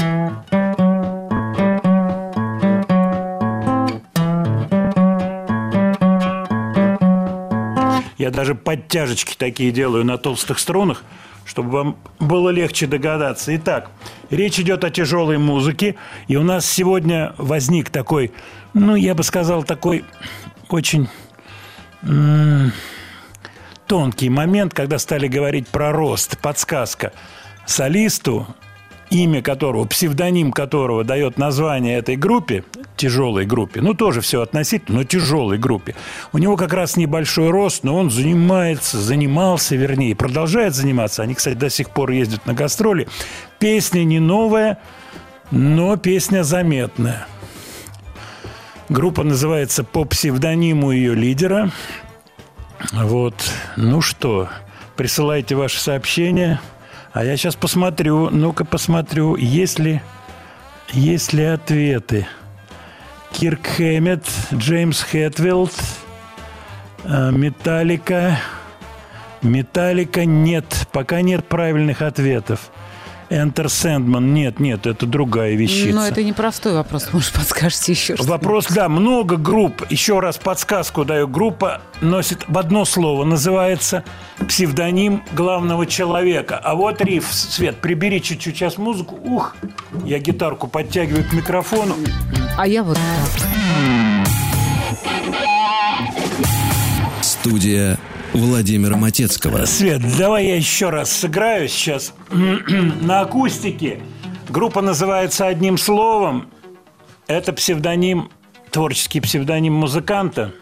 Я 8.17 8.31
даже 8.31 8.55
подтяжечки 8.55 9.35
такие 9.37 9.71
делаю 9.71 10.03
на 10.03 10.17
толстых 10.17 10.59
струнах, 10.59 11.03
чтобы 11.47 11.71
вам 11.71 11.97
было 12.19 12.49
легче 12.49 12.85
догадаться. 12.85 13.55
Итак, 13.55 13.89
речь 14.29 14.59
идет 14.59 14.83
о 14.83 14.91
тяжелой 14.91 15.37
музыке, 15.37 15.95
и 16.27 16.35
у 16.35 16.43
нас 16.43 16.65
сегодня 16.65 17.33
возник 17.37 17.89
такой, 17.89 18.33
ну, 18.73 18.95
я 18.95 19.15
бы 19.15 19.23
сказал, 19.23 19.63
такой 19.63 20.03
очень 20.69 21.07
тонкий 23.87 24.29
момент, 24.29 24.73
когда 24.73 24.99
стали 24.99 25.27
говорить 25.27 25.67
про 25.69 25.91
рост, 25.91 26.37
подсказка 26.37 27.13
солисту, 27.65 28.45
имя 29.09 29.41
которого, 29.41 29.85
псевдоним 29.85 30.51
которого 30.51 31.03
дает 31.03 31.37
название 31.37 31.97
этой 31.97 32.15
группе, 32.15 32.63
тяжелой 32.95 33.45
группе, 33.45 33.81
ну 33.81 33.93
тоже 33.93 34.21
все 34.21 34.41
относительно, 34.41 34.99
но 34.99 35.03
тяжелой 35.03 35.57
группе. 35.57 35.95
У 36.33 36.37
него 36.37 36.57
как 36.57 36.73
раз 36.73 36.97
небольшой 36.97 37.49
рост, 37.49 37.83
но 37.83 37.95
он 37.95 38.09
занимается, 38.09 38.99
занимался, 38.99 39.75
вернее, 39.75 40.15
продолжает 40.15 40.75
заниматься. 40.75 41.23
Они, 41.23 41.33
кстати, 41.35 41.55
до 41.55 41.69
сих 41.69 41.89
пор 41.89 42.11
ездят 42.11 42.45
на 42.45 42.53
гастроли. 42.53 43.07
Песня 43.59 44.03
не 44.03 44.19
новая, 44.19 44.79
но 45.51 45.95
песня 45.97 46.43
заметная. 46.43 47.27
Группа 48.89 49.23
называется 49.23 49.83
по 49.83 50.05
псевдониму 50.05 50.91
ее 50.91 51.13
лидера. 51.13 51.71
Вот. 52.93 53.35
Ну 53.75 54.01
что, 54.01 54.49
присылайте 54.95 55.55
ваши 55.55 55.79
сообщения. 55.79 56.61
А 57.13 57.23
я 57.23 57.37
сейчас 57.37 57.55
посмотрю, 57.55 58.29
ну-ка 58.29 58.65
посмотрю, 58.65 59.35
есть 59.35 59.79
ли, 59.79 60.01
есть 60.91 61.33
ли 61.33 61.43
ответы. 61.43 62.27
Кирк 63.31 63.67
Хэммет, 63.67 64.25
Джеймс 64.53 65.01
Хэтфилд, 65.01 65.73
э, 67.03 67.31
Металлика. 67.31 68.39
Металлика 69.41 70.25
нет, 70.25 70.87
пока 70.91 71.21
нет 71.21 71.45
правильных 71.45 72.01
ответов. 72.01 72.71
Enter 73.29 73.65
Sandman. 73.65 74.21
Нет, 74.31 74.59
нет, 74.59 74.87
это 74.87 75.05
другая 75.05 75.55
вещица. 75.55 75.95
Но 75.95 76.07
это 76.07 76.23
непростой 76.23 76.73
вопрос, 76.73 77.09
может, 77.13 77.33
подскажете 77.33 77.91
еще 77.91 78.15
что 78.15 78.25
Вопрос, 78.25 78.67
да, 78.67 78.89
много 78.89 79.37
групп. 79.37 79.85
Еще 79.89 80.19
раз 80.19 80.37
подсказку 80.37 81.05
даю. 81.05 81.27
Группа 81.27 81.81
носит 82.01 82.45
в 82.47 82.57
одно 82.57 82.85
слово, 82.85 83.25
называется 83.25 84.03
псевдоним 84.47 85.23
главного 85.33 85.85
человека. 85.85 86.57
А 86.57 86.75
вот 86.75 87.01
риф, 87.01 87.27
Свет, 87.31 87.77
прибери 87.77 88.21
чуть-чуть 88.21 88.55
сейчас 88.55 88.77
музыку. 88.77 89.19
Ух, 89.23 89.55
я 90.05 90.19
гитарку 90.19 90.67
подтягиваю 90.67 91.23
к 91.23 91.33
микрофону. 91.33 91.95
А 92.57 92.67
я 92.67 92.83
вот 92.83 92.97
так. 92.97 93.47
Студия 97.21 97.97
Владимира 98.37 98.95
Матецкого. 98.95 99.65
Свет, 99.65 100.01
давай 100.17 100.45
я 100.45 100.55
еще 100.55 100.89
раз 100.89 101.11
сыграю 101.11 101.67
сейчас 101.67 102.13
на 102.31 103.21
акустике. 103.21 104.01
Группа 104.49 104.81
называется 104.81 105.47
одним 105.47 105.77
словом. 105.77 106.49
Это 107.27 107.51
псевдоним, 107.51 108.29
творческий 108.71 109.19
псевдоним 109.19 109.73
музыканта. 109.73 110.53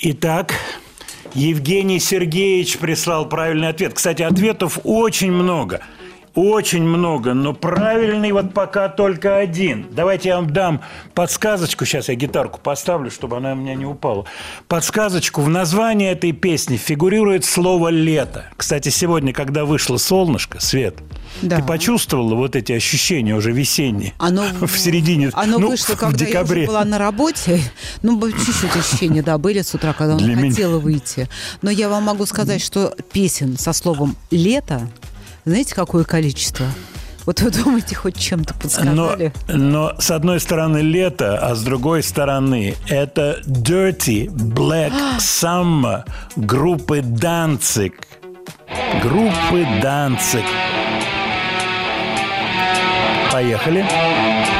Итак, 0.00 0.54
Евгений 1.34 2.00
Сергеевич 2.00 2.78
прислал 2.78 3.28
правильный 3.28 3.68
ответ. 3.68 3.94
Кстати, 3.94 4.22
ответов 4.22 4.78
очень 4.84 5.32
много. 5.32 5.80
Очень 6.40 6.84
много, 6.84 7.34
но 7.34 7.52
правильный 7.52 8.30
вот 8.30 8.54
пока 8.54 8.88
только 8.88 9.38
один. 9.38 9.88
Давайте 9.90 10.28
я 10.28 10.36
вам 10.36 10.48
дам 10.52 10.80
подсказочку. 11.12 11.84
Сейчас 11.84 12.08
я 12.08 12.14
гитарку 12.14 12.60
поставлю, 12.62 13.10
чтобы 13.10 13.38
она 13.38 13.54
у 13.54 13.56
меня 13.56 13.74
не 13.74 13.84
упала. 13.84 14.24
Подсказочку. 14.68 15.40
В 15.42 15.48
названии 15.48 16.08
этой 16.08 16.30
песни 16.30 16.76
фигурирует 16.76 17.44
слово 17.44 17.88
«лето». 17.88 18.44
Кстати, 18.56 18.88
сегодня, 18.90 19.32
когда 19.32 19.64
вышло 19.64 19.96
солнышко, 19.96 20.60
Свет, 20.60 20.94
Да. 21.42 21.56
ты 21.56 21.64
почувствовала 21.64 22.36
вот 22.36 22.54
эти 22.54 22.70
ощущения 22.70 23.34
уже 23.34 23.50
весенние? 23.50 24.14
Оно 24.18 24.44
в 24.60 24.78
середине, 24.78 25.30
Оно 25.32 25.58
ну, 25.58 25.70
вышло, 25.70 25.96
в 25.96 25.98
когда 25.98 26.24
я 26.24 26.30
декабре. 26.30 26.62
уже 26.62 26.66
была 26.68 26.84
на 26.84 26.98
работе. 26.98 27.60
Ну, 28.02 28.16
чуть-чуть 28.30 28.76
ощущения, 28.76 29.24
да, 29.24 29.38
были 29.38 29.62
с 29.62 29.74
утра, 29.74 29.92
когда 29.92 30.14
Для 30.14 30.34
он 30.34 30.38
меня- 30.40 30.50
хотела 30.50 30.78
выйти. 30.78 31.28
Но 31.62 31.70
я 31.72 31.88
вам 31.88 32.04
могу 32.04 32.26
сказать, 32.26 32.62
что 32.62 32.94
песен 33.12 33.58
со 33.58 33.72
словом 33.72 34.14
«лето», 34.30 34.88
знаете, 35.48 35.74
какое 35.74 36.04
количество? 36.04 36.66
Вот 37.26 37.40
вы 37.42 37.50
думаете, 37.50 37.94
хоть 37.94 38.16
чем-то 38.18 38.54
Но, 38.54 38.60
подсказали? 38.60 39.32
но 39.48 39.94
с 39.98 40.10
одной 40.10 40.40
стороны 40.40 40.78
лето, 40.78 41.38
а 41.38 41.54
с 41.54 41.62
другой 41.62 42.02
стороны 42.02 42.74
это 42.88 43.40
Dirty 43.46 44.28
Black 44.28 44.92
Summer 45.18 46.04
группы 46.36 47.02
Данцик. 47.02 48.00
Группы 49.02 49.66
Данцик. 49.82 50.44
Поехали. 53.30 53.82
Summer 53.82 54.57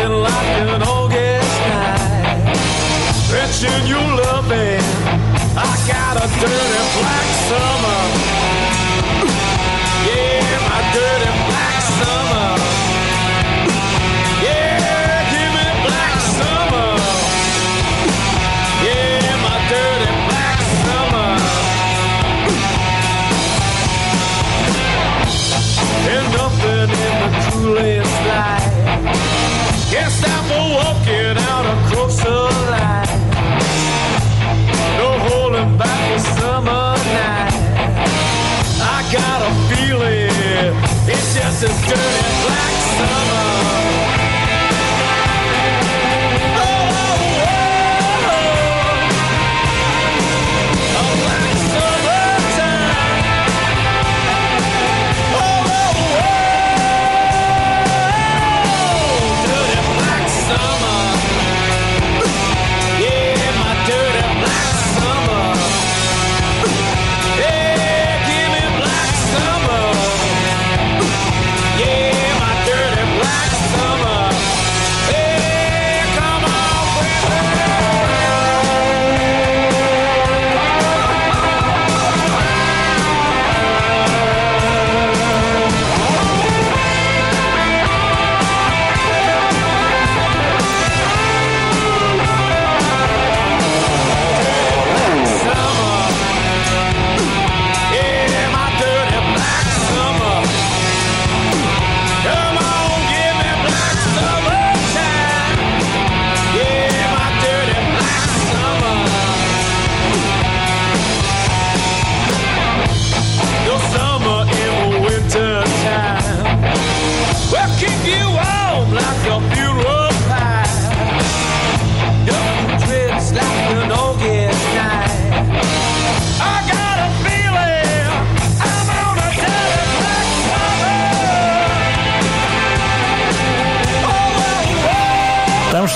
And 0.00 0.22
nothing 0.22 0.22
like 0.22 0.46
an 0.74 0.82
August 0.82 1.58
night. 1.74 2.54
Mention 3.32 3.86
you 3.90 3.98
loving. 3.98 4.84
I 5.58 5.72
got 5.90 6.14
a 6.16 6.26
dirty 6.38 6.82
black 6.96 7.28
summer. 7.48 8.02
Yeah, 10.06 10.58
my 10.68 10.80
dirty 10.94 11.37
got 39.12 39.40
a 39.40 39.74
feeling 39.74 40.28
it's 41.08 41.34
just 41.34 41.62
a 41.62 41.68
dirty 41.68 42.44
black 42.44 42.72
summer. 42.98 43.37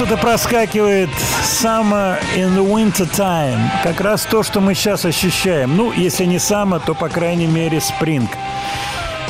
Что-то 0.05 0.21
проскакивает 0.21 1.11
«Summer 1.45 2.19
in 2.35 2.57
the 2.57 2.67
winter 2.67 3.09
time». 3.09 3.61
Как 3.85 4.01
раз 4.01 4.25
то, 4.25 4.43
что 4.43 4.61
мы 4.61 4.75
сейчас 4.75 5.05
ощущаем. 5.05 5.77
Ну, 5.77 5.93
если 5.93 6.25
не 6.25 6.39
«Summer», 6.39 6.83
то, 6.85 6.93
по 6.93 7.09
крайней 7.09 7.47
мере, 7.47 7.79
«Spring». 7.79 8.29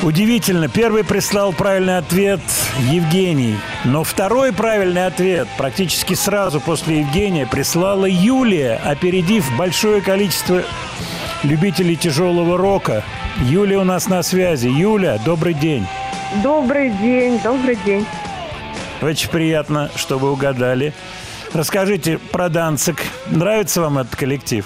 Удивительно. 0.02 0.68
Первый 0.68 1.04
прислал 1.04 1.52
правильный 1.52 1.98
ответ 1.98 2.40
Евгений. 2.90 3.56
Но 3.84 4.02
второй 4.02 4.54
правильный 4.54 5.04
ответ 5.04 5.46
практически 5.58 6.14
сразу 6.14 6.58
после 6.58 7.00
Евгения 7.00 7.46
прислала 7.46 8.06
Юлия, 8.06 8.80
опередив 8.82 9.54
большое 9.58 10.00
количество 10.00 10.62
любителей 11.42 11.96
тяжелого 11.96 12.56
рока. 12.56 13.04
Юлия 13.42 13.76
у 13.76 13.84
нас 13.84 14.08
на 14.08 14.22
связи. 14.22 14.68
Юля, 14.68 15.18
добрый 15.22 15.52
день. 15.52 15.86
Добрый 16.42 16.88
день, 16.88 17.38
добрый 17.44 17.76
день. 17.84 18.06
Очень 19.02 19.30
приятно, 19.30 19.90
что 19.96 20.18
вы 20.18 20.30
угадали. 20.30 20.92
Расскажите 21.52 22.18
про 22.18 22.48
Данцик. 22.48 22.96
Нравится 23.26 23.80
вам 23.80 23.98
этот 23.98 24.14
коллектив? 24.16 24.64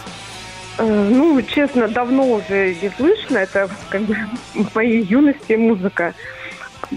Э, 0.79 0.85
Ну, 0.85 1.41
честно, 1.43 1.89
давно 1.89 2.25
уже 2.35 2.77
не 2.81 2.91
слышно. 2.97 3.39
Это 3.39 3.69
как 3.89 4.03
бы 4.03 4.15
в 4.55 4.75
моей 4.75 5.03
юности 5.03 5.55
музыка. 5.55 6.15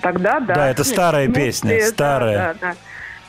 Тогда, 0.02 0.40
да. 0.40 0.53
Да, 0.56 0.70
это 0.70 0.84
старая 0.84 1.28
Ну, 1.28 1.34
песня, 1.34 1.80
да, 1.80 1.88
старая. 1.88 2.38
Да, 2.38 2.56
да, 2.61 2.76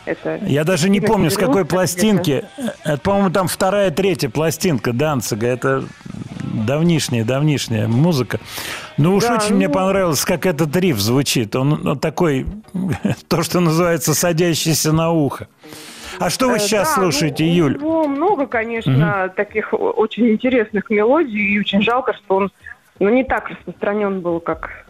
Это 0.05 0.45
Я 0.45 0.65
даже 0.65 0.91
не 0.91 1.01
помню, 1.01 1.31
с 1.31 1.37
какой 1.37 1.63
90-х 1.63 1.69
пластинки. 1.69 2.45
Это, 2.85 2.99
по-моему, 2.99 3.31
там 3.31 3.47
вторая, 3.49 3.91
третья 3.91 4.29
пластинка 4.29 4.93
Данцига. 4.93 5.47
Это 5.47 5.85
давнишняя, 6.51 7.25
давнишняя 7.25 7.89
музыка. 7.89 8.39
Ну 8.97 9.15
уж 9.15 9.25
Да, 9.25 9.37
очень 9.37 9.55
мне 9.55 9.69
ну- 9.69 9.75
понравилось, 9.75 10.25
как 10.25 10.47
этот 10.47 10.75
риф 10.77 10.99
звучит. 10.99 11.55
Он, 11.57 11.87
он 11.87 11.99
такой, 11.99 12.47
то, 13.29 13.43
что 13.43 13.61
называется, 13.61 14.15
садящийся 14.15 14.93
на 14.93 15.11
ухо. 15.11 15.49
А 16.19 16.29
что 16.29 16.49
вы 16.49 16.57
Э, 16.57 16.59
сейчас 16.59 16.89
да, 16.89 17.03
слушаете, 17.03 17.45
ну, 17.45 17.51
Юль? 17.53 17.77
У 17.77 17.81
него 17.81 18.09
много, 18.09 18.47
конечно, 18.47 19.33
таких 19.35 19.73
о- 19.73 19.77
очень 19.77 20.29
интересных 20.31 20.91
мелодий, 20.91 21.55
и 21.55 21.61
очень 21.61 21.81
жалко, 21.83 22.13
что 22.15 22.37
он 22.37 22.51
ну, 22.99 23.09
не 23.09 23.25
так 23.25 23.49
распространен 23.49 24.21
был, 24.21 24.41
как 24.41 24.85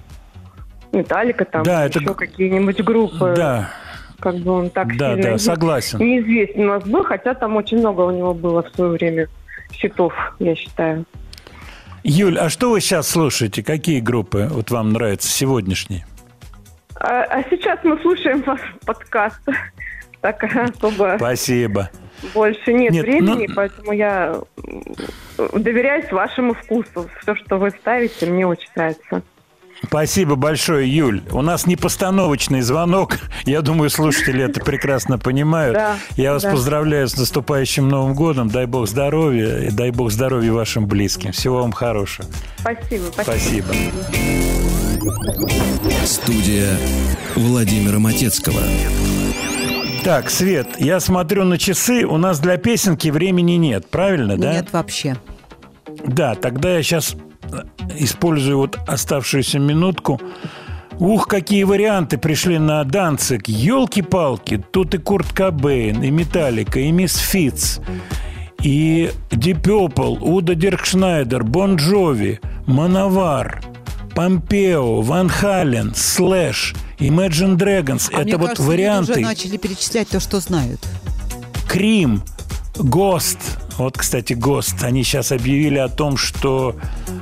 Металлика, 0.93 1.45
там, 1.45 1.63
Да, 1.63 1.85
это 1.87 2.01
еще 2.01 2.15
какие-нибудь 2.15 2.83
группы. 2.83 3.35
Да, 3.37 3.71
Как 4.19 4.37
бы 4.39 4.51
он 4.51 4.71
так 4.71 4.97
Да, 4.97 5.15
сильно 5.15 5.31
да, 5.33 5.39
согласен. 5.39 5.99
неизвестен 6.01 6.63
у 6.63 6.73
нас 6.73 6.83
был, 6.85 7.05
хотя 7.05 7.35
там 7.35 7.55
очень 7.57 7.79
много 7.79 8.01
у 8.01 8.11
него 8.11 8.35
было 8.35 8.63
в 8.65 8.69
свое 8.75 8.91
время 8.91 9.29
хитов, 9.73 10.13
я 10.41 10.57
считаю. 10.57 11.05
Юль, 12.03 12.39
а 12.39 12.49
что 12.49 12.71
вы 12.71 12.81
сейчас 12.81 13.09
слушаете? 13.09 13.63
Какие 13.63 14.01
группы 14.01 14.49
вот 14.51 14.71
вам 14.71 14.93
нравятся 14.93 15.29
сегодняшние? 15.29 16.07
А, 16.97 17.23
а 17.25 17.43
сейчас 17.51 17.79
мы 17.85 17.99
слушаем 18.01 18.43
ваш 18.43 18.61
подкаст. 18.85 19.41
Так 20.21 20.45
особо 20.45 21.15
Спасибо. 21.17 21.91
больше 22.35 22.75
нет, 22.75 22.93
Нет, 22.93 23.05
времени, 23.07 23.47
ну- 23.49 23.55
поэтому 23.55 23.93
я 23.93 24.39
доверяюсь 25.55 26.11
вашему 26.13 26.53
вкусу. 26.53 27.09
Все, 27.23 27.35
что 27.37 27.57
вы 27.57 27.71
ставите, 27.71 28.27
мне 28.27 28.47
очень 28.47 28.69
нравится. 28.77 29.23
Спасибо 29.85 30.37
большое, 30.37 30.89
Юль. 30.95 31.23
У 31.33 31.43
нас 31.43 31.67
не 31.67 31.77
постановочный 31.77 32.61
звонок. 32.61 33.19
Я 33.45 33.63
думаю, 33.63 33.91
слушатели 33.91 34.45
это 34.45 34.61
прекрасно 34.61 35.19
понимают. 35.19 35.75
Да, 35.75 35.97
Я 36.17 36.33
вас 36.33 36.43
да. 36.43 36.51
поздравляю 36.53 37.09
с 37.09 37.17
наступающим 37.17 37.89
Новым 37.89 38.15
годом. 38.15 38.49
Дай 38.49 38.67
Бог 38.67 38.89
здоровья 38.89 39.59
и 39.59 39.71
дай 39.71 39.91
Бог 39.91 40.13
здоровья 40.13 40.53
вашим 40.53 40.87
близким. 40.87 41.33
Всего 41.33 41.63
вам 41.63 41.73
хорошего. 41.73 42.29
Спасибо. 42.59 43.05
Спасибо. 43.13 43.67
Студия 46.05 46.77
Владимира 47.35 47.99
Матецкого. 47.99 48.61
Так, 50.05 50.31
Свет, 50.31 50.67
я 50.79 51.01
смотрю 51.01 51.45
на 51.45 51.59
часы. 51.59 52.05
У 52.05 52.17
нас 52.17 52.39
для 52.39 52.57
песенки 52.57 53.09
времени 53.09 53.53
нет, 53.53 53.89
правильно, 53.89 54.37
да? 54.37 54.53
Нет 54.53 54.73
вообще. 54.73 55.17
Да, 56.07 56.35
тогда 56.35 56.77
я 56.77 56.83
сейчас 56.83 57.15
использую 57.99 58.59
вот 58.59 58.79
оставшуюся 58.87 59.59
минутку. 59.59 60.21
Ух, 60.99 61.29
какие 61.29 61.65
варианты 61.65 62.19
пришли 62.19 62.59
на 62.59 62.85
Данцик. 62.85 63.49
Елки-палки, 63.49 64.63
тут 64.71 64.95
и 64.95 64.99
Курт 64.99 65.33
Кобейн, 65.33 66.03
и 66.03 66.11
Металлика, 66.11 66.79
и 66.79 66.91
Мисс 66.91 67.17
Фитц, 67.17 67.79
и 68.63 69.11
Purple, 69.31 70.19
Уда 70.21 70.55
Диркшнайдер, 70.55 71.45
Bon 71.45 71.77
Jovi, 71.77 72.41
Manowar, 72.67 73.63
Помпео, 74.15 75.01
Van 75.01 75.31
Halen, 75.31 75.95
Slash, 75.95 76.75
Imagine 76.99 77.57
Dragons. 77.57 78.11
А 78.13 78.21
Это 78.21 78.37
вот 78.37 78.49
кажется, 78.49 78.63
варианты. 78.69 79.13
уже 79.13 79.21
начали 79.21 79.57
перечислять 79.57 80.09
то, 80.09 80.21
что 80.21 80.41
знают. 80.41 80.81
Cream, 81.67 82.23
Ghost. 82.77 83.39
Вот, 83.81 83.97
кстати, 83.97 84.35
Ghost. 84.35 84.85
Они 84.85 85.03
сейчас 85.03 85.33
объявили 85.33 85.79
о 85.79 85.89
том, 85.89 86.19
что 86.19 86.77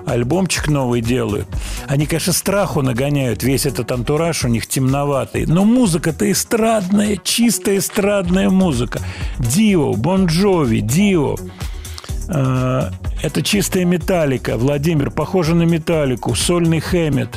альбомчик 0.06 0.66
новый 0.66 1.01
делают. 1.01 1.47
Они, 1.86 2.05
конечно, 2.05 2.32
страху 2.32 2.82
нагоняют. 2.82 3.44
Весь 3.44 3.64
этот 3.64 3.93
антураж 3.93 4.44
у 4.44 4.48
них 4.48 4.66
темноватый. 4.66 5.47
Но 5.47 5.64
музыка-то 5.64 6.28
эстрадная, 6.28 7.16
чистая 7.16 7.78
эстрадная 7.78 8.51
музыка. 8.51 9.01
Дио, 9.39 9.93
Бон 9.93 10.26
Джови, 10.26 10.80
Дио. 10.80 11.36
Э, 12.26 12.90
Это 13.22 13.40
чистая 13.43 13.85
металлика. 13.85 14.56
Владимир, 14.56 15.12
похоже 15.12 15.55
на 15.55 15.62
металлику. 15.62 16.35
Сольный 16.35 16.80
Хэммет. 16.80 17.28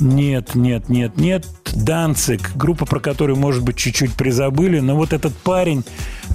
Нет, 0.00 0.54
нет, 0.54 0.88
нет, 0.88 1.16
нет. 1.16 1.46
Данцик, 1.74 2.52
группа, 2.54 2.86
про 2.86 3.00
которую, 3.00 3.36
может 3.36 3.62
быть, 3.62 3.76
чуть-чуть 3.76 4.14
призабыли. 4.14 4.80
Но 4.80 4.94
вот 4.96 5.12
этот 5.12 5.36
парень, 5.36 5.84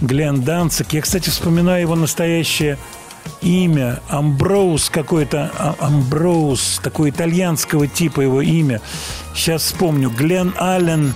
Глен 0.01 0.41
Данцик, 0.41 0.93
я, 0.93 1.01
кстати, 1.01 1.29
вспоминаю 1.29 1.81
его 1.81 1.95
настоящее 1.95 2.77
имя. 3.41 3.99
Амброуз 4.09 4.89
какой-то, 4.89 5.51
а- 5.57 5.75
Амброуз, 5.79 6.81
такое 6.83 7.09
итальянского 7.09 7.87
типа 7.87 8.21
его 8.21 8.41
имя. 8.41 8.81
Сейчас 9.33 9.63
вспомню. 9.63 10.09
Глен 10.09 10.53
Аллен 10.59 11.13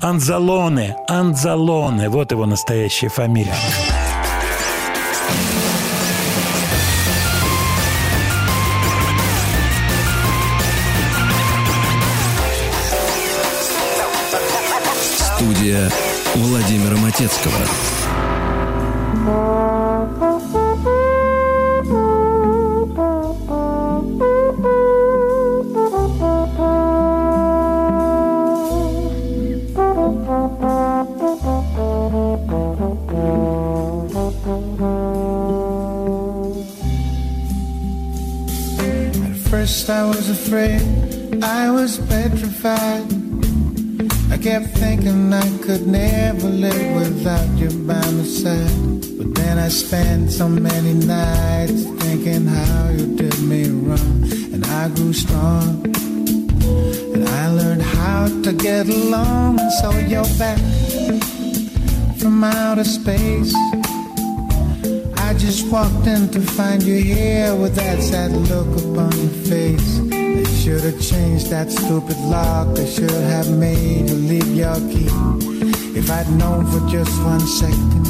Анзалоне, 0.00 0.96
Анзалоне, 1.08 2.08
вот 2.08 2.32
его 2.32 2.46
настоящая 2.46 3.10
фамилия. 3.10 3.54
Студия 15.60 15.90
Владимира 16.36 16.96
Матецкого. 16.96 17.54
At 39.22 39.36
first 39.50 39.90
I 39.90 40.04
was 40.04 40.30
afraid, 40.30 40.80
I 41.42 41.70
was 41.70 41.98
petrified. 41.98 43.19
I 44.30 44.38
kept 44.38 44.68
thinking 44.78 45.32
I 45.32 45.58
could 45.58 45.86
never 45.86 46.48
live 46.48 46.94
without 46.94 47.48
you 47.58 47.68
by 47.86 48.00
my 48.16 48.22
side. 48.22 49.18
But 49.18 49.34
then 49.34 49.58
I 49.58 49.68
spent 49.68 50.30
so 50.30 50.48
many 50.48 50.94
nights 50.94 51.84
thinking 52.02 52.46
how 52.46 52.90
you 52.90 53.16
did 53.16 53.38
me 53.42 53.68
wrong. 53.68 54.22
And 54.54 54.64
I 54.64 54.88
grew 54.88 55.12
strong. 55.12 55.84
And 57.14 57.28
I 57.28 57.48
learned 57.50 57.82
how 57.82 58.28
to 58.44 58.52
get 58.52 58.88
along. 58.88 59.58
And 59.58 59.72
So 59.80 59.90
you're 59.98 60.32
back 60.38 60.58
from 62.18 62.44
outer 62.44 62.84
space. 62.84 63.52
I 65.16 65.34
just 65.38 65.70
walked 65.72 66.06
in 66.06 66.28
to 66.30 66.40
find 66.40 66.82
you 66.82 67.02
here 67.02 67.54
with 67.56 67.74
that 67.74 68.00
sad 68.00 68.30
look 68.30 68.68
upon 68.78 69.12
your 69.12 69.34
face. 69.50 70.19
Should 70.60 70.84
have 70.84 71.00
changed 71.00 71.46
that 71.46 71.72
stupid 71.72 72.18
lock. 72.18 72.76
They 72.76 72.86
should 72.86 73.10
have 73.10 73.50
made 73.50 74.10
you 74.10 74.14
leave 74.14 74.54
your 74.54 74.76
key. 74.92 75.08
If 75.96 76.10
I'd 76.10 76.30
known 76.32 76.66
for 76.66 76.86
just 76.86 77.10
one 77.24 77.40
second, 77.40 78.04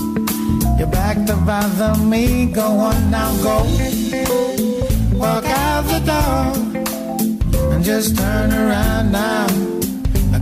you're 0.77 0.89
back 0.89 1.25
to 1.27 1.37
bother 1.37 1.95
me. 2.03 2.47
Go 2.47 2.67
on 2.67 3.09
now, 3.09 3.31
go. 3.45 3.63
Walk 5.17 5.45
out 5.45 5.85
the 5.95 6.01
door 6.11 7.73
and 7.73 7.85
just 7.85 8.17
turn 8.19 8.53
around 8.53 9.13
now. 9.13 9.47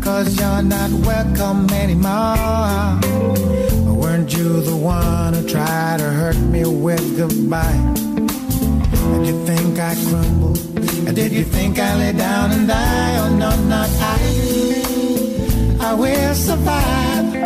Cause 0.01 0.35
you're 0.40 0.62
not 0.62 0.90
welcome 1.05 1.68
anymore. 1.68 2.98
Weren't 3.94 4.35
you 4.35 4.62
the 4.62 4.74
one 4.74 5.35
who 5.35 5.47
tried 5.47 5.98
to 5.98 6.05
hurt 6.05 6.39
me 6.39 6.64
with 6.64 7.18
goodbye? 7.18 8.07
You 9.28 9.44
think 9.44 9.78
I 9.78 9.94
crumble? 10.09 10.56
And 11.06 11.14
did 11.14 11.32
you 11.32 11.44
think 11.44 11.78
I 11.78 11.94
lay 11.96 12.12
down 12.12 12.50
and 12.50 12.66
die? 12.66 13.16
Oh 13.18 13.28
no, 13.28 13.50
not 13.68 13.90
I. 14.00 15.90
I 15.90 15.92
will 15.92 16.34
survive. 16.34 17.44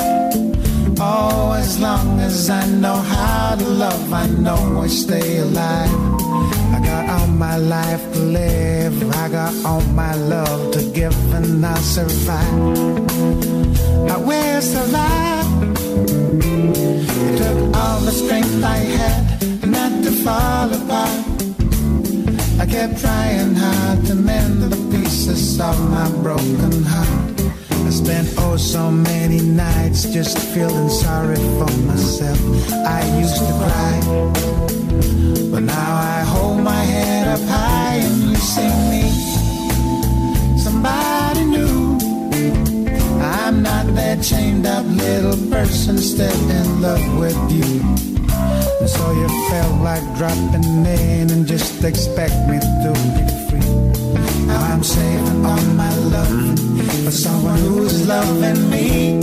Oh, 1.01 1.55
as 1.59 1.81
long 1.81 2.21
as 2.21 2.49
I 2.49 2.65
know 2.67 2.95
how 2.95 3.57
to 3.57 3.65
love, 3.65 4.13
I 4.13 4.29
know 4.29 4.81
I'll 4.81 4.89
stay 4.89 5.39
alive. 5.39 5.91
I 6.73 6.81
got 6.85 7.09
all 7.09 7.27
my 7.27 7.57
life 7.57 8.13
to 8.13 8.21
live. 8.21 8.95
I 9.17 9.29
got 9.29 9.53
all 9.65 9.83
my 10.03 10.15
love 10.15 10.73
to 10.75 10.89
give, 10.93 11.35
and 11.35 11.67
I'll 11.67 11.77
survive. 11.79 12.61
I 14.09 14.19
will 14.29 14.63
survive. 14.63 15.49
It 17.27 17.39
took 17.39 17.77
all 17.77 17.99
the 18.07 18.13
strength 18.13 18.63
I 18.63 18.79
had 18.99 19.67
not 19.67 20.05
to 20.05 20.13
fall 20.23 20.73
apart. 20.73 21.52
I 22.61 22.67
kept 22.67 23.01
trying 23.01 23.55
hard 23.55 24.05
to 24.07 24.15
mend 24.15 24.63
the 24.63 24.77
pieces 24.91 25.61
of 25.61 25.79
my 25.91 26.09
broken 26.23 26.83
heart. 26.85 27.41
I 27.71 27.91
spent 27.91 28.29
oh 28.39 28.57
so 28.57 28.91
many 28.91 29.41
nights 29.41 30.05
just 30.05 30.39
feeling 30.55 30.89
sorry 30.89 31.37
for 31.37 31.71
myself. 31.87 32.41
I 32.87 33.01
used 33.21 33.37
to 33.37 33.53
cry, 33.63 34.01
but 35.51 35.63
now 35.63 35.95
I 35.95 36.21
hold 36.25 36.61
my 36.61 36.83
head 36.95 37.29
up 37.29 37.41
high 37.49 37.97
and 37.97 38.23
you 38.31 38.37
see 38.37 38.73
me. 38.93 39.05
Somebody 40.59 41.45
new. 41.45 41.99
I'm 43.21 43.63
not 43.63 43.87
that 43.95 44.23
chained 44.23 44.67
up 44.67 44.85
little 44.87 45.37
person 45.51 45.99
still 45.99 46.51
in 46.51 46.81
love 46.81 47.19
with 47.19 47.39
you. 47.51 48.12
And 48.81 48.89
so 48.91 49.13
you 49.13 49.29
felt 49.49 49.81
like 49.83 50.05
dropping 50.17 50.65
in 50.87 51.31
and 51.31 51.47
just 51.47 51.85
expect 51.85 52.35
me 52.49 52.59
to 52.59 52.93
be 53.17 53.25
free. 53.49 53.73
Now 54.47 54.61
I'm 54.73 54.83
saving 54.83 55.45
all 55.45 55.63
my 55.83 55.95
love 56.15 56.59
for 57.05 57.11
someone 57.11 57.59
who's 57.59 58.07
loving 58.07 58.71
me. 58.71 59.21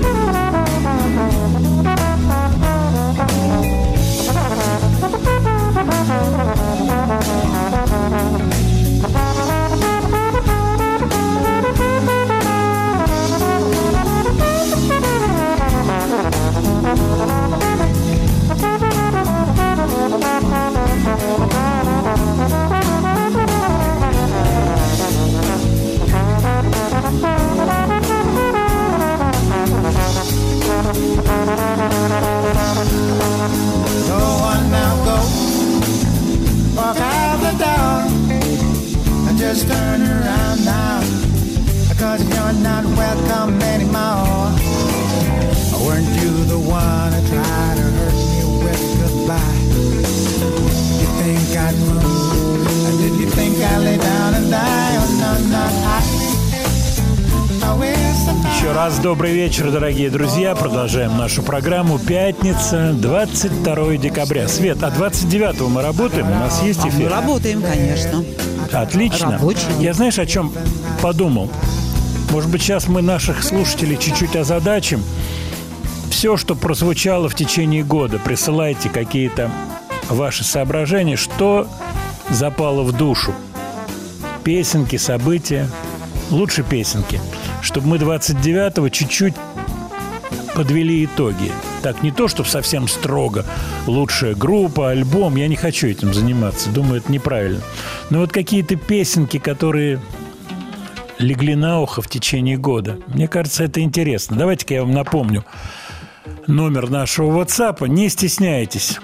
Go 0.00 0.47
just 39.48 39.66
turn 39.66 40.02
around 40.02 40.62
now. 40.64 41.00
Because 41.88 42.20
you're 42.28 42.56
not 42.62 42.84
welcome 42.84 43.56
anymore. 43.62 44.52
Weren't 45.84 46.12
you 46.20 46.32
the 46.52 46.58
one 46.58 47.12
who 47.16 47.22
tried 47.32 47.76
to 47.80 47.86
hurt 47.98 48.18
me 48.28 48.40
with 48.64 48.82
goodbye? 49.00 49.58
You 51.00 51.08
think 51.20 51.48
I'd 51.56 51.76
move? 51.88 52.84
Or 52.84 52.92
did 53.00 53.14
you 53.20 53.28
think 53.30 53.56
I'd 53.56 53.78
lay 53.88 53.96
down 53.96 54.34
and 54.34 54.50
die? 54.50 54.96
Oh, 55.00 55.08
no, 55.22 55.30
no, 55.54 55.64
I. 55.96 56.28
Еще 58.54 58.72
раз 58.72 58.98
добрый 58.98 59.32
вечер, 59.32 59.70
дорогие 59.70 60.10
друзья. 60.10 60.54
Продолжаем 60.54 61.16
нашу 61.16 61.42
программу. 61.42 61.98
Пятница, 61.98 62.92
22 62.92 63.96
декабря. 63.96 64.48
Свет, 64.48 64.82
а 64.82 64.90
29 64.90 65.60
мы 65.70 65.80
работаем? 65.82 66.26
У 66.26 66.34
нас 66.34 66.60
есть 66.62 66.80
А 66.80 66.86
мы 66.86 66.90
эфир? 66.90 67.10
работаем, 67.10 67.62
конечно. 67.62 68.24
Отлично. 68.72 69.32
Рабочий. 69.32 69.66
Я 69.80 69.94
знаешь, 69.94 70.18
о 70.18 70.26
чем 70.26 70.52
подумал? 71.02 71.50
Может 72.30 72.50
быть, 72.50 72.62
сейчас 72.62 72.88
мы 72.88 73.02
наших 73.02 73.42
слушателей 73.42 73.96
чуть-чуть 73.96 74.36
озадачим. 74.36 75.02
Все, 76.10 76.36
что 76.36 76.54
прозвучало 76.54 77.28
в 77.28 77.34
течение 77.34 77.82
года, 77.84 78.18
присылайте 78.18 78.88
какие-то 78.88 79.50
ваши 80.08 80.44
соображения, 80.44 81.16
что 81.16 81.68
запало 82.30 82.82
в 82.82 82.92
душу. 82.92 83.32
Песенки, 84.44 84.96
события. 84.96 85.68
Лучше 86.30 86.62
песенки. 86.62 87.20
Чтобы 87.62 87.88
мы 87.88 87.96
29-го 87.96 88.88
чуть-чуть 88.88 89.34
подвели 90.54 91.04
итоги. 91.04 91.52
Так, 91.82 92.02
не 92.02 92.10
то, 92.10 92.28
чтобы 92.28 92.48
совсем 92.48 92.88
строго. 92.88 93.44
Лучшая 93.86 94.34
группа, 94.34 94.90
альбом. 94.90 95.36
Я 95.36 95.48
не 95.48 95.56
хочу 95.56 95.86
этим 95.86 96.12
заниматься. 96.12 96.70
Думаю, 96.70 97.00
это 97.00 97.12
неправильно. 97.12 97.60
Но 98.10 98.20
вот 98.20 98.32
какие-то 98.32 98.76
песенки, 98.76 99.38
которые 99.38 100.00
легли 101.18 101.54
на 101.54 101.80
ухо 101.80 102.02
в 102.02 102.08
течение 102.08 102.56
года. 102.56 102.98
Мне 103.08 103.28
кажется, 103.28 103.64
это 103.64 103.80
интересно. 103.80 104.36
Давайте-ка 104.36 104.74
я 104.74 104.82
вам 104.82 104.92
напомню 104.92 105.44
номер 106.46 106.90
нашего 106.90 107.42
WhatsApp. 107.42 107.86
Не 107.88 108.08
стесняйтесь. 108.08 108.98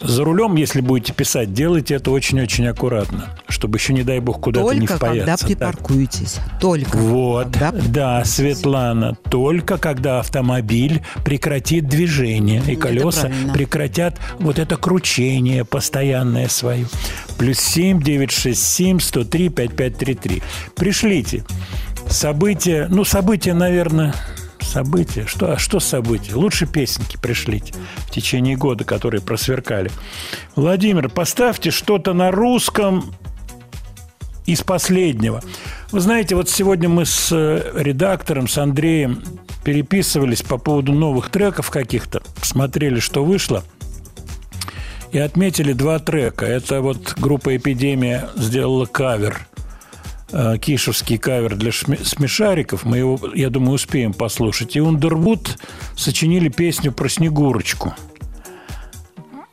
За 0.00 0.24
рулем, 0.24 0.56
если 0.56 0.80
будете 0.80 1.12
писать, 1.12 1.52
делайте 1.52 1.94
это 1.94 2.10
очень-очень 2.10 2.66
аккуратно, 2.68 3.30
чтобы 3.48 3.78
еще, 3.78 3.92
не 3.92 4.02
дай 4.02 4.20
бог, 4.20 4.40
куда-то 4.40 4.72
не 4.72 4.86
Только 4.86 4.98
когда 4.98 5.36
впаяться. 5.36 5.46
Так. 5.46 5.56
припаркуетесь. 5.56 6.36
Только. 6.60 6.96
Вот, 6.96 7.48
да, 7.88 8.24
Светлана, 8.24 9.16
только 9.30 9.78
когда 9.78 10.20
автомобиль 10.20 11.02
прекратит 11.24 11.88
движение 11.88 12.62
и 12.66 12.76
колеса 12.76 13.30
прекратят 13.52 14.18
вот 14.38 14.58
это 14.58 14.76
кручение 14.76 15.64
постоянное 15.64 16.48
свое. 16.48 16.86
Плюс 17.38 17.58
семь 17.58 18.02
девять 18.02 18.32
шесть 18.32 18.66
семь 18.66 19.00
сто 19.00 19.24
три 19.24 19.48
пять 19.48 19.74
пять 19.74 19.96
три 19.96 20.14
три. 20.14 20.42
Пришлите 20.74 21.44
события, 22.08 22.86
ну 22.90 23.04
события, 23.04 23.54
наверное, 23.54 24.14
события. 24.66 25.26
Что, 25.26 25.52
а 25.52 25.58
что 25.58 25.80
события? 25.80 26.34
Лучше 26.34 26.66
песенки 26.66 27.16
пришлите 27.16 27.72
в 27.98 28.10
течение 28.10 28.56
года, 28.56 28.84
которые 28.84 29.22
просверкали. 29.22 29.90
Владимир, 30.54 31.08
поставьте 31.08 31.70
что-то 31.70 32.12
на 32.12 32.30
русском 32.30 33.14
из 34.44 34.62
последнего. 34.62 35.42
Вы 35.90 36.00
знаете, 36.00 36.34
вот 36.34 36.48
сегодня 36.48 36.88
мы 36.88 37.06
с 37.06 37.30
э, 37.32 37.72
редактором, 37.74 38.48
с 38.48 38.58
Андреем 38.58 39.22
переписывались 39.64 40.42
по 40.42 40.58
поводу 40.58 40.92
новых 40.92 41.30
треков 41.30 41.70
каких-то, 41.70 42.22
смотрели, 42.42 43.00
что 43.00 43.24
вышло, 43.24 43.64
и 45.12 45.18
отметили 45.18 45.72
два 45.72 45.98
трека. 45.98 46.46
Это 46.46 46.80
вот 46.80 47.14
группа 47.18 47.56
«Эпидемия» 47.56 48.28
сделала 48.36 48.86
кавер, 48.86 49.48
кишевский 50.60 51.18
кавер 51.18 51.56
для 51.56 51.72
смешариков. 51.72 52.84
Мы 52.84 52.98
его, 52.98 53.18
я 53.34 53.50
думаю, 53.50 53.72
успеем 53.72 54.12
послушать. 54.12 54.76
И 54.76 54.80
Ундервуд 54.80 55.58
сочинили 55.96 56.48
песню 56.48 56.92
про 56.92 57.08
Снегурочку. 57.08 57.94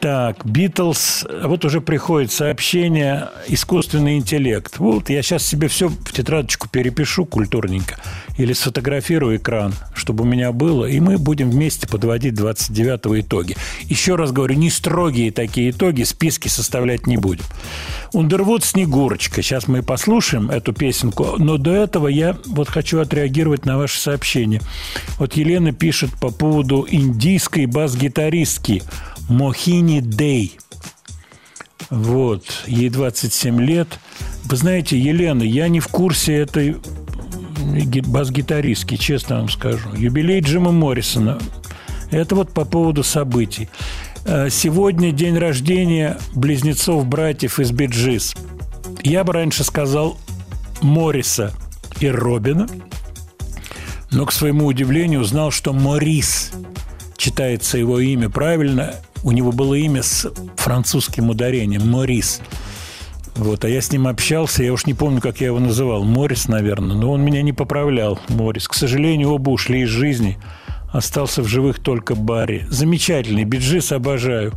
Так, 0.04 0.46
Битлз, 0.46 1.26
вот 1.46 1.64
уже 1.64 1.80
приходит 1.80 2.30
сообщение 2.30 3.30
«Искусственный 3.48 4.18
интеллект». 4.18 4.78
Вот 4.78 5.10
я 5.10 5.22
сейчас 5.22 5.48
себе 5.48 5.70
все 5.70 5.88
в 5.88 6.12
тетрадочку 6.12 6.68
перепишу 6.68 7.26
культурненько 7.26 7.96
или 8.38 8.52
сфотографирую 8.52 9.38
экран, 9.38 9.74
чтобы 9.96 10.26
у 10.26 10.28
меня 10.28 10.52
было, 10.52 10.88
и 10.88 11.00
мы 11.00 11.18
будем 11.18 11.50
вместе 11.50 11.88
подводить 11.88 12.34
29-го 12.34 13.22
итоги. 13.22 13.56
Еще 13.84 14.16
раз 14.16 14.34
говорю, 14.34 14.56
не 14.56 14.70
строгие 14.70 15.32
такие 15.32 15.70
итоги, 15.70 16.04
списки 16.04 16.50
составлять 16.50 17.08
не 17.08 17.16
будем. 17.16 17.46
Ундервуд 18.12 18.66
«Снегурочка». 18.66 19.42
Сейчас 19.42 19.70
мы 19.70 19.84
послушаем 19.84 20.50
эту 20.52 20.74
песенку, 20.74 21.38
но 21.38 21.58
до 21.58 21.72
этого 21.72 22.10
я 22.10 22.36
вот 22.48 22.68
хочу 22.68 23.00
отреагировать 23.00 23.66
на 23.66 23.78
ваше 23.78 24.02
сообщение. 24.02 24.60
Вот 25.18 25.38
Елена 25.38 25.72
пишет 25.72 26.10
по 26.20 26.30
поводу 26.30 26.86
индийской 26.90 27.68
бас-гитаристки 27.68 28.84
Мохини 29.30 30.00
Дей. 30.02 30.58
Вот, 31.90 32.46
ей 32.66 32.90
27 32.90 33.62
лет. 33.62 33.88
Вы 34.46 34.58
знаете, 34.58 34.98
Елена, 34.98 35.44
я 35.44 35.68
не 35.68 35.80
в 35.80 35.88
курсе 35.88 36.36
этой 36.38 36.78
ги- 37.86 38.02
бас-гитаристки, 38.02 38.98
честно 38.98 39.38
вам 39.38 39.50
скажу. 39.50 39.90
Юбилей 39.96 40.42
Джима 40.42 40.72
Моррисона. 40.72 41.40
Это 42.12 42.36
вот 42.36 42.52
по 42.54 42.66
поводу 42.66 43.04
событий. 43.04 43.70
Э, 44.26 44.50
Сегодня 44.50 45.12
день 45.12 45.38
рождения 45.38 46.18
близнецов-братьев 46.36 47.60
из 47.60 47.72
Bee 47.72 47.96
Gees. 47.96 48.36
Я 49.04 49.24
бы 49.24 49.34
раньше 49.34 49.64
сказал 49.64 50.18
Морриса 50.82 51.52
и 52.00 52.08
Робина, 52.08 52.68
но, 54.12 54.26
к 54.26 54.32
своему 54.32 54.66
удивлению, 54.68 55.22
узнал, 55.22 55.52
что 55.52 55.74
Морис 55.74 56.52
читается 57.18 57.78
его 57.78 58.00
имя 58.00 58.30
правильно. 58.30 58.96
У 59.24 59.32
него 59.32 59.52
было 59.52 59.74
имя 59.76 60.04
с 60.04 60.32
французским 60.58 61.30
ударением– 61.30 61.88
Морис. 61.90 62.42
Вот, 63.36 63.66
а 63.66 63.70
я 63.70 63.82
с 63.82 63.92
ним 63.92 64.08
общался, 64.08 64.64
я 64.64 64.74
уж 64.74 64.86
не 64.86 64.94
помню, 64.94 65.20
как 65.20 65.42
я 65.42 65.48
его 65.48 65.60
называл. 65.60 66.04
Морис, 66.04 66.48
наверное, 66.48 66.96
но 66.96 67.12
он 67.12 67.22
меня 67.24 67.42
не 67.42 67.54
поправлял, 67.54 68.20
Морис. 68.30 68.68
К 68.68 68.74
сожалению, 68.74 69.32
оба 69.32 69.50
ушли 69.50 69.82
из 69.82 69.90
жизни. 69.90 70.38
Остался 70.92 71.42
в 71.42 71.48
живых 71.48 71.80
только 71.80 72.14
Барри. 72.14 72.68
Замечательный, 72.70 73.46
Bee 73.46 73.66
Gees 73.66 73.92
обожаю. 73.92 74.54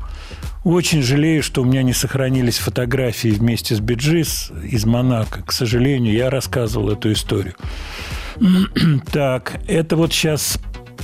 Очень 0.65 1.01
жалею, 1.01 1.43
что 1.43 1.63
у 1.63 1.65
меня 1.65 1.83
не 1.83 1.95
сохранились 1.95 2.59
фотографии 2.59 3.29
вместе 3.29 3.75
с 3.75 3.81
Bee 3.81 4.11
Gees 4.11 4.53
из 4.63 4.85
Монако. 4.85 5.43
К 5.43 5.53
сожалению, 5.53 6.13
я 6.13 6.29
рассказывал 6.29 6.91
эту 6.91 7.13
историю. 7.13 7.55
Так, 9.13 9.61
это 9.67 9.97
вот 9.97 10.13
сейчас 10.13 10.59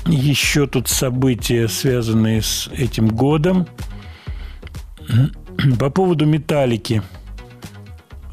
еще 0.06 0.66
тут 0.66 0.88
события, 0.88 1.68
связанные 1.68 2.42
с 2.42 2.68
этим 2.68 3.08
годом. 3.08 3.66
По 5.78 5.90
поводу 5.90 6.26
металлики. 6.26 7.02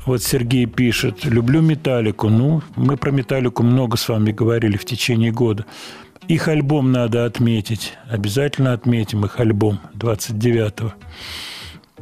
Вот 0.05 0.23
Сергей 0.23 0.65
пишет, 0.65 1.25
люблю 1.25 1.61
металлику. 1.61 2.29
Ну, 2.29 2.63
мы 2.75 2.97
про 2.97 3.11
металлику 3.11 3.63
много 3.63 3.97
с 3.97 4.09
вами 4.09 4.31
говорили 4.31 4.77
в 4.77 4.85
течение 4.85 5.31
года. 5.31 5.65
Их 6.27 6.47
альбом 6.47 6.91
надо 6.91 7.25
отметить. 7.25 7.93
Обязательно 8.09 8.73
отметим 8.73 9.25
их 9.25 9.39
альбом 9.39 9.79
29-го. 9.95 10.93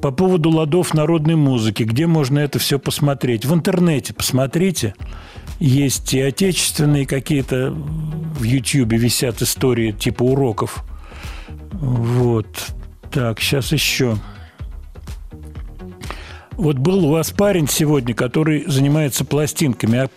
По 0.01 0.11
поводу 0.11 0.49
ладов 0.51 0.93
народной 0.93 1.35
музыки, 1.35 1.83
где 1.83 2.07
можно 2.07 2.39
это 2.39 2.59
все 2.59 2.77
посмотреть? 2.77 3.45
В 3.45 3.53
интернете 3.53 4.13
посмотрите. 4.13 4.93
Есть 5.59 6.13
и 6.13 6.21
отечественные 6.21 7.05
какие-то 7.05 7.71
в 7.71 8.43
Ютьюбе 8.43 8.97
висят 8.97 9.41
истории 9.41 9.91
типа 9.91 10.23
уроков. 10.23 10.83
Вот. 11.71 12.47
Так, 13.11 13.39
сейчас 13.39 13.71
еще. 13.71 14.17
Вот 16.51 16.77
был 16.77 17.05
у 17.05 17.11
вас 17.11 17.31
парень 17.31 17.67
сегодня, 17.67 18.15
который 18.15 18.65
занимается 18.67 19.23
пластинками, 19.25 19.99
а 19.99 20.09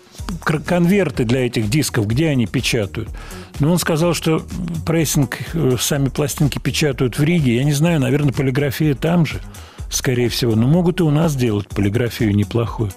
конверты 0.64 1.24
для 1.24 1.46
этих 1.46 1.68
дисков, 1.68 2.06
где 2.06 2.28
они 2.28 2.46
печатают? 2.46 3.10
Ну, 3.58 3.72
он 3.72 3.78
сказал, 3.78 4.14
что 4.14 4.42
прессинг, 4.86 5.38
э, 5.52 5.76
сами 5.78 6.08
пластинки 6.08 6.58
печатают 6.58 7.18
в 7.18 7.22
Риге. 7.22 7.56
Я 7.56 7.64
не 7.64 7.72
знаю, 7.72 8.00
наверное, 8.00 8.32
полиграфия 8.32 8.94
там 8.94 9.26
же, 9.26 9.40
скорее 9.90 10.30
всего. 10.30 10.56
Но 10.56 10.66
могут 10.66 11.00
и 11.00 11.02
у 11.02 11.10
нас 11.10 11.36
делать 11.36 11.68
полиграфию 11.68 12.34
неплохую. 12.34 12.90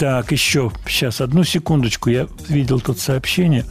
Так, 0.00 0.32
еще, 0.32 0.72
сейчас, 0.88 1.20
одну 1.20 1.44
секундочку, 1.44 2.08
я 2.08 2.26
видел 2.48 2.80
тут 2.80 2.98
сообщение. 2.98 3.66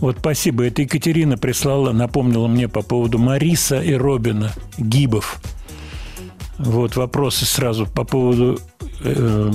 Вот, 0.00 0.16
спасибо, 0.18 0.64
это 0.64 0.82
Екатерина 0.82 1.38
прислала, 1.38 1.92
напомнила 1.92 2.48
мне 2.48 2.66
по 2.66 2.82
поводу 2.82 3.20
Мариса 3.20 3.80
и 3.80 3.92
Робина 3.92 4.50
Гибов. 4.76 5.40
Вот 6.64 6.94
вопросы 6.94 7.44
сразу 7.44 7.86
по 7.86 8.04
поводу 8.04 8.60
э, 9.02 9.50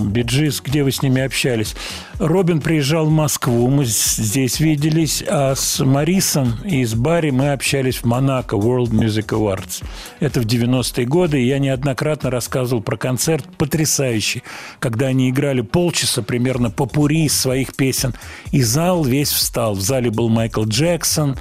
где 0.65 0.83
вы 0.83 0.91
с 0.91 1.01
ними 1.01 1.21
общались. 1.21 1.73
Робин 2.19 2.59
приезжал 2.59 3.05
в 3.05 3.11
Москву, 3.11 3.69
мы 3.69 3.85
здесь 3.85 4.59
виделись, 4.59 5.23
а 5.25 5.55
с 5.55 5.79
Марисом 5.85 6.55
и 6.65 6.83
с 6.83 6.95
Барри 6.95 7.29
мы 7.29 7.53
общались 7.53 7.97
в 7.97 8.05
Монако 8.05 8.57
World 8.57 8.89
Music 8.89 9.27
Awards. 9.27 9.85
Это 10.19 10.41
в 10.41 10.45
90-е 10.45 11.05
годы, 11.05 11.41
и 11.41 11.47
я 11.47 11.59
неоднократно 11.59 12.29
рассказывал 12.29 12.81
про 12.81 12.97
концерт 12.97 13.45
потрясающий, 13.57 14.43
когда 14.79 15.07
они 15.07 15.29
играли 15.29 15.61
полчаса 15.61 16.23
примерно 16.23 16.71
по 16.71 16.87
пури 16.87 17.25
из 17.25 17.39
своих 17.39 17.73
песен, 17.73 18.15
и 18.51 18.61
зал 18.61 19.05
весь 19.05 19.31
встал. 19.31 19.75
В 19.75 19.81
зале 19.81 20.11
был 20.11 20.27
Майкл 20.27 20.65
Джексон, 20.65 21.37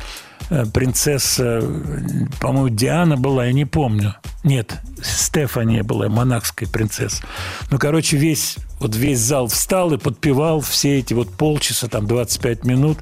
принцесса, 0.48 1.60
э, 1.62 2.26
по-моему, 2.40 2.68
Диана 2.68 3.16
была, 3.16 3.46
я 3.46 3.52
не 3.52 3.64
помню. 3.64 4.14
Нет, 4.44 4.76
Стефания 5.02 5.82
была, 5.82 6.08
монахская 6.08 6.68
принцесса. 6.68 7.24
Ну, 7.70 7.78
короче, 7.78 8.16
весь, 8.16 8.56
вот 8.78 8.94
весь 8.94 9.18
зал 9.18 9.48
встал 9.48 9.92
и 9.92 9.98
подпевал 9.98 10.60
все 10.60 10.98
эти 10.98 11.14
вот 11.14 11.30
полчаса, 11.32 11.88
там, 11.88 12.06
25 12.06 12.64
минут. 12.64 12.98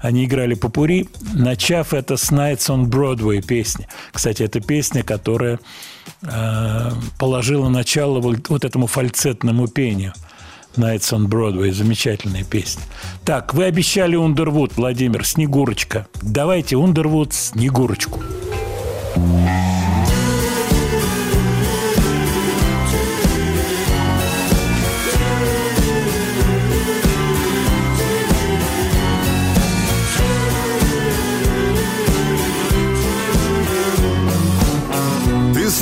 Они 0.00 0.24
играли 0.24 0.54
по 0.54 0.68
пури, 0.68 1.08
начав 1.32 1.94
это 1.94 2.16
с 2.16 2.30
Nights 2.30 2.68
on 2.68 2.86
Broadway 2.86 3.40
песни. 3.40 3.86
Кстати, 4.12 4.42
это 4.42 4.60
песня, 4.60 5.02
которая 5.02 5.60
э, 6.22 6.90
положила 7.18 7.68
начало 7.68 8.20
вот, 8.20 8.48
вот 8.48 8.64
этому 8.64 8.86
фальцетному 8.86 9.68
пению. 9.68 10.12
Nights 10.76 11.12
on 11.12 11.26
Broadway. 11.26 11.70
Замечательная 11.72 12.44
песня. 12.44 12.82
Так, 13.24 13.54
вы 13.54 13.64
обещали 13.64 14.16
Ундервуд, 14.16 14.76
Владимир, 14.76 15.24
Снегурочка. 15.24 16.06
Давайте 16.20 16.76
Ундервуд, 16.76 17.32
Снегурочку. 17.32 18.20
Ты 19.14 19.61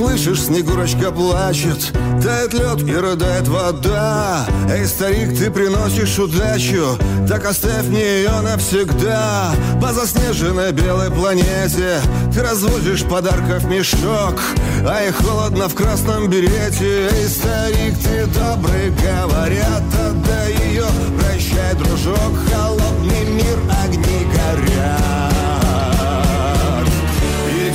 слышишь, 0.01 0.45
Снегурочка 0.45 1.11
плачет 1.11 1.93
Тает 2.23 2.55
лед 2.55 2.89
и 2.89 2.95
рыдает 2.95 3.47
вода. 3.49 4.47
Эй, 4.71 4.87
старик, 4.87 5.37
ты 5.39 5.51
приносишь 5.51 6.19
удачу 6.19 6.99
Так 7.29 7.45
оставь 7.45 7.87
мне 7.87 8.21
ее 8.21 8.41
навсегда. 8.41 9.53
По 9.81 9.93
заснеженной 9.93 10.73
белой 10.73 11.11
планете 11.11 12.01
Ты 12.33 12.41
развозишь 12.41 13.05
подарков 13.05 13.65
мешок. 13.65 14.41
А 14.87 15.05
и 15.07 15.11
холодно 15.11 15.69
в 15.69 15.75
красном 15.75 16.31
берете. 16.31 17.11
Эй, 17.13 17.29
старик, 17.29 17.95
ты 18.03 18.27
добрый, 18.27 18.91
говорят 18.91 19.83
Отдай 20.09 20.55
ее, 20.69 20.87
прощай, 21.19 21.75
дружок 21.75 22.33
Холодный 22.51 23.25
мир, 23.27 23.59
огни 23.85 24.27
горят. 24.33 25.31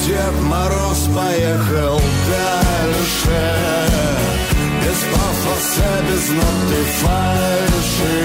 Дед 0.06 0.40
Мороз 0.44 1.10
поехал 1.16 2.00
дальше 3.26 4.06
Без 4.82 5.00
пафоса, 5.14 5.90
без 6.10 6.30
ноты 6.30 6.82
фальши 7.02 8.18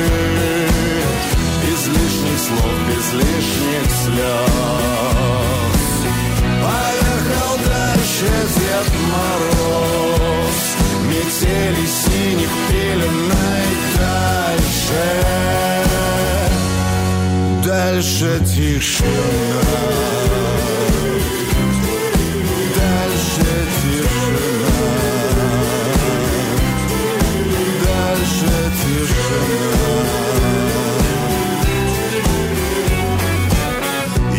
Без 1.66 1.86
лишних 1.86 2.38
слов, 2.38 2.74
без 2.88 3.06
лишних 3.12 3.86
слез 4.04 4.60
Поехал 6.62 7.52
дальше 7.66 8.30
Дед 8.56 8.90
Мороз. 9.12 10.58
Метели 11.08 11.86
синих 11.86 12.52
пеленой 12.68 13.68
дальше 13.98 15.04
Дальше 17.64 18.30
тишина 18.44 19.10
тишина 29.30 29.89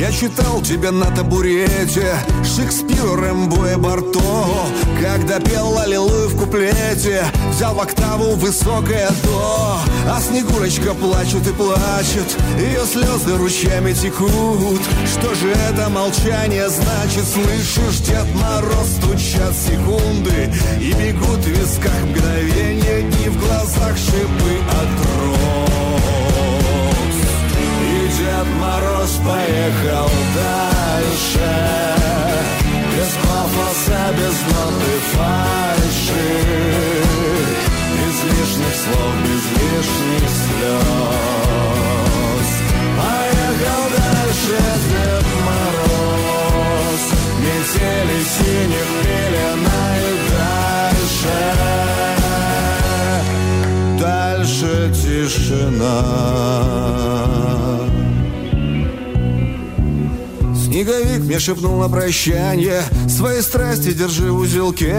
Я 0.02 0.12
читал 0.12 0.64
тебя 0.64 0.92
на 0.92 1.06
табурете 1.16 2.16
Шекспиру, 2.44 3.18
Рэмбо 3.18 3.74
и 3.74 3.76
Барто. 3.76 4.20
Когда 5.00 5.40
пел 5.40 5.78
Аллилуйю 5.78 6.28
в 6.28 6.40
куплете 6.40 7.24
Взял 7.52 7.76
в 7.76 7.80
октаву 7.80 8.34
высокое 8.34 9.12
до 9.24 9.78
А 10.10 10.20
Снегурочка 10.20 10.96
плачет 10.96 11.48
и 11.48 11.54
плачет 11.54 12.36
Ее 12.58 12.84
слезы 12.84 13.38
ручьями 13.38 13.94
текут. 13.94 14.82
Что 15.06 15.36
же 15.36 15.52
это 15.70 15.88
молчание 15.90 16.68
значит? 16.68 17.24
Слышишь, 17.24 18.00
Дед 18.00 18.26
Мороз 18.34 18.88
стучат 18.98 19.54
секунды 19.56 20.52
И 20.80 20.94
бегут 20.94 21.46
в 21.46 21.48
висках 21.48 22.02
мгновения 22.10 23.08
И 23.24 23.30
в 23.30 23.40
глазах 23.40 23.96
шипы 23.98 24.58
от 24.68 25.06
роз 25.20 25.71
Мороз 29.02 29.18
поехал 29.26 30.10
дальше. 30.36 31.50
Без 32.96 33.12
пафоса, 33.24 34.02
без 34.16 34.38
ноты 34.54 34.96
фальши. 35.14 36.28
Без 37.98 38.18
лишних 38.30 38.76
слов, 38.76 39.14
без 39.24 39.44
лишних 39.58 40.26
слез. 40.42 40.90
Поехал 43.00 43.84
дальше 43.98 44.58
Дед 44.92 45.28
Мороз. 45.48 47.04
Метели 47.40 48.20
синих 48.36 48.90
пеленой 49.02 50.06
дальше 50.38 51.38
Дальше 54.00 54.72
тишина 54.94 56.00
Снеговик 60.82 61.20
мне 61.20 61.38
шепнул 61.38 61.80
на 61.80 61.88
прощание. 61.90 62.82
Свои 63.08 63.42
страсти 63.42 63.92
держи 63.92 64.32
в 64.32 64.40
узелке. 64.40 64.96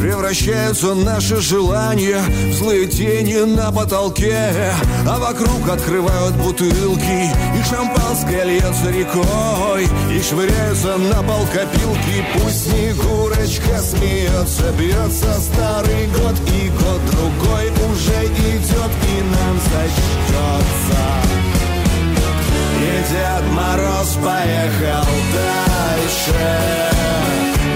Превращаются 0.00 0.94
наши 0.94 1.36
желания 1.36 2.22
В 2.48 2.54
злые 2.54 2.86
тени 2.86 3.44
на 3.44 3.70
потолке. 3.72 4.72
А 5.06 5.18
вокруг 5.18 5.68
открывают 5.68 6.34
бутылки 6.36 7.30
И 7.30 7.62
шампанское 7.68 8.44
льется 8.44 8.90
рекой. 8.90 9.86
И 10.10 10.22
швыряются 10.22 10.96
на 10.96 11.22
пол 11.22 11.44
копилки. 11.52 12.24
Пусть 12.32 12.70
Снегурочка 12.70 13.82
смеется 13.82 14.72
Бьется 14.78 15.38
старый 15.42 16.06
год. 16.06 16.40
И 16.48 16.70
год 16.70 17.00
другой 17.10 17.70
уже 17.92 18.24
идет 18.24 18.90
И 19.10 19.22
нам 19.22 19.60
зачтется 19.60 21.41
Дед 23.12 23.44
Мороз 23.52 24.14
поехал 24.24 25.06
дальше. 25.34 26.32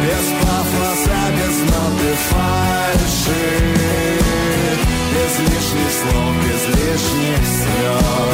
Без 0.02 0.26
пафоса, 0.40 1.18
без 1.36 1.56
ноты 1.70 2.10
фальши. 2.30 3.44
Без 5.12 5.38
лишних 5.40 5.92
слов, 5.92 6.32
без 6.42 6.62
лишних 6.74 7.42
слез 7.44 8.26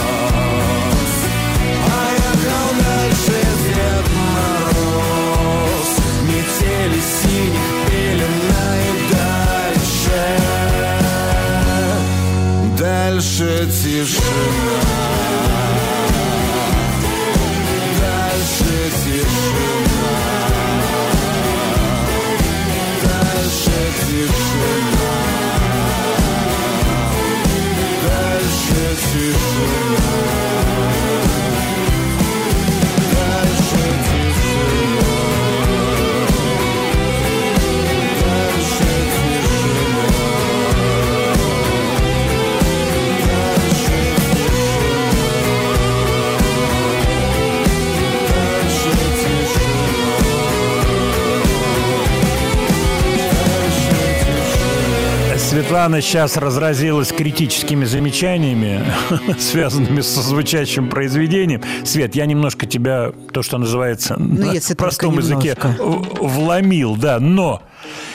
Светлана 55.82 56.00
сейчас 56.00 56.36
разразилась 56.36 57.08
критическими 57.10 57.84
замечаниями, 57.84 58.84
связанными 59.40 60.00
со 60.00 60.22
звучащим 60.22 60.88
произведением. 60.88 61.60
Свет, 61.84 62.14
я 62.14 62.24
немножко 62.26 62.66
тебя, 62.66 63.10
то, 63.32 63.42
что 63.42 63.58
называется, 63.58 64.14
Ну, 64.16 64.52
на 64.52 64.76
простом 64.76 65.18
языке 65.18 65.56
немножко. 65.60 65.82
вломил, 66.22 66.94
да, 66.94 67.18
но 67.18 67.62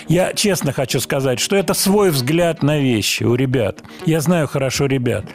я 0.07 0.31
честно 0.31 0.71
хочу 0.71 1.01
сказать, 1.01 1.41
что 1.41 1.57
это 1.57 1.73
свой 1.73 2.11
взгляд 2.11 2.63
на 2.63 2.79
вещи 2.79 3.23
у 3.23 3.35
ребят. 3.35 3.79
Я 4.05 4.21
знаю 4.21 4.47
хорошо 4.47 4.85
ребят. 4.85 5.25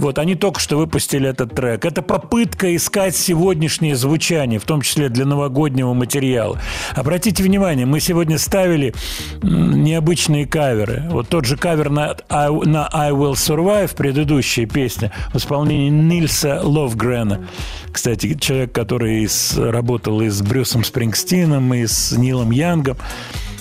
Вот, 0.00 0.18
они 0.18 0.34
только 0.34 0.60
что 0.60 0.78
выпустили 0.78 1.28
этот 1.28 1.54
трек. 1.54 1.84
Это 1.84 2.00
попытка 2.00 2.74
искать 2.74 3.14
сегодняшнее 3.14 3.94
звучание, 3.96 4.58
в 4.58 4.64
том 4.64 4.80
числе 4.80 5.10
для 5.10 5.26
новогоднего 5.26 5.92
материала. 5.92 6.58
Обратите 6.94 7.42
внимание, 7.42 7.84
мы 7.84 8.00
сегодня 8.00 8.38
ставили 8.38 8.94
необычные 9.42 10.46
каверы. 10.46 11.04
Вот 11.10 11.28
тот 11.28 11.44
же 11.44 11.56
кавер 11.58 11.90
на 11.90 12.16
на 12.30 12.88
I 12.92 13.10
Will 13.10 13.32
Survive, 13.34 13.94
предыдущая 13.94 14.66
песня, 14.66 15.12
в 15.34 15.36
исполнении 15.36 15.90
Нильса 15.90 16.60
Ловгрена. 16.62 17.46
Кстати, 17.92 18.38
человек, 18.38 18.72
который 18.72 19.28
с- 19.28 19.56
работал 19.58 20.22
и 20.22 20.28
с 20.30 20.40
Брюсом 20.40 20.82
Спрингстином, 20.82 21.74
и 21.74 21.86
с 21.86 22.12
Нилом 22.12 22.50
Янгом. 22.52 22.96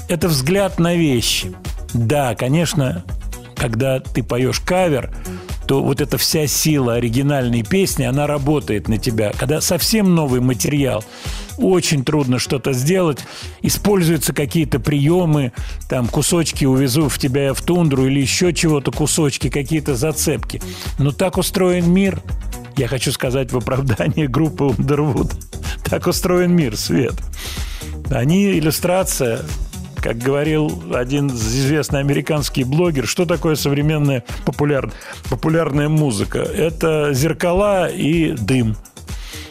Это 0.07 0.30
взгляд 0.30 0.80
на 0.80 0.95
вещи. 0.95 1.52
Да, 1.94 2.34
конечно, 2.36 3.03
когда 3.56 3.99
ты 3.99 4.24
поешь 4.24 4.60
кавер, 4.61 5.11
то 5.70 5.84
вот 5.84 6.02
эта 6.02 6.18
вся 6.18 6.48
сила 6.48 6.96
оригинальной 6.96 7.62
песни, 7.62 8.04
она 8.04 8.26
работает 8.26 8.88
на 8.88 8.98
тебя. 8.98 9.32
Когда 9.38 9.62
совсем 9.62 10.16
новый 10.16 10.41
материал, 10.41 11.06
очень 11.60 12.04
трудно 12.04 12.40
что-то 12.40 12.74
сделать. 12.74 13.20
Используются 13.62 14.34
какие-то 14.34 14.80
приемы, 14.80 15.54
там 15.88 16.08
кусочки 16.08 16.66
увезу 16.66 17.08
в 17.08 17.20
тебя 17.20 17.54
в 17.54 17.62
тундру 17.62 18.08
или 18.08 18.20
еще 18.20 18.52
чего-то, 18.52 18.91
кусочки, 18.91 19.52
какие-то 19.52 19.96
зацепки. 19.96 20.60
Но 20.98 21.12
так 21.12 21.38
устроен 21.38 21.88
мир. 21.94 22.20
Я 22.76 22.88
хочу 22.88 23.12
сказать 23.12 23.52
в 23.52 23.58
оправдании 23.58 24.26
группы 24.28 24.64
Underwood. 24.64 25.32
Так 25.88 26.08
устроен 26.08 26.52
мир, 26.52 26.78
Свет. 26.78 27.14
Они 28.10 28.58
иллюстрация 28.58 29.41
как 30.02 30.18
говорил 30.18 30.84
один 30.94 31.28
известный 31.28 32.00
американский 32.00 32.64
блогер, 32.64 33.08
что 33.08 33.26
такое 33.26 33.56
современная 33.56 34.24
популяр... 34.46 34.92
популярная 35.30 35.90
музыка? 35.90 36.40
Это 36.40 37.14
зеркала 37.14 37.88
и 37.88 38.34
дым. 38.34 38.76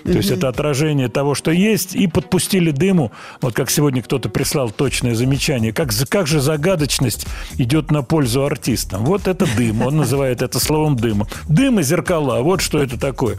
То 0.05 0.13
есть 0.13 0.31
это 0.31 0.49
отражение 0.49 1.09
того, 1.09 1.35
что 1.35 1.51
есть, 1.51 1.95
и 1.95 2.07
подпустили 2.07 2.71
дыму. 2.71 3.13
Вот 3.43 3.55
как 3.55 3.71
сегодня 3.71 4.03
кто-то 4.03 4.29
прислал 4.31 4.71
точное 4.71 5.15
замечание. 5.15 5.73
Как, 5.73 5.91
как 6.09 6.27
же 6.27 6.41
загадочность 6.41 7.27
идет 7.59 7.91
на 7.91 8.03
пользу 8.03 8.45
артистам? 8.45 9.05
Вот 9.05 9.29
это 9.29 9.47
дым. 9.57 9.83
Он 9.83 9.99
называет 9.99 10.41
это 10.41 10.59
словом 10.61 10.97
дымом. 10.97 11.29
Дым 11.49 11.81
и 11.81 11.83
зеркала. 11.83 12.41
Вот 12.41 12.63
что 12.63 12.83
это 12.83 12.99
такое. 12.99 13.37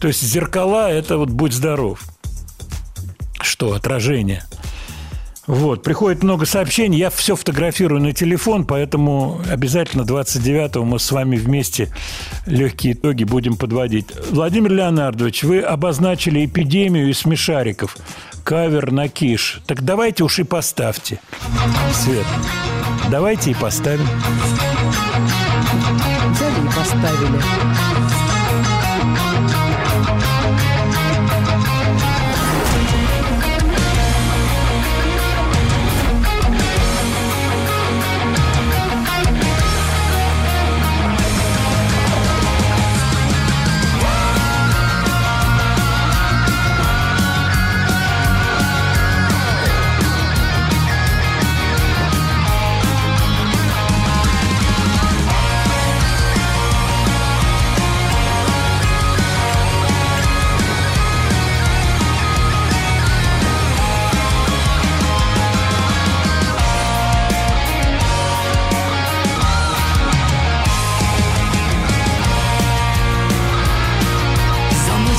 То 0.00 0.08
есть 0.08 0.22
зеркала– 0.22 0.90
это 0.90 1.16
вот 1.16 1.30
будь 1.30 1.52
здоров. 1.52 2.02
Что? 3.40 3.74
Отражение. 3.74 4.42
Вот, 5.46 5.82
приходит 5.82 6.22
много 6.22 6.46
сообщений, 6.46 6.98
я 6.98 7.10
все 7.10 7.36
фотографирую 7.36 8.00
на 8.00 8.12
телефон, 8.12 8.64
поэтому 8.64 9.42
обязательно 9.50 10.02
29-го 10.02 10.84
мы 10.84 10.98
с 10.98 11.12
вами 11.12 11.36
вместе 11.36 11.92
легкие 12.46 12.94
итоги 12.94 13.24
будем 13.24 13.56
подводить. 13.56 14.06
Владимир 14.30 14.72
Леонардович, 14.72 15.44
вы 15.44 15.60
обозначили 15.60 16.46
эпидемию 16.46 17.10
из 17.10 17.18
смешариков, 17.18 17.96
кавер 18.42 18.90
на 18.90 19.08
киш. 19.08 19.60
Так 19.66 19.82
давайте 19.82 20.24
уж 20.24 20.38
и 20.38 20.44
поставьте. 20.44 21.20
Свет, 21.92 22.26
давайте 23.10 23.50
и 23.50 23.54
поставим. 23.54 24.08
Взяли 26.32 26.64
и 26.64 26.68
поставили. 26.74 27.83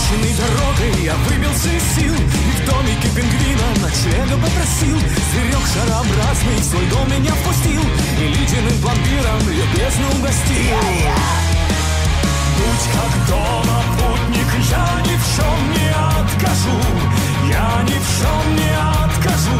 Замученный 0.05 0.35
дорогой 0.35 1.03
я 1.03 1.15
выбился 1.15 1.69
из 1.69 1.83
сил. 1.95 2.13
И 2.13 2.51
в 2.51 2.65
домике 2.65 3.09
пингвина 3.15 3.67
ночлега 3.81 4.37
попросил. 4.37 4.99
Зверек 4.99 5.65
шарообразный 5.73 6.57
в 6.57 6.63
свой 6.63 6.85
дом 6.87 7.09
меня 7.09 7.31
впустил. 7.31 7.81
И 8.19 8.27
ледяным 8.27 8.77
пломбиром 8.81 9.39
бездну 9.73 10.07
угостил. 10.19 10.77
Будь 12.57 12.85
как 12.93 13.27
дома, 13.29 13.83
путник, 13.97 14.49
я 14.69 14.87
ни 15.05 15.15
в 15.17 15.25
чем 15.35 15.57
не 15.73 15.89
откажу. 15.89 16.77
Я 17.49 17.81
ни 17.83 17.97
в 17.97 18.07
чем 18.19 18.55
не 18.55 18.73
откажу. 19.05 19.59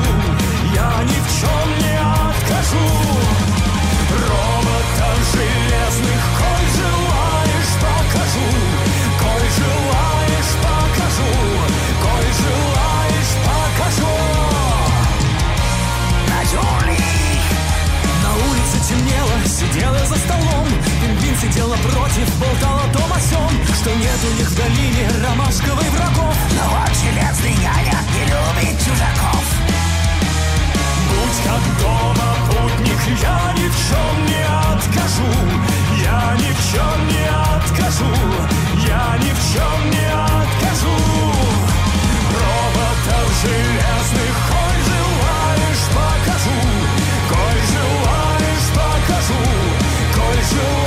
Я 0.75 0.91
ни 1.03 1.19
в 1.21 1.27
чем 1.39 1.67
не 1.81 1.95
откажу. 1.97 2.85
Роботов 4.29 5.17
железных, 5.33 6.23
коль 6.37 6.69
желаешь, 6.77 7.73
покажу. 7.81 8.47
Коль 9.19 9.49
желаешь, 9.57 10.04
долине 24.55 25.09
ромашковой 25.23 25.89
врагов. 25.89 26.35
Но 26.51 26.69
вот 26.69 26.95
железный 26.97 27.55
няня 27.61 27.99
не 28.13 28.23
любит 28.25 28.79
чужаков 28.79 29.64
Будь 31.25 31.43
как 31.43 31.63
дома, 31.81 32.35
путник, 32.47 33.01
я 33.19 33.53
ни 33.57 33.67
в 33.67 33.75
чем 33.87 34.25
не 34.27 34.43
откажу. 34.45 35.31
Я 35.99 36.35
ни 36.37 36.51
в 36.53 36.59
чем 36.71 36.97
не 37.07 37.25
откажу. 37.55 38.13
Я 38.87 39.17
ни 39.17 39.31
в 39.33 39.41
чем 39.51 39.89
не 39.89 40.05
откажу. 40.05 40.97
Роботов 42.43 43.27
железных, 43.41 44.35
коль 44.49 44.81
желаешь, 44.91 45.85
покажу. 45.95 46.57
Коль 47.31 47.63
желаешь, 47.73 48.67
покажу. 48.75 49.41
Коль 50.13 50.43
желаешь, 50.51 50.84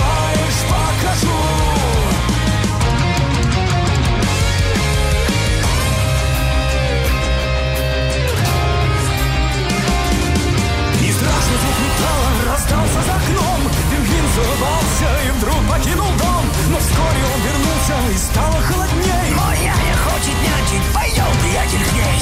раздался 12.59 13.02
за 13.02 13.14
окном. 13.14 13.60
Пингвин 13.90 14.26
заулыбался 14.35 15.09
и 15.26 15.30
вдруг 15.39 15.60
покинул 15.68 16.10
дом. 16.18 16.44
Но 16.70 16.78
вскоре 16.78 17.22
он 17.35 17.40
вернулся 17.47 17.97
и 18.12 18.18
стало 18.18 18.60
холодней. 18.62 19.30
Мой 19.35 19.59
няня 19.59 19.97
хочет 20.05 20.36
нянчить, 20.43 20.86
пойдем, 20.93 21.32
приятель, 21.43 21.85
к 21.85 21.93
ней. 21.93 22.18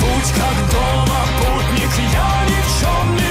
Будь 0.00 0.30
как 0.32 0.56
дома, 0.70 1.20
путник, 1.38 1.92
я 2.12 2.44
ни 2.48 2.60
в 2.60 2.80
чем 2.80 3.16
не 3.16 3.25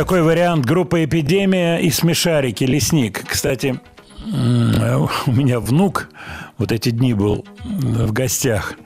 такой 0.00 0.22
вариант 0.22 0.64
группы 0.64 1.04
«Эпидемия» 1.04 1.76
и 1.76 1.90
«Смешарики», 1.90 2.64
«Лесник». 2.64 3.22
Кстати, 3.28 3.78
у 4.24 5.30
меня 5.30 5.60
внук 5.60 6.08
вот 6.56 6.72
эти 6.72 6.88
дни 6.88 7.12
был 7.12 7.44
в 7.62 8.10
гостях. 8.10 8.76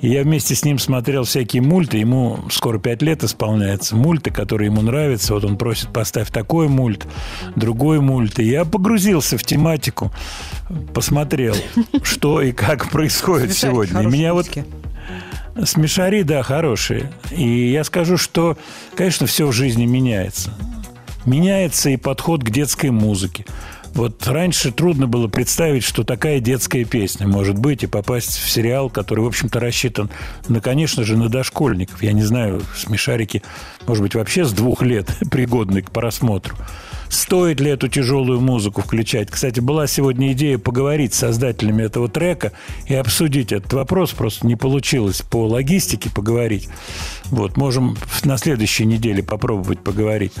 И 0.00 0.08
я 0.08 0.22
вместе 0.22 0.54
с 0.54 0.64
ним 0.64 0.78
смотрел 0.78 1.24
всякие 1.24 1.60
мульты. 1.60 1.98
Ему 1.98 2.38
скоро 2.52 2.78
пять 2.78 3.02
лет 3.02 3.24
исполняется. 3.24 3.96
Мульты, 3.96 4.30
которые 4.30 4.66
ему 4.66 4.80
нравятся. 4.82 5.34
Вот 5.34 5.44
он 5.44 5.58
просит, 5.58 5.92
поставь 5.92 6.30
такой 6.30 6.68
мульт, 6.68 7.04
другой 7.56 8.00
мульт. 8.00 8.38
И 8.38 8.44
я 8.44 8.64
погрузился 8.64 9.36
в 9.36 9.42
тематику, 9.42 10.12
посмотрел, 10.94 11.56
что 12.04 12.40
и 12.42 12.52
как 12.52 12.90
происходит 12.90 13.54
сегодня. 13.54 14.02
И 14.02 14.06
меня 14.06 14.34
вот 14.34 14.48
Смешари, 15.64 16.22
да, 16.22 16.42
хорошие. 16.42 17.10
И 17.30 17.70
я 17.70 17.84
скажу, 17.84 18.16
что, 18.16 18.56
конечно, 18.94 19.26
все 19.26 19.46
в 19.46 19.52
жизни 19.52 19.86
меняется. 19.86 20.52
Меняется 21.26 21.90
и 21.90 21.96
подход 21.96 22.42
к 22.42 22.50
детской 22.50 22.90
музыке. 22.90 23.44
Вот 23.94 24.26
раньше 24.26 24.70
трудно 24.70 25.06
было 25.06 25.26
представить, 25.26 25.82
что 25.82 26.04
такая 26.04 26.40
детская 26.40 26.84
песня 26.84 27.26
может 27.26 27.58
быть 27.58 27.82
и 27.82 27.88
попасть 27.88 28.38
в 28.38 28.48
сериал, 28.48 28.88
который, 28.88 29.20
в 29.20 29.26
общем-то, 29.26 29.58
рассчитан, 29.58 30.10
на, 30.48 30.60
конечно 30.60 31.04
же, 31.04 31.16
на 31.16 31.28
дошкольников. 31.28 32.02
Я 32.02 32.12
не 32.12 32.22
знаю, 32.22 32.62
смешарики, 32.76 33.42
может 33.86 34.02
быть, 34.02 34.14
вообще 34.14 34.44
с 34.44 34.52
двух 34.52 34.82
лет 34.82 35.08
пригодны 35.30 35.82
к 35.82 35.90
просмотру. 35.90 36.56
Стоит 37.10 37.60
ли 37.60 37.70
эту 37.70 37.88
тяжелую 37.88 38.40
музыку 38.40 38.80
включать. 38.80 39.30
Кстати, 39.30 39.60
была 39.60 39.86
сегодня 39.86 40.32
идея 40.32 40.58
поговорить 40.58 41.12
с 41.12 41.18
создателями 41.18 41.82
этого 41.82 42.08
трека 42.08 42.52
и 42.86 42.94
обсудить 42.94 43.52
этот 43.52 43.72
вопрос. 43.72 44.12
Просто 44.12 44.46
не 44.46 44.56
получилось 44.56 45.20
по 45.20 45.46
логистике 45.46 46.08
поговорить. 46.08 46.68
Вот, 47.26 47.56
можем 47.56 47.96
на 48.24 48.38
следующей 48.38 48.86
неделе 48.86 49.22
попробовать 49.22 49.80
поговорить. 49.80 50.32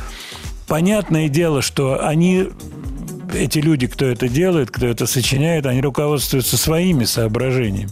Понятное 0.66 1.28
дело, 1.28 1.62
что 1.62 2.06
они 2.06 2.46
эти 3.34 3.58
люди, 3.58 3.88
кто 3.88 4.06
это 4.06 4.28
делает, 4.28 4.70
кто 4.70 4.86
это 4.86 5.06
сочиняет, 5.06 5.66
они 5.66 5.80
руководствуются 5.80 6.56
своими 6.56 7.04
соображениями. 7.04 7.90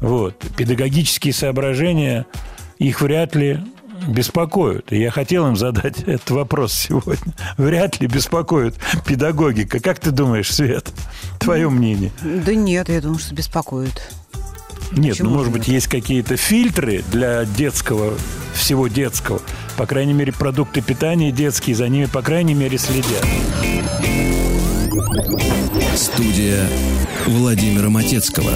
Вот. 0.00 0.44
Педагогические 0.56 1.32
соображения 1.32 2.26
их 2.78 3.00
вряд 3.00 3.34
ли 3.34 3.60
беспокоят. 4.08 4.92
И 4.92 4.98
я 4.98 5.10
хотел 5.10 5.46
им 5.48 5.56
задать 5.56 5.98
этот 6.06 6.30
вопрос 6.30 6.72
сегодня. 6.72 7.32
Вряд 7.56 8.00
ли 8.00 8.06
беспокоит 8.06 8.74
педагогика. 9.06 9.80
Как 9.80 9.98
ты 9.98 10.10
думаешь, 10.10 10.52
Свет? 10.52 10.92
Твое 11.38 11.68
мнение? 11.68 12.12
Да 12.22 12.54
нет, 12.54 12.88
я 12.88 13.00
думаю, 13.00 13.18
что 13.18 13.34
беспокоит. 13.34 14.10
Нет, 14.92 15.12
Почему 15.12 15.30
ну, 15.30 15.36
может 15.36 15.52
же 15.52 15.58
быть, 15.58 15.68
есть 15.68 15.88
какие-то 15.88 16.36
фильтры 16.36 17.02
для 17.10 17.44
детского, 17.44 18.14
всего 18.54 18.86
детского. 18.86 19.40
По 19.76 19.86
крайней 19.86 20.12
мере, 20.12 20.32
продукты 20.32 20.82
питания 20.82 21.32
детские, 21.32 21.74
за 21.74 21.88
ними, 21.88 22.04
по 22.06 22.22
крайней 22.22 22.54
мере, 22.54 22.78
следят. 22.78 23.24
Студия 25.96 26.68
Владимира 27.26 27.88
Матецкого. 27.88 28.52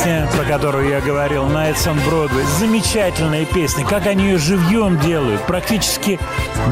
Песня, 0.00 0.26
про 0.34 0.44
которую 0.46 0.88
я 0.88 1.02
говорил, 1.02 1.44
Nights 1.44 1.86
on 1.86 1.98
Broadway. 2.08 2.42
Замечательная 2.58 3.44
песня. 3.44 3.84
Как 3.84 4.06
они 4.06 4.24
ее 4.24 4.38
живьем 4.38 4.98
делают. 4.98 5.42
Практически 5.42 6.18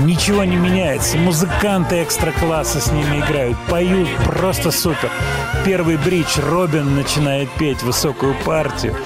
ничего 0.02 0.44
не 0.44 0.56
меняется. 0.56 1.18
Музыканты 1.18 2.02
экстра-класса 2.02 2.80
с 2.80 2.90
ними 2.90 3.18
играют. 3.18 3.58
Поют 3.68 4.08
просто 4.24 4.70
супер. 4.70 5.10
Первый 5.62 5.98
бридж 5.98 6.40
Робин 6.40 6.96
начинает 6.96 7.50
петь 7.58 7.82
высокую 7.82 8.34
партию. 8.46 8.96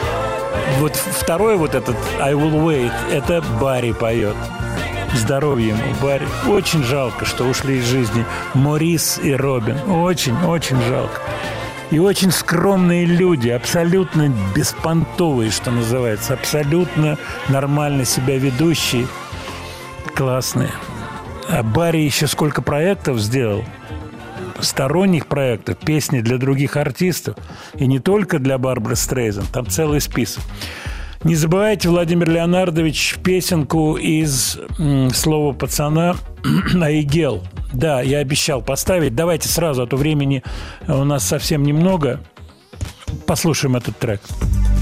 Вот 0.78 0.94
второй 0.94 1.56
вот 1.56 1.74
этот 1.74 1.96
I 2.20 2.34
Will 2.34 2.64
Wait, 2.64 2.92
это 3.10 3.42
Барри 3.60 3.90
поет. 3.90 4.36
Здоровья 5.14 5.74
ему, 5.74 5.82
Барри. 6.00 6.28
Очень 6.46 6.84
жалко, 6.84 7.24
что 7.24 7.42
ушли 7.42 7.78
из 7.78 7.86
жизни 7.86 8.24
Морис 8.54 9.18
и 9.20 9.34
Робин. 9.34 9.78
Очень, 9.90 10.36
очень 10.44 10.80
жалко. 10.82 11.20
И 11.92 11.98
очень 11.98 12.30
скромные 12.30 13.04
люди, 13.04 13.50
абсолютно 13.50 14.32
беспонтовые, 14.56 15.50
что 15.50 15.70
называется, 15.70 16.32
абсолютно 16.32 17.18
нормально 17.50 18.06
себя 18.06 18.38
ведущие, 18.38 19.06
классные. 20.14 20.70
А 21.50 21.62
Барри 21.62 21.98
еще 21.98 22.26
сколько 22.28 22.62
проектов 22.62 23.18
сделал, 23.18 23.62
сторонних 24.58 25.26
проектов, 25.26 25.76
песни 25.76 26.22
для 26.22 26.38
других 26.38 26.78
артистов, 26.78 27.36
и 27.74 27.86
не 27.86 27.98
только 27.98 28.38
для 28.38 28.56
Барбары 28.56 28.96
Стрейзен, 28.96 29.44
там 29.52 29.66
целый 29.66 30.00
список. 30.00 30.42
Не 31.24 31.36
забывайте, 31.36 31.88
Владимир 31.88 32.28
Леонардович, 32.28 33.18
песенку 33.22 33.96
из 33.96 34.58
слова 35.14 35.52
пацана 35.52 36.16
Айгел. 36.82 37.44
Да, 37.72 38.02
я 38.02 38.18
обещал 38.18 38.60
поставить. 38.60 39.14
Давайте 39.14 39.48
сразу, 39.48 39.82
а 39.82 39.86
то 39.86 39.96
времени 39.96 40.42
у 40.88 41.04
нас 41.04 41.24
совсем 41.24 41.62
немного. 41.62 42.20
Послушаем 43.26 43.76
этот 43.76 43.96
трек. 43.98 44.20
Махаббат 44.20 44.81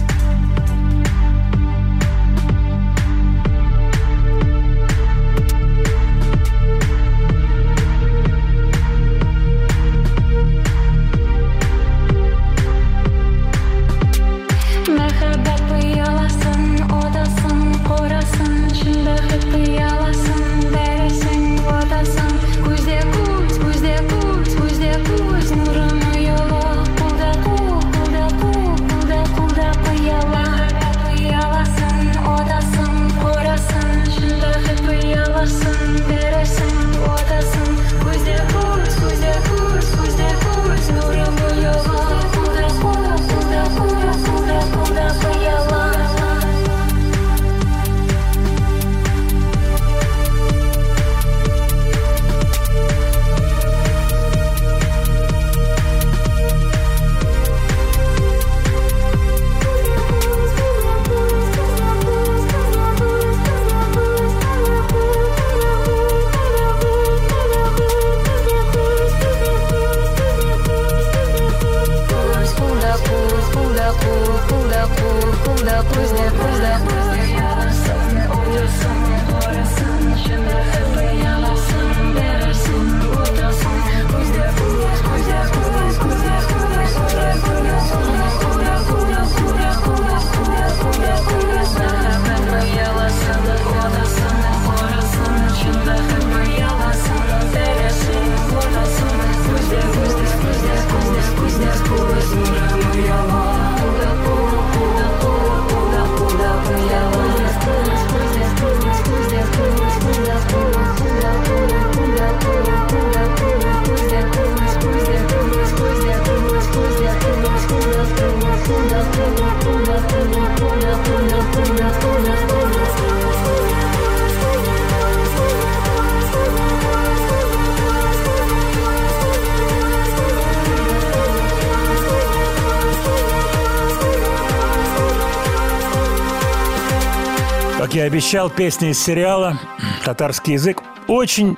А 138.30 138.32
«Пыяла», 138.32 138.48
песня 138.48 138.90
из 138.90 139.02
сериала 139.02 139.58
«Татарский 140.04 140.52
язык» 140.52 140.84
очень 141.08 141.56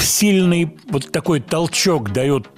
сильный 0.00 0.76
вот 0.88 1.12
такой 1.12 1.38
толчок 1.38 2.10
дает 2.10 2.48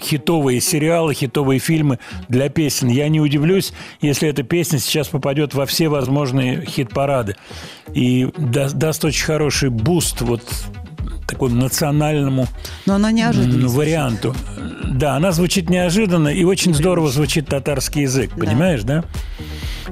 хитовые 0.00 0.62
сериалы, 0.62 1.12
хитовые 1.12 1.58
фильмы 1.58 1.98
для 2.30 2.48
песен. 2.48 2.88
Я 2.88 3.10
не 3.10 3.20
удивлюсь, 3.20 3.74
если 4.00 4.30
эта 4.30 4.44
песня 4.44 4.78
сейчас 4.78 5.08
попадет 5.08 5.52
во 5.52 5.66
все 5.66 5.90
возможные 5.90 6.64
хит-парады 6.64 7.36
и 7.92 8.30
да- 8.38 8.70
даст 8.70 9.04
очень 9.04 9.26
хороший 9.26 9.68
буст 9.68 10.22
вот 10.22 10.42
такому 11.28 11.54
национальному 11.54 12.48
Но 12.86 12.94
она 12.94 13.12
неожиданно. 13.12 13.68
варианту. 13.68 14.34
Да, 14.84 15.14
она 15.14 15.32
звучит 15.32 15.70
неожиданно 15.70 16.28
и 16.28 16.44
очень 16.44 16.74
здорово 16.74 17.10
звучит 17.10 17.46
татарский 17.46 18.02
язык, 18.02 18.30
понимаешь, 18.32 18.82
да? 18.82 19.04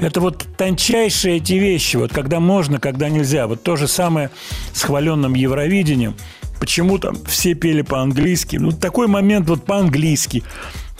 Это 0.00 0.20
вот 0.20 0.46
тончайшие 0.56 1.36
эти 1.36 1.54
вещи, 1.54 1.96
вот 1.96 2.12
когда 2.12 2.40
можно, 2.40 2.78
когда 2.80 3.08
нельзя. 3.08 3.46
Вот 3.46 3.62
то 3.62 3.76
же 3.76 3.88
самое 3.88 4.30
с 4.72 4.82
хваленным 4.82 5.34
Евровидением. 5.34 6.14
Почему 6.58 6.98
там 6.98 7.16
все 7.26 7.54
пели 7.54 7.82
по-английски? 7.82 8.56
Ну, 8.56 8.72
такой 8.72 9.06
момент 9.06 9.48
вот 9.48 9.64
по-английски. 9.64 10.42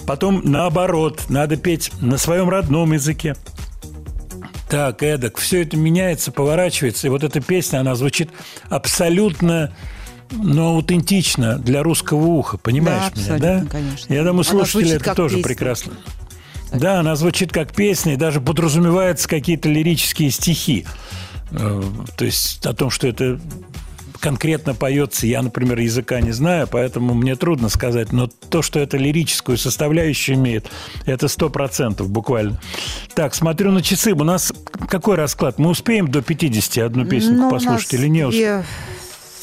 Потом 0.06 0.42
наоборот, 0.44 1.24
надо 1.28 1.56
петь 1.56 1.90
на 2.00 2.18
своем 2.18 2.48
родном 2.48 2.92
языке. 2.92 3.34
Так, 4.68 5.02
эдак, 5.02 5.38
все 5.38 5.62
это 5.62 5.76
меняется, 5.76 6.32
поворачивается. 6.32 7.06
И 7.06 7.10
вот 7.10 7.22
эта 7.24 7.40
песня, 7.40 7.78
она 7.78 7.94
звучит 7.94 8.30
абсолютно 8.68 9.72
но 10.32 10.70
аутентично 10.74 11.59
для 11.59 11.82
русского 11.82 12.24
уха, 12.24 12.59
понимаешь 12.59 13.12
Да, 13.15 13.20
меня, 13.20 13.39
да? 13.39 13.66
конечно. 13.70 14.12
Я 14.12 14.24
думаю, 14.24 14.44
слушатели 14.44 14.97
это 14.97 15.15
тоже 15.15 15.36
песня. 15.36 15.48
прекрасно. 15.48 15.93
Да, 16.73 17.01
она 17.01 17.15
звучит 17.16 17.53
как 17.53 17.73
песня, 17.74 18.15
и 18.15 18.16
даже 18.16 18.40
подразумеваются 18.40 19.28
какие-то 19.28 19.69
лирические 19.69 20.31
стихи. 20.31 20.85
Э, 21.53 21.82
То 22.16 22.24
есть 22.24 22.66
о 22.66 22.74
том, 22.74 22.90
что 22.90 23.07
это 23.07 23.39
конкретно 24.19 24.74
поется, 24.74 25.27
я, 25.27 25.43
например, 25.43 25.78
языка 25.78 26.20
не 26.20 26.32
знаю, 26.32 26.66
поэтому 26.69 27.15
мне 27.15 27.36
трудно 27.36 27.69
сказать, 27.69 28.12
но 28.12 28.27
то, 28.27 28.62
что 28.62 28.81
это 28.81 28.97
лирическую 28.97 29.57
составляющую 29.57 30.35
имеет, 30.36 30.66
это 31.05 31.28
сто 31.28 31.51
процентов 31.51 32.11
буквально. 32.11 32.61
Так, 33.15 33.35
смотрю 33.36 33.70
на 33.70 33.82
часы, 33.82 34.12
у 34.15 34.24
нас 34.24 34.53
какой 34.89 35.15
расклад? 35.16 35.59
Мы 35.59 35.70
успеем 35.70 36.09
до 36.11 36.23
50 36.23 36.78
одну 36.85 37.05
песенку 37.07 37.43
Ну, 37.43 37.51
послушать 37.51 37.94
или 37.94 38.09
не 38.09 38.24
успеем? 38.24 38.65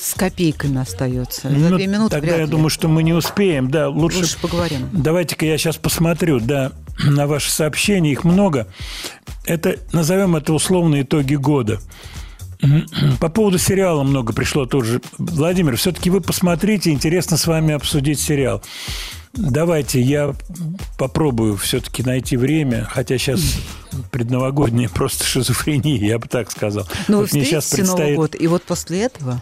С 0.04 0.16
копейками 0.16 0.82
остается. 0.82 1.50
За 1.50 1.56
Ну, 1.56 1.78
две 1.78 1.88
минуты 1.88 2.12
Тогда 2.12 2.36
я 2.36 2.44
ли. 2.44 2.48
думаю, 2.48 2.70
что 2.70 2.90
мы 2.90 3.04
не 3.04 3.14
успеем. 3.14 3.72
Да, 3.72 3.88
лучше, 3.88 4.18
Лучше 4.20 4.40
поговорим. 4.40 4.90
Давайте-ка 4.92 5.46
я 5.46 5.58
сейчас 5.58 5.78
посмотрю, 5.78 6.40
да, 6.42 6.74
на 7.06 7.26
ваши 7.26 7.50
сообщения, 7.52 8.12
их 8.12 8.26
много. 8.26 8.68
Это, 9.46 9.78
назовем 9.94 10.36
это 10.36 10.52
условно 10.54 11.02
итоги 11.02 11.36
года. 11.36 11.80
По 13.22 13.30
поводу 13.30 13.58
сериала 13.58 14.04
много 14.04 14.34
пришло 14.34 14.66
тоже. 14.66 15.02
Владимир, 15.18 15.78
все-таки 15.78 16.10
вы 16.10 16.20
посмотрите, 16.20 16.92
интересно 16.92 17.38
с 17.38 17.48
вами 17.48 17.74
обсудить 17.74 18.20
сериал. 18.20 18.62
Давайте 19.34 20.00
я 20.02 20.36
попробую 21.00 21.56
все-таки 21.58 22.04
найти 22.04 22.36
время, 22.38 22.88
хотя 22.92 23.18
сейчас 23.18 23.40
предновогодняя 24.12 24.90
просто 24.90 25.24
шизофрения, 25.26 25.98
я 25.98 26.20
бы 26.20 26.28
так 26.28 26.52
сказал. 26.52 26.88
Ну, 27.08 27.20
вы 27.20 27.24
Вот 27.24 27.34
мне 27.34 27.46
сейчас 27.46 27.64
встретите 27.64 27.88
Новый 27.92 27.98
предстоит 28.06 28.18
год, 28.18 28.36
и 28.42 28.48
вот 28.48 28.64
после 28.64 29.04
этого, 29.04 29.42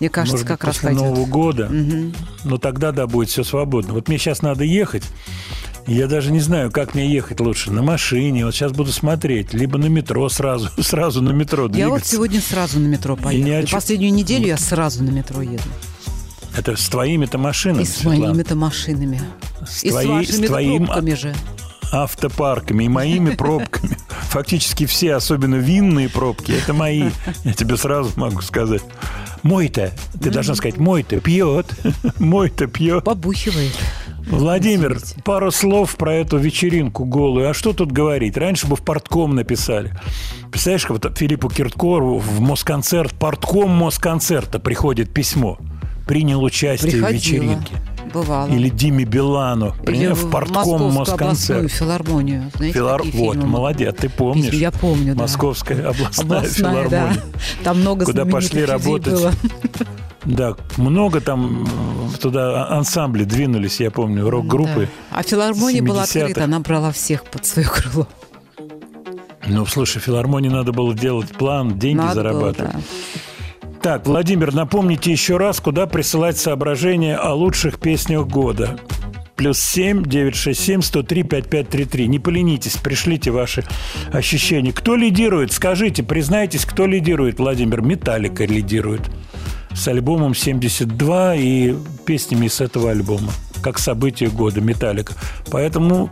мне 0.00 0.08
кажется, 0.10 0.34
может 0.36 0.46
как 0.48 0.64
раз 0.64 0.78
пойдет. 0.78 1.02
Нового 1.02 1.26
года. 1.26 1.68
Мгм. 1.70 2.14
Но 2.44 2.58
тогда, 2.58 2.92
да, 2.92 3.06
будет 3.06 3.28
все 3.30 3.44
свободно. 3.44 3.94
Вот 3.94 4.08
мне 4.08 4.18
сейчас 4.18 4.42
надо 4.42 4.64
ехать. 4.64 5.04
Я 5.86 6.08
даже 6.08 6.32
не 6.32 6.40
знаю, 6.40 6.70
как 6.72 6.94
мне 6.94 7.10
ехать 7.12 7.38
лучше. 7.40 7.70
На 7.70 7.80
машине. 7.82 8.44
Вот 8.44 8.54
сейчас 8.54 8.72
буду 8.72 8.90
смотреть. 8.92 9.54
Либо 9.54 9.78
на 9.78 9.86
метро 9.86 10.28
сразу. 10.28 10.68
Сразу 10.82 11.22
на 11.22 11.30
метро 11.30 11.62
Я 11.62 11.68
вот 11.68 11.72
двигаться. 11.72 12.10
сегодня 12.16 12.40
сразу 12.40 12.80
на 12.80 12.86
метро 12.88 13.16
И 13.62 13.66
чем. 13.66 13.76
Последнюю 13.76 14.12
неделю 14.12 14.46
я 14.48 14.56
сразу 14.56 15.02
на 15.04 15.10
метро 15.10 15.42
еду. 15.42 15.62
Это 16.56 16.74
с 16.76 16.88
твоими-то 16.88 17.38
машинами, 17.38 17.82
И 17.82 17.86
с 17.86 17.96
Светлана. 17.96 18.18
моими-то 18.28 18.54
машинами. 18.56 19.20
С, 19.66 19.84
И 19.84 19.88
с 19.88 19.92
твоей- 19.92 20.08
с 20.26 20.30
вашими 20.30 20.46
твоим 20.46 20.86
пробками 20.86 21.14
же. 21.14 21.34
Автопарками 21.92 22.84
и 22.84 22.88
моими 22.88 23.30
пробками. 23.34 23.96
Фактически 24.28 24.86
все, 24.86 25.14
особенно 25.14 25.56
винные 25.56 26.08
пробки, 26.08 26.52
это 26.52 26.74
мои. 26.74 27.10
Я 27.44 27.52
тебе 27.52 27.76
сразу 27.76 28.12
могу 28.16 28.42
сказать. 28.42 28.82
Мой-то, 29.42 29.92
ты 30.20 30.30
должна 30.30 30.54
сказать, 30.54 30.78
мой-то 30.78 31.20
пьет, 31.20 31.66
мой-то 32.18 32.66
пьет. 32.66 33.04
Побухивает. 33.04 33.72
Владимир, 34.28 34.98
пару 35.24 35.52
слов 35.52 35.94
про 35.96 36.14
эту 36.14 36.36
вечеринку 36.36 37.04
голую. 37.04 37.48
А 37.48 37.54
что 37.54 37.72
тут 37.72 37.92
говорить? 37.92 38.36
Раньше 38.36 38.66
бы 38.66 38.74
в 38.74 38.82
портком 38.82 39.36
написали. 39.36 39.94
Представляешь, 40.50 40.88
вот 40.88 41.16
Филиппу 41.16 41.48
Кирткорову 41.48 42.18
в 42.18 42.40
Москонцерт, 42.40 43.14
портком 43.14 43.70
Москонцерта 43.70 44.58
приходит 44.58 45.14
письмо. 45.14 45.58
Принял 46.08 46.42
участие 46.42 46.90
в 46.90 46.94
Приходила. 46.94 47.16
вечеринке. 47.16 47.74
Бывало. 48.12 48.48
Или 48.50 48.68
Диме 48.68 49.04
Билану. 49.04 49.74
Или 49.86 50.08
в 50.12 50.30
портком 50.30 50.92
Москонцерт. 50.94 51.70
филармонию. 51.70 52.50
Знаете, 52.56 52.74
Филар... 52.78 53.02
Вот, 53.02 53.34
фильмы? 53.34 53.46
молодец, 53.46 53.94
ты 53.98 54.08
помнишь. 54.08 54.52
Я 54.54 54.70
помню, 54.70 55.14
да. 55.14 55.22
Московская 55.22 55.88
областная, 55.88 56.38
Областная, 56.38 56.88
да. 56.88 56.88
филармония. 57.12 57.22
Там 57.64 57.80
много 57.80 58.04
Куда 58.06 58.24
пошли 58.24 58.64
работать. 58.64 59.12
было. 59.12 59.32
Да, 60.24 60.56
много 60.76 61.20
там 61.20 61.64
э, 62.12 62.18
туда 62.18 62.66
ансамбли 62.68 63.22
двинулись, 63.22 63.78
я 63.78 63.92
помню, 63.92 64.28
рок-группы. 64.28 64.88
А 65.12 65.22
филармония 65.22 65.82
была 65.82 66.02
70-х. 66.02 66.20
открыта, 66.20 66.44
она 66.44 66.58
брала 66.60 66.90
всех 66.90 67.22
под 67.24 67.46
свое 67.46 67.68
крыло. 67.68 68.08
Ну, 69.46 69.64
слушай, 69.66 70.00
филармонии 70.00 70.48
надо 70.48 70.72
было 70.72 70.94
делать 70.94 71.28
план, 71.28 71.78
деньги 71.78 71.98
Надо 71.98 72.14
было, 72.14 72.32
зарабатывать. 72.32 72.72
да. 72.72 72.80
Так, 73.86 74.04
Владимир, 74.04 74.52
напомните 74.52 75.12
еще 75.12 75.36
раз, 75.36 75.60
куда 75.60 75.86
присылать 75.86 76.36
соображения 76.36 77.14
о 77.14 77.34
лучших 77.34 77.78
песнях 77.78 78.26
года. 78.26 78.80
Плюс 79.36 79.60
7 79.60 80.02
967 80.02 80.82
103 80.82 81.22
5533. 81.22 82.08
Не 82.08 82.18
поленитесь, 82.18 82.78
пришлите 82.78 83.30
ваши 83.30 83.62
ощущения. 84.10 84.72
Кто 84.72 84.96
лидирует? 84.96 85.52
Скажите, 85.52 86.02
признайтесь, 86.02 86.64
кто 86.64 86.84
лидирует, 86.84 87.38
Владимир? 87.38 87.80
Металлика 87.80 88.44
лидирует. 88.44 89.02
С 89.72 89.86
альбомом 89.86 90.34
72 90.34 91.36
и 91.36 91.76
песнями 92.04 92.48
с 92.48 92.60
этого 92.60 92.90
альбома. 92.90 93.30
Как 93.62 93.78
событие 93.78 94.30
года 94.30 94.60
Металлика. 94.60 95.14
Поэтому 95.52 96.10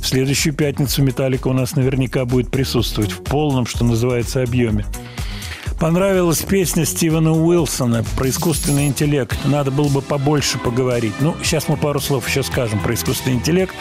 в 0.00 0.06
следующую 0.06 0.54
пятницу 0.54 1.02
Металлика 1.02 1.48
у 1.48 1.54
нас 1.54 1.74
наверняка 1.74 2.24
будет 2.24 2.52
присутствовать 2.52 3.10
в 3.10 3.24
полном, 3.24 3.66
что 3.66 3.84
называется, 3.84 4.44
объеме. 4.44 4.86
Понравилась 5.80 6.42
песня 6.42 6.84
Стивена 6.84 7.32
Уилсона 7.32 8.04
про 8.14 8.28
искусственный 8.28 8.86
интеллект. 8.86 9.34
Надо 9.46 9.70
было 9.70 9.88
бы 9.88 10.02
побольше 10.02 10.58
поговорить. 10.58 11.14
Ну, 11.20 11.34
сейчас 11.42 11.68
мы 11.68 11.78
пару 11.78 12.00
слов 12.00 12.28
еще 12.28 12.42
скажем 12.42 12.80
про 12.80 12.92
искусственный 12.92 13.36
интеллект. 13.36 13.74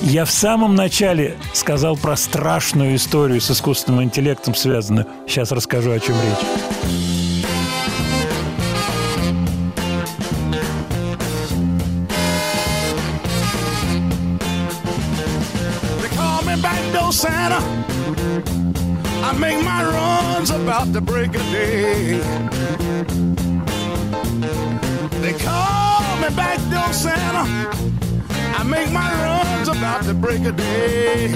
Я 0.00 0.24
в 0.24 0.30
самом 0.30 0.76
начале 0.76 1.36
сказал 1.52 1.96
про 1.96 2.16
страшную 2.16 2.94
историю 2.94 3.40
с 3.40 3.50
искусственным 3.50 4.04
интеллектом 4.04 4.54
связанную. 4.54 5.08
Сейчас 5.26 5.50
расскажу, 5.50 5.90
о 5.90 5.98
чем 5.98 6.14
речь. 6.14 6.46
Santa. 17.10 17.58
I 19.30 19.38
make 19.38 19.64
my 19.64 19.84
runs 19.84 20.50
about 20.50 20.92
the 20.92 21.00
break 21.00 21.36
of 21.36 21.42
day. 21.52 22.18
They 25.22 25.32
call 25.38 26.16
me 26.16 26.34
back 26.34 26.58
door 26.68 26.92
Santa. 26.92 27.46
I 28.58 28.64
make 28.64 28.90
my 28.90 29.08
runs 29.22 29.68
about 29.68 30.02
the 30.02 30.14
break 30.14 30.44
of 30.46 30.56
day. 30.56 31.30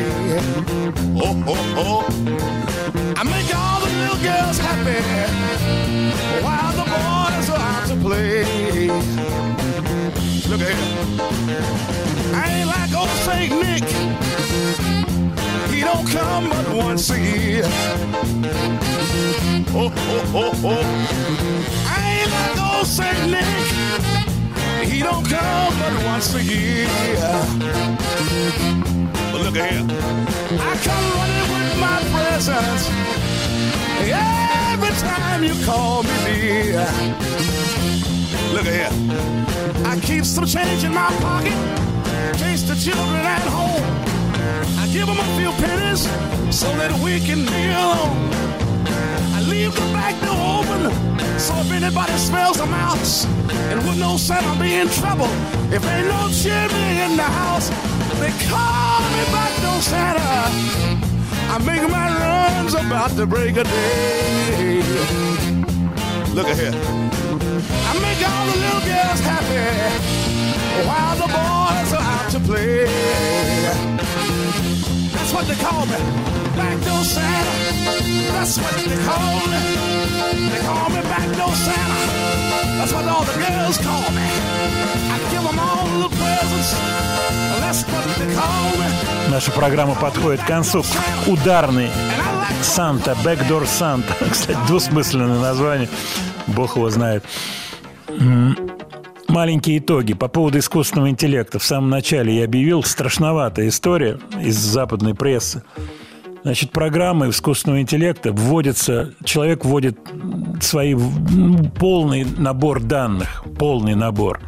Oh, 1.23 1.45
oh, 1.47 1.75
oh. 1.87 3.15
I 3.17 3.23
make 3.23 3.55
all 3.55 3.79
the 3.79 3.91
little 4.01 4.21
girls 4.29 4.59
happy 4.59 5.01
while 6.43 6.73
the 6.73 6.87
boys 6.95 7.49
are 7.49 7.61
out 7.61 7.87
to 7.91 7.97
play. 8.03 8.89
Look 10.51 10.63
at 10.63 10.75
here. 10.75 10.95
I 12.35 12.45
ain't 12.57 12.67
like 12.67 12.93
old 12.93 13.09
Saint 13.23 13.53
Nick. 13.63 14.34
Don't 15.85 16.07
come 16.09 16.49
but 16.49 16.75
once 16.75 17.11
a 17.11 17.19
year. 17.21 17.63
Oh, 19.77 19.93
oh, 19.95 20.33
oh, 20.35 20.53
oh. 20.65 20.85
I 21.87 22.21
ain't 22.21 22.31
like 22.31 22.77
old 22.77 22.87
Saint 22.87 23.31
Nick. 23.31 23.45
He 24.89 25.01
don't 25.01 25.25
come 25.29 25.75
but 25.79 26.05
once 26.05 26.35
a 26.35 26.43
year. 26.43 26.89
But 29.31 29.41
look 29.43 29.57
at 29.57 29.71
here. 29.73 29.87
I 30.59 30.77
come 30.89 31.07
running 31.19 31.49
with 31.55 31.79
my 31.79 31.99
presents. 32.13 32.89
Every 34.01 34.95
time 35.01 35.45
you 35.45 35.55
call 35.65 36.03
me 36.03 36.17
dear. 36.25 36.87
Look 38.55 38.67
at 38.67 38.75
here. 38.75 39.87
I 39.87 40.01
keep 40.01 40.25
some 40.25 40.47
change 40.47 40.85
in 40.85 40.95
my 40.95 41.11
pocket. 41.21 41.53
In 41.53 42.35
case 42.39 42.63
the 42.63 42.75
children 42.75 43.21
at 43.27 43.43
home. 43.43 44.14
I 44.79 44.87
give 44.93 45.07
them 45.07 45.19
a 45.19 45.29
few 45.37 45.51
pennies 45.65 46.03
so 46.51 46.69
that 46.77 46.93
we 47.05 47.21
can 47.21 47.45
be 47.47 47.63
alone. 47.73 48.31
I 49.37 49.41
leave 49.49 49.75
the 49.75 49.87
back 49.93 50.15
door 50.23 50.61
open 50.61 51.15
so 51.39 51.55
if 51.59 51.71
anybody 51.73 52.13
smells 52.13 52.61
a 52.61 52.67
mouse 52.67 53.27
and 53.71 53.79
with 53.87 53.99
no 53.99 54.17
scent 54.17 54.47
I'll 54.47 54.59
be 54.59 54.75
in 54.75 54.89
trouble. 54.89 55.29
If 55.73 55.85
ain't 55.85 56.09
no 56.09 56.29
chimney 56.31 57.03
in 57.05 57.17
the 57.17 57.31
house, 57.43 57.69
they 58.21 58.33
call 58.49 59.01
me 59.15 59.25
back 59.35 59.53
door 59.63 59.81
Santa. 59.83 61.05
I 61.53 61.59
make 61.67 61.83
my 61.91 62.09
runs 62.23 62.75
about 62.75 63.11
the 63.11 63.27
break 63.27 63.57
of 63.57 63.67
day. 63.67 64.83
Look 66.35 66.49
at 66.49 66.57
here. 66.57 66.75
I 66.75 67.93
make 68.01 68.21
all 68.27 68.47
the 68.51 68.57
little 68.65 68.85
girls 68.91 69.21
happy 69.21 69.61
while 70.87 71.17
the 71.17 71.29
boys 71.29 71.93
are 71.93 72.03
out 72.03 72.31
to 72.31 72.41
play. 72.41 73.54
What 75.35 75.47
they 75.49 75.57
call 75.57 75.85
me. 75.87 75.99
Backdoor 76.57 77.03
Santa. 77.03 77.53
That's 78.35 78.57
what 78.57 78.73
they 78.77 78.99
call 79.09 79.41
me. 79.51 79.61
They 80.51 80.61
call 80.69 80.89
me 80.95 81.01
Backdoor 81.13 81.55
Santa. 81.67 82.03
That's 82.79 82.93
what 82.93 83.05
all 83.13 83.25
the 83.25 83.37
girls 83.45 83.79
call 83.79 84.07
me. 84.19 84.29
I 85.15 85.19
give 85.33 85.43
them 85.43 85.59
all 85.59 85.87
the 86.05 86.11
presents. 86.21 86.71
That's 87.61 87.83
what 87.91 88.05
they 88.19 88.33
call 88.33 88.71
me. 88.79 89.31
Наша 89.31 89.51
программа 89.51 89.95
подходит 89.97 90.41
к 90.41 90.47
концу. 90.47 90.85
Ударный 91.27 91.91
Санта, 92.63 93.17
Backdoor 93.25 93.67
Санта. 93.67 94.15
Кстати, 94.31 94.57
двусмысленное 94.69 95.41
название. 95.41 95.89
Бог 96.47 96.77
его 96.77 96.91
знает. 96.91 97.25
Маленькие 99.35 99.79
итоги 99.79 100.15
по 100.15 100.29
поводу 100.29 100.61
искусственного 100.61 101.11
интеллекта. 101.11 101.59
В 101.59 101.65
самом 101.65 101.91
начале 101.91 102.39
я 102.39 102.45
объявил 102.45 102.85
страшноватая 102.85 103.67
история 103.67 104.21
из 104.41 104.57
западной 104.57 105.17
прессы. 105.17 105.65
Значит, 106.45 106.71
программы 106.71 107.31
искусственного 107.31 107.81
интеллекта 107.81 108.31
вводится, 108.31 109.13
человек 109.25 109.65
вводит 109.65 109.99
свои 110.61 110.95
ну, 110.95 111.69
полный 111.69 112.25
набор 112.25 112.81
данных, 112.81 113.43
полный 113.59 113.97
набор. 113.97 114.41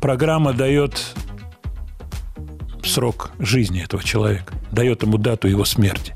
Программа 0.00 0.52
дает 0.52 1.14
срок 2.82 3.30
жизни 3.38 3.80
этого 3.80 4.02
человека, 4.02 4.54
дает 4.72 5.04
ему 5.04 5.18
дату 5.18 5.46
его 5.46 5.64
смерти. 5.64 6.14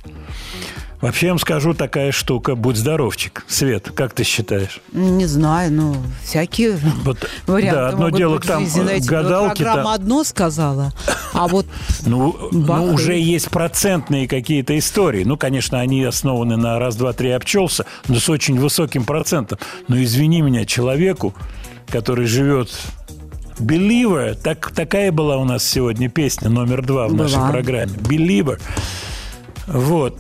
Вообще, 1.01 1.27
я 1.27 1.33
вам 1.33 1.39
скажу, 1.39 1.75
такая 1.75 2.11
штука, 2.11 2.55
будь 2.55 2.77
здоровчик. 2.77 3.45
Свет, 3.49 3.91
как 3.95 4.13
ты 4.15 4.25
считаешь? 4.25 4.81
Не 4.93 5.27
знаю, 5.27 5.73
ну, 5.73 5.97
всякие 6.25 6.79
варианты 7.47 7.77
да, 7.77 7.89
одно 7.89 8.11
дело, 8.11 8.37
быть 8.37 8.47
там, 8.47 8.65
жизни, 8.65 8.81
знаете. 8.83 9.09
гадалки 9.09 9.49
Вот 9.49 9.57
программа 9.59 9.83
там- 9.83 9.93
одно 9.93 10.25
сказала, 10.25 10.93
а 11.33 11.49
вот 11.49 11.67
Ну, 12.07 12.37
ну, 12.51 12.95
уже 12.95 13.19
есть 13.19 13.51
процентные 13.51 14.27
какие-то 14.27 14.79
истории. 14.79 15.25
Ну, 15.25 15.37
конечно, 15.37 15.81
они 15.81 16.03
основаны 16.03 16.57
на 16.57 16.79
раз, 16.79 16.97
два, 16.97 17.13
три 17.13 17.31
обчелся, 17.31 17.85
но 18.09 18.17
с 18.19 18.29
очень 18.29 18.59
высоким 18.59 19.05
процентом. 19.05 19.59
Но 19.89 20.03
извини 20.03 20.41
меня, 20.41 20.65
человеку, 20.65 21.35
который 21.89 22.27
живет 22.27 22.71
Believer, 23.59 24.35
так, 24.35 24.71
такая 24.73 25.13
была 25.13 25.37
у 25.37 25.45
нас 25.45 25.65
сегодня 25.65 26.09
песня 26.09 26.49
номер 26.49 26.83
два 26.83 27.07
в 27.09 27.15
нашей 27.15 27.37
Была. 27.37 27.51
программе. 27.51 27.93
Believer. 27.93 28.61
Вот. 29.67 30.19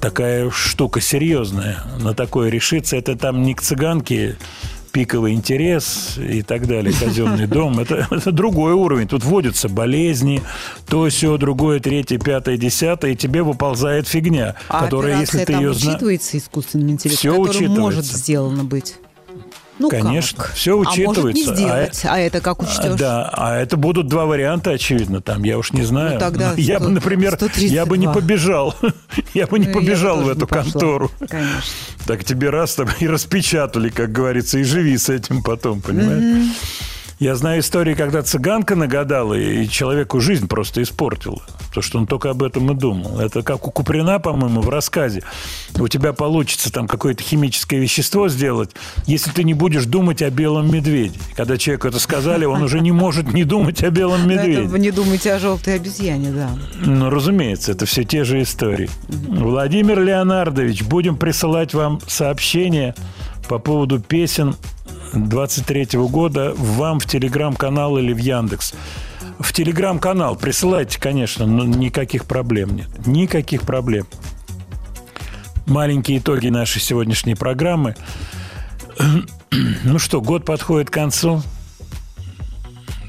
Такая 0.00 0.50
штука 0.50 1.00
серьезная. 1.00 1.82
На 2.00 2.14
такое 2.14 2.48
решиться. 2.50 2.96
Это 2.96 3.16
там 3.16 3.42
не 3.42 3.54
к 3.54 3.62
цыганке 3.62 4.36
пиковый 4.92 5.34
интерес 5.34 6.18
и 6.18 6.42
так 6.42 6.66
далее, 6.66 6.92
казенный 6.98 7.46
дом. 7.48 7.78
Это, 7.78 8.08
это 8.10 8.32
другой 8.32 8.72
уровень. 8.72 9.06
Тут 9.06 9.24
вводятся 9.24 9.68
болезни, 9.68 10.42
то 10.88 11.08
все, 11.08 11.36
другое, 11.36 11.80
третье, 11.80 12.18
пятое, 12.18 12.56
десятое, 12.56 13.12
и 13.12 13.16
тебе 13.16 13.42
выползает 13.42 14.08
фигня, 14.08 14.56
а 14.68 14.84
которая, 14.84 15.20
если 15.20 15.44
ты 15.44 15.52
ее 15.52 15.72
знаешь... 15.74 15.94
учитывается 15.96 16.38
искусственным 16.38 16.90
интеллектом, 16.90 17.18
Всё 17.18 17.44
который 17.44 17.68
может 17.68 18.00
учитывается. 18.00 18.18
сделано 18.18 18.64
быть. 18.64 18.96
Ну 19.80 19.88
Конечно, 19.88 20.44
как? 20.44 20.52
все 20.52 20.74
А 20.74 20.76
может 20.76 20.98
не 20.98 21.06
учитывается. 21.06 21.54
сделать. 21.54 22.00
А, 22.04 22.18
это 22.20 22.40
как 22.42 22.60
А, 22.60 22.62
учтешь? 22.64 22.98
Да, 22.98 23.30
а 23.32 23.56
это 23.56 23.78
будут 23.78 24.08
два 24.08 24.26
варианта, 24.26 24.72
очевидно, 24.72 25.22
там, 25.22 25.42
я 25.42 25.56
уж 25.56 25.72
не 25.72 25.82
знаю. 25.82 26.14
Ну, 26.14 26.20
тогда 26.20 26.52
я 26.58 26.76
100 26.76 26.84
бы, 26.84 26.90
например, 26.92 27.38
я 27.56 27.86
бы 27.86 27.96
не 27.96 28.04
132. 28.06 28.12
побежал. 28.12 28.74
Я 29.34 29.46
бы 29.46 29.58
не 29.58 29.64
Ну, 29.66 29.70
я 29.70 29.74
бы 29.74 29.80
побежал 29.80 30.20
в 30.22 30.28
эту 30.28 30.46
контору. 30.46 31.10
Конечно. 31.18 31.62
Так 32.06 32.24
тебе 32.24 32.50
раз 32.50 32.74
там 32.74 32.88
и 33.00 33.08
распечатали, 33.08 33.88
как 33.88 34.12
говорится, 34.12 34.58
и 34.58 34.62
живи 34.64 34.96
с 34.98 35.08
этим 35.08 35.42
потом, 35.42 35.80
понимаешь? 35.80 36.46
Я 37.20 37.34
знаю 37.34 37.60
истории, 37.60 37.92
когда 37.92 38.22
цыганка 38.22 38.76
нагадала, 38.76 39.34
и 39.34 39.68
человеку 39.68 40.20
жизнь 40.20 40.48
просто 40.48 40.82
испортила. 40.82 41.42
Потому 41.68 41.82
что 41.82 41.98
он 41.98 42.06
только 42.06 42.30
об 42.30 42.42
этом 42.42 42.72
и 42.72 42.74
думал. 42.74 43.20
Это 43.20 43.42
как 43.42 43.68
у 43.68 43.70
Куприна, 43.70 44.18
по-моему, 44.18 44.62
в 44.62 44.70
рассказе. 44.70 45.22
У 45.78 45.86
тебя 45.86 46.14
получится 46.14 46.72
там 46.72 46.88
какое-то 46.88 47.22
химическое 47.22 47.78
вещество 47.78 48.30
сделать, 48.30 48.70
если 49.04 49.30
ты 49.32 49.44
не 49.44 49.52
будешь 49.52 49.84
думать 49.84 50.22
о 50.22 50.30
белом 50.30 50.72
медведе. 50.72 51.18
Когда 51.36 51.58
человеку 51.58 51.88
это 51.88 51.98
сказали, 51.98 52.46
он 52.46 52.62
уже 52.62 52.80
не 52.80 52.90
может 52.90 53.34
не 53.34 53.44
думать 53.44 53.82
о 53.82 53.90
белом 53.90 54.26
медведе. 54.26 54.62
вы 54.62 54.78
не 54.78 54.90
думайте 54.90 55.34
о 55.34 55.38
желтой 55.38 55.74
обезьяне, 55.74 56.30
да. 56.30 56.48
Ну, 56.82 57.10
разумеется, 57.10 57.72
это 57.72 57.84
все 57.84 58.02
те 58.04 58.24
же 58.24 58.40
истории. 58.40 58.88
Владимир 59.08 60.00
Леонардович, 60.02 60.84
будем 60.84 61.18
присылать 61.18 61.74
вам 61.74 62.00
сообщения 62.06 62.94
по 63.46 63.58
поводу 63.58 64.00
песен 64.00 64.56
23 65.12 65.98
года 66.08 66.52
вам 66.56 67.00
в 67.00 67.06
телеграм-канал 67.06 67.98
или 67.98 68.12
в 68.12 68.18
Яндекс. 68.18 68.74
В 69.38 69.52
телеграм-канал 69.52 70.36
присылайте, 70.36 71.00
конечно, 71.00 71.46
но 71.46 71.64
никаких 71.64 72.26
проблем 72.26 72.76
нет. 72.76 73.06
Никаких 73.06 73.62
проблем. 73.62 74.06
Маленькие 75.66 76.18
итоги 76.18 76.48
нашей 76.48 76.80
сегодняшней 76.80 77.34
программы. 77.34 77.94
Ну 79.82 79.98
что, 79.98 80.20
год 80.20 80.44
подходит 80.44 80.90
к 80.90 80.92
концу. 80.92 81.42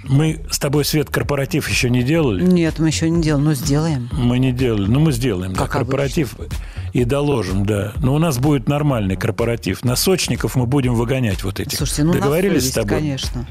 Мы 0.03 0.43
с 0.49 0.57
тобой, 0.57 0.83
Свет, 0.85 1.09
корпоратив 1.09 1.69
еще 1.69 1.89
не 1.91 2.01
делали. 2.01 2.43
Нет, 2.43 2.79
мы 2.79 2.87
еще 2.87 3.09
не 3.09 3.21
делаем, 3.21 3.45
но 3.45 3.53
сделаем. 3.53 4.09
Мы 4.11 4.39
не 4.39 4.51
делали. 4.51 4.87
Ну, 4.87 4.99
мы 4.99 5.11
сделаем. 5.11 5.53
да, 5.53 5.59
Как 5.59 5.71
корпоратив 5.71 6.35
и 6.93 7.03
доложим, 7.05 7.65
да. 7.65 7.93
Но 8.01 8.13
у 8.13 8.19
нас 8.19 8.37
будет 8.37 8.67
нормальный 8.67 9.15
корпоратив. 9.15 9.83
На 9.83 9.95
сочников 9.95 10.55
мы 10.55 10.65
будем 10.65 10.93
выгонять 10.95 11.43
вот 11.43 11.59
этих. 11.59 11.77
Слушайте, 11.77 12.03
ну 12.03 12.13
Договорились 12.13 12.65
на 12.65 12.69
с 12.69 12.73
тобой? 12.73 12.97
конечно. 12.99 13.45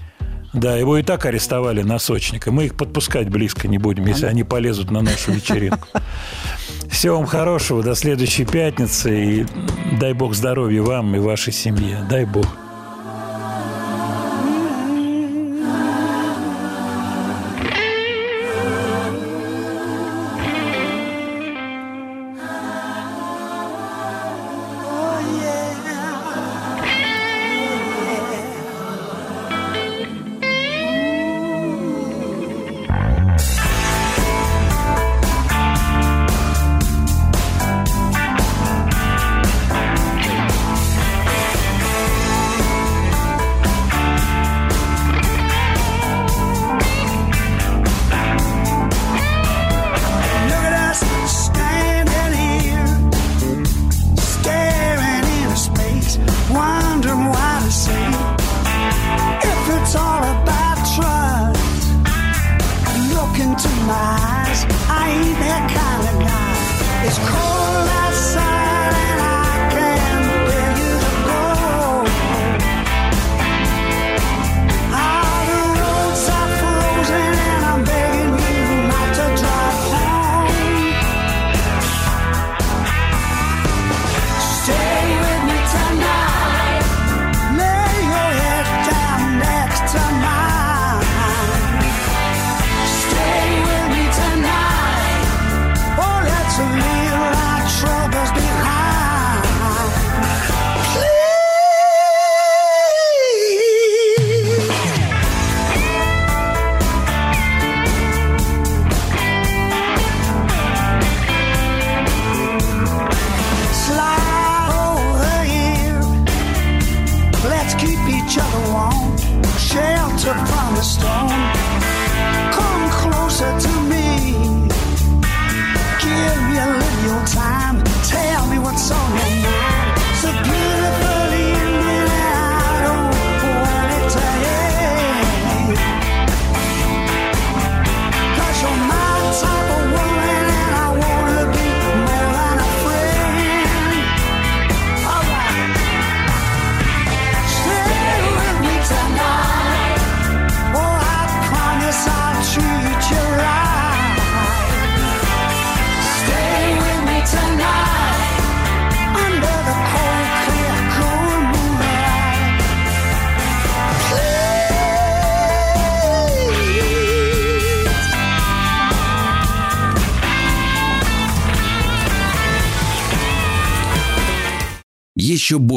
Да, 0.53 0.77
его 0.77 0.99
и 0.99 1.03
так 1.03 1.25
арестовали 1.27 1.83
на 1.83 1.99
сочника. 2.01 2.51
Мы 2.51 2.67
их 2.67 2.75
подпускать 2.77 3.29
близко 3.29 3.69
не 3.69 3.79
будем, 3.79 4.07
если 4.07 4.27
они 4.27 4.43
полезут 4.43 4.91
на 4.91 5.01
нашу 5.01 5.31
вечеринку. 5.33 5.87
Всего 6.91 7.19
вам 7.19 7.27
хорошего, 7.27 7.85
до 7.85 7.95
следующей 7.95 8.45
пятницы. 8.45 9.25
И 9.25 9.47
дай 10.01 10.13
бог 10.13 10.35
здоровья 10.35 10.83
вам 10.83 11.15
и 11.15 11.21
вашей 11.21 11.53
семье. 11.53 12.05
Дай 12.11 12.25
бог. 12.25 12.47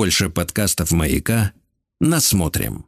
Больше 0.03 0.29
подкастов 0.29 0.91
«Маяка» 0.91 1.53
насмотрим. 2.01 2.87